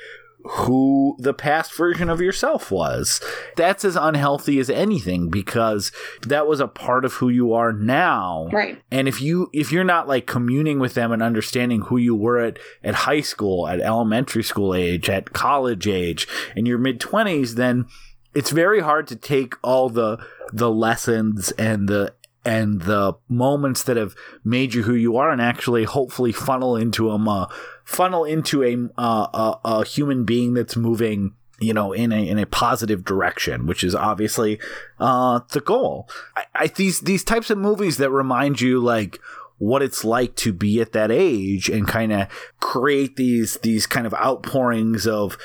[0.45, 3.21] who the past version of yourself was.
[3.57, 5.93] That's as unhealthy as anything because
[6.23, 8.49] that was a part of who you are now.
[8.53, 8.81] Right.
[8.91, 12.39] And if you if you're not like communing with them and understanding who you were
[12.39, 16.27] at at high school, at elementary school age, at college age,
[16.57, 17.87] in your mid 20s, then
[18.35, 20.19] it's very hard to take all the
[20.53, 25.43] the lessons and the and the moments that have made you who you are and
[25.43, 27.47] actually hopefully funnel into them uh,
[27.85, 32.39] funnel into a, uh, a a human being that's moving you know in a in
[32.39, 34.59] a positive direction which is obviously
[34.99, 36.09] uh the goal.
[36.37, 39.19] I, I these these types of movies that remind you like
[39.59, 42.29] what it's like to be at that age and kind of
[42.61, 45.37] create these these kind of outpourings of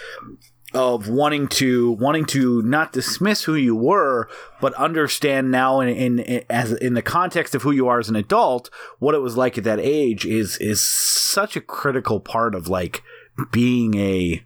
[0.76, 4.30] of wanting to wanting to not dismiss who you were,
[4.62, 8.10] but understand now in, in, in as in the context of who you are as
[8.10, 8.70] an adult,
[9.00, 13.02] what it was like at that age is is such a critical part of like
[13.52, 14.46] being a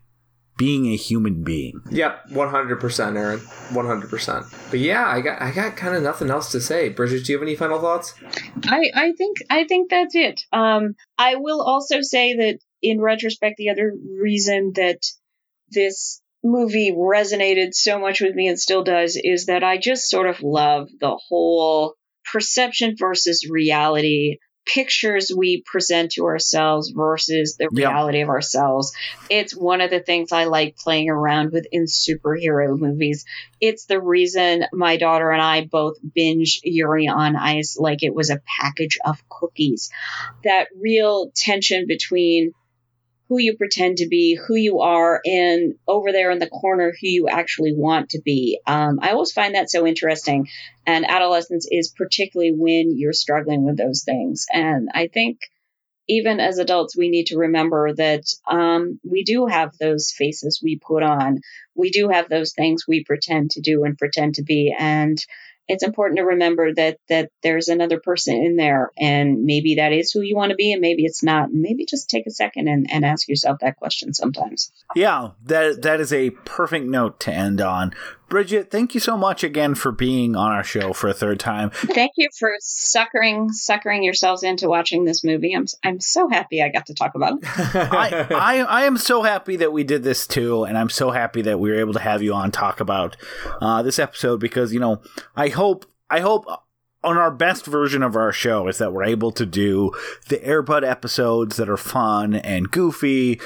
[0.58, 1.82] being a human being.
[1.90, 3.40] Yep, one hundred percent, Aaron,
[3.72, 4.46] one hundred percent.
[4.70, 6.90] But yeah, I got I got kind of nothing else to say.
[6.90, 8.14] Bridget, do you have any final thoughts?
[8.66, 10.42] I, I think I think that's it.
[10.52, 15.00] Um, I will also say that in retrospect, the other reason that
[15.72, 20.28] this movie resonated so much with me and still does is that I just sort
[20.28, 21.96] of love the whole
[22.32, 28.94] perception versus reality pictures we present to ourselves versus the reality of ourselves.
[29.30, 33.26] It's one of the things I like playing around with in superhero movies.
[33.60, 38.30] It's the reason my daughter and I both binge Yuri on Ice like it was
[38.30, 39.90] a package of cookies.
[40.44, 42.52] That real tension between
[43.30, 47.08] who you pretend to be, who you are, and over there in the corner, who
[47.08, 48.60] you actually want to be.
[48.66, 50.50] Um, I always find that so interesting.
[50.86, 54.48] And adolescence is particularly when you're struggling with those things.
[54.52, 55.38] And I think
[56.08, 60.80] even as adults, we need to remember that um, we do have those faces we
[60.80, 61.38] put on.
[61.76, 64.76] We do have those things we pretend to do and pretend to be.
[64.78, 65.24] And
[65.70, 70.12] it's important to remember that that there's another person in there and maybe that is
[70.12, 72.92] who you want to be and maybe it's not maybe just take a second and,
[72.92, 77.62] and ask yourself that question sometimes Yeah, that that is a perfect note to end
[77.62, 77.94] on.
[78.30, 81.70] Bridget, thank you so much again for being on our show for a third time.
[81.72, 86.70] thank you for suckering suckering yourselves into watching this movie i'm i'm so happy i
[86.70, 87.40] got to talk about it
[87.76, 91.42] I, I I am so happy that we did this too, and I'm so happy
[91.44, 93.18] that we were able to have you on talk about
[93.62, 95.02] uh, this episode because you know
[95.36, 96.46] I hope I hope
[97.04, 99.92] on our best version of our show is that we're able to do
[100.28, 103.40] the Airbud episodes that are fun and goofy.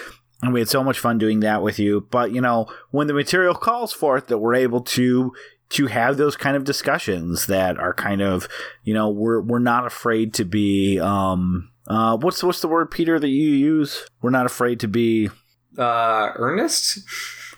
[0.44, 2.08] And we had so much fun doing that with you.
[2.12, 5.34] But you know, when the material calls for it, that we're able to
[5.70, 8.48] to have those kind of discussions that are kind of
[8.84, 13.18] you know we're we're not afraid to be um uh what's what's the word Peter
[13.20, 15.30] that you use we're not afraid to be
[15.80, 17.00] uh, Ernest.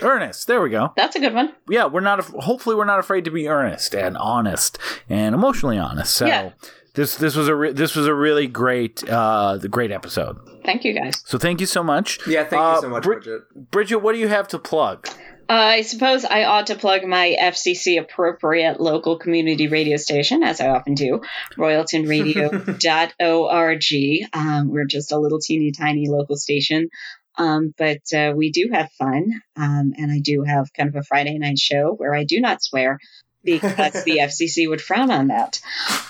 [0.02, 3.00] earnest there we go that's a good one yeah we're not af- hopefully we're not
[3.00, 4.78] afraid to be earnest and honest
[5.10, 6.52] and emotionally honest so Yeah.
[6.96, 10.84] This this was a re- this was a really great uh the great episode thank
[10.84, 13.42] you guys so thank you so much Yeah, thank Uh, you so much, Brid- Bridget.
[13.72, 15.08] Bridget what do you have to plug
[15.48, 20.60] Uh, I suppose I ought to plug my FCC appropriate local community radio station, as
[20.60, 21.22] I often do,
[21.56, 24.26] royaltonradio.org.
[24.34, 26.90] Um, we're just a little teeny tiny local station,
[27.38, 29.32] um, but uh, we do have fun.
[29.56, 32.64] Um, and I do have kind of a Friday night show where I do not
[32.64, 32.98] swear
[33.46, 35.62] because the FCC would frown on that.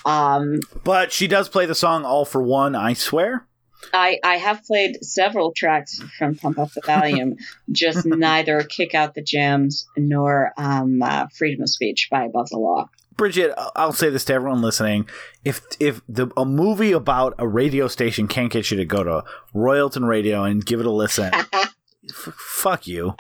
[0.05, 3.47] Um, but she does play the song all for one i swear
[3.93, 7.35] I, I have played several tracks from Pump Up the Volume,
[7.71, 12.57] just neither Kick Out the Jams nor um, uh, Freedom of Speech by Above the
[12.57, 12.89] Law.
[13.15, 15.07] Bridget, I- I'll say this to everyone listening:
[15.43, 19.23] if if the a movie about a radio station can't get you to go to
[19.53, 21.73] Royalton Radio and give it a listen, f-
[22.09, 23.13] fuck you.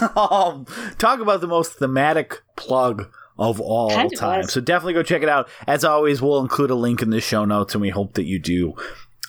[0.16, 0.66] Um,
[0.98, 4.38] talk about the most thematic plug of all Kind time.
[4.42, 4.52] was.
[4.52, 5.48] So definitely go check it out.
[5.66, 8.38] As always, we'll include a link in the show notes, and we hope that you
[8.38, 8.74] do.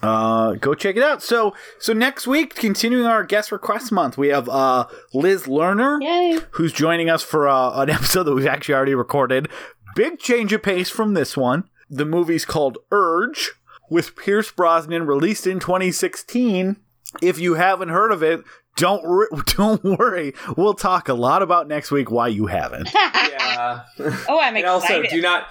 [0.01, 1.21] Uh, go check it out.
[1.21, 6.39] So, so next week, continuing our guest request month, we have uh Liz Lerner Yay!
[6.51, 9.47] who's joining us for uh, an episode that we've actually already recorded.
[9.95, 11.65] Big change of pace from this one.
[11.89, 13.51] The movie's called Urge
[13.89, 16.77] with Pierce Brosnan, released in 2016.
[17.21, 18.41] If you haven't heard of it,
[18.75, 20.33] don't wor- don't worry.
[20.57, 22.89] We'll talk a lot about next week why you haven't.
[23.31, 23.83] Yeah.
[24.27, 25.47] Oh, I'm and also, do not.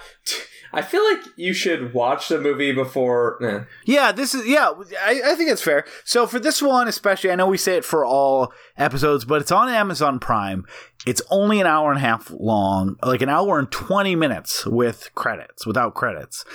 [0.73, 3.43] I feel like you should watch the movie before.
[3.43, 3.63] eh.
[3.85, 4.71] Yeah, this is yeah.
[5.03, 5.85] I, I think it's fair.
[6.03, 9.51] So for this one, especially, I know we say it for all episodes, but it's
[9.51, 10.65] on Amazon Prime.
[11.07, 15.09] It's only an hour and a half long, like an hour and twenty minutes with
[15.15, 16.45] credits, without credits.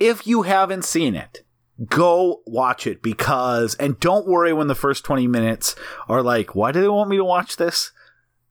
[0.00, 1.44] If you haven't seen it,
[1.84, 5.74] go watch it because, and don't worry when the first twenty minutes
[6.08, 7.92] are like, why do they want me to watch this?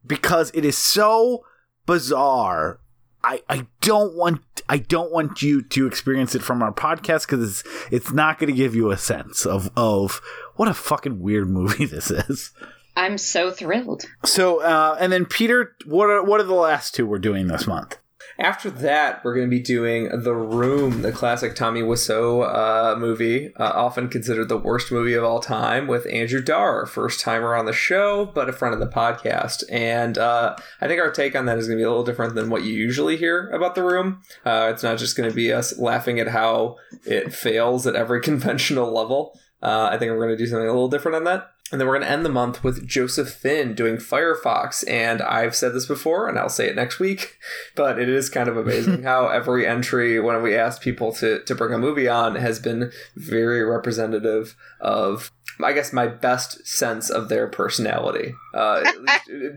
[0.06, 1.46] Because it is so
[1.86, 2.80] bizarre
[3.26, 7.62] I, I don't want I don't want you to experience it from our podcast because
[7.62, 10.22] it's it's not going to give you a sense of of
[10.56, 12.52] what a fucking weird movie this is.
[12.96, 14.06] I'm so thrilled.
[14.24, 17.66] So uh, and then Peter, what are what are the last two we're doing this
[17.66, 17.98] month?
[18.38, 23.54] After that, we're going to be doing The Room, the classic Tommy Wiseau uh, movie,
[23.56, 27.66] uh, often considered the worst movie of all time, with Andrew Darr, first timer on
[27.66, 29.64] the show, but a friend of the podcast.
[29.72, 32.36] And uh, I think our take on that is going to be a little different
[32.36, 34.22] than what you usually hear about The Room.
[34.46, 36.76] Uh, it's not just going to be us laughing at how
[37.06, 39.40] it fails at every conventional level.
[39.66, 41.52] Uh, I think we're going to do something a little different on that.
[41.72, 44.88] And then we're going to end the month with Joseph Finn doing Firefox.
[44.88, 47.40] And I've said this before, and I'll say it next week,
[47.76, 51.56] but it is kind of amazing how every entry, when we ask people to, to
[51.56, 55.32] bring a movie on, has been very representative of
[55.64, 58.84] I guess my best sense of their personality, uh,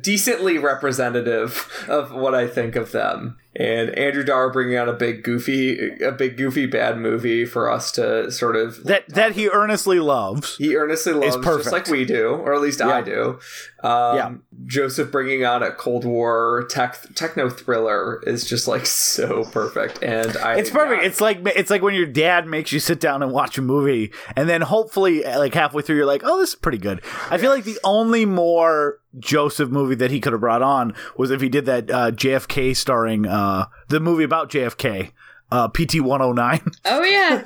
[0.01, 3.39] decently representative of what I think of them.
[3.57, 7.91] And Andrew Dar bringing out a big goofy, a big goofy bad movie for us
[7.93, 10.57] to sort of that that he earnestly loves.
[10.59, 11.65] He earnestly loves, perfect.
[11.65, 13.41] just like we do, or at least I do.
[13.83, 14.35] Um, Yeah.
[14.67, 20.37] Joseph bringing out a Cold War tech techno thriller is just like so perfect, and
[20.37, 21.03] I It's perfect.
[21.05, 24.13] It's like it's like when your dad makes you sit down and watch a movie,
[24.37, 27.01] and then hopefully, like halfway through, you're like, "Oh, this is pretty good."
[27.31, 28.88] I feel like the only more
[29.19, 32.77] Joseph movie that he could have brought on was if he did that uh, JFK
[32.77, 35.13] starring uh, the movie about JFK,
[35.51, 36.61] uh, PT 109.
[36.85, 37.43] Oh yeah.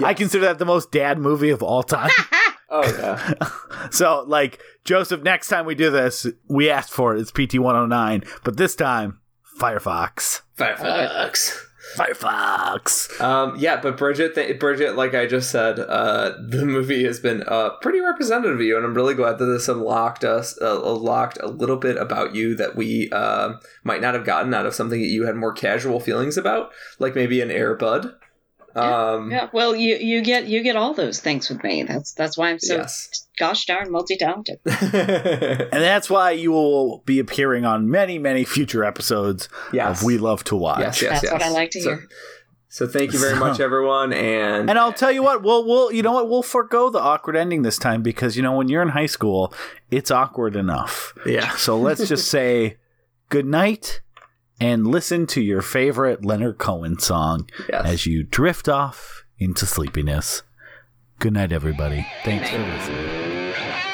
[0.04, 2.10] I consider that the most dad movie of all time.
[2.68, 7.20] oh yeah, so, like Joseph, next time we do this, we asked for it.
[7.20, 9.20] It's PT 109, but this time,
[9.58, 10.42] Firefox.
[10.56, 11.66] Firefox.
[11.96, 13.20] Firefox.
[13.20, 17.42] Um, yeah, but Bridget, th- Bridget, like I just said, uh, the movie has been
[17.46, 21.38] uh, pretty representative of you, and I'm really glad that this unlocked us, uh, unlocked
[21.40, 23.54] a little bit about you that we uh,
[23.84, 27.14] might not have gotten out of something that you had more casual feelings about, like
[27.14, 28.14] maybe an Airbud.
[28.76, 29.48] Um, yeah.
[29.52, 31.82] Well, you you get you get all those things with me.
[31.82, 33.26] That's that's why I'm so Yes.
[33.38, 34.58] gosh darn multi talented.
[34.64, 40.00] And that's why you will be appearing on many, many future episodes Yes.
[40.00, 40.80] of We Love to Watch.
[40.80, 41.32] yes, yes, That's yes.
[41.32, 42.08] what I like to So- hear.
[42.72, 46.02] So thank you very much, everyone, and And I'll tell you what, we'll we'll you
[46.04, 48.90] know what, we'll forego the awkward ending this time because you know when you're in
[48.90, 49.52] high school,
[49.90, 51.12] it's awkward enough.
[51.26, 52.76] yeah, So let's just say
[53.28, 54.00] good night
[54.60, 57.84] and listen to your favorite Leonard Cohen song yes.
[57.84, 60.42] as you drift off into sleepiness.
[61.18, 62.06] Good night, everybody.
[62.24, 63.89] Thanks for listening.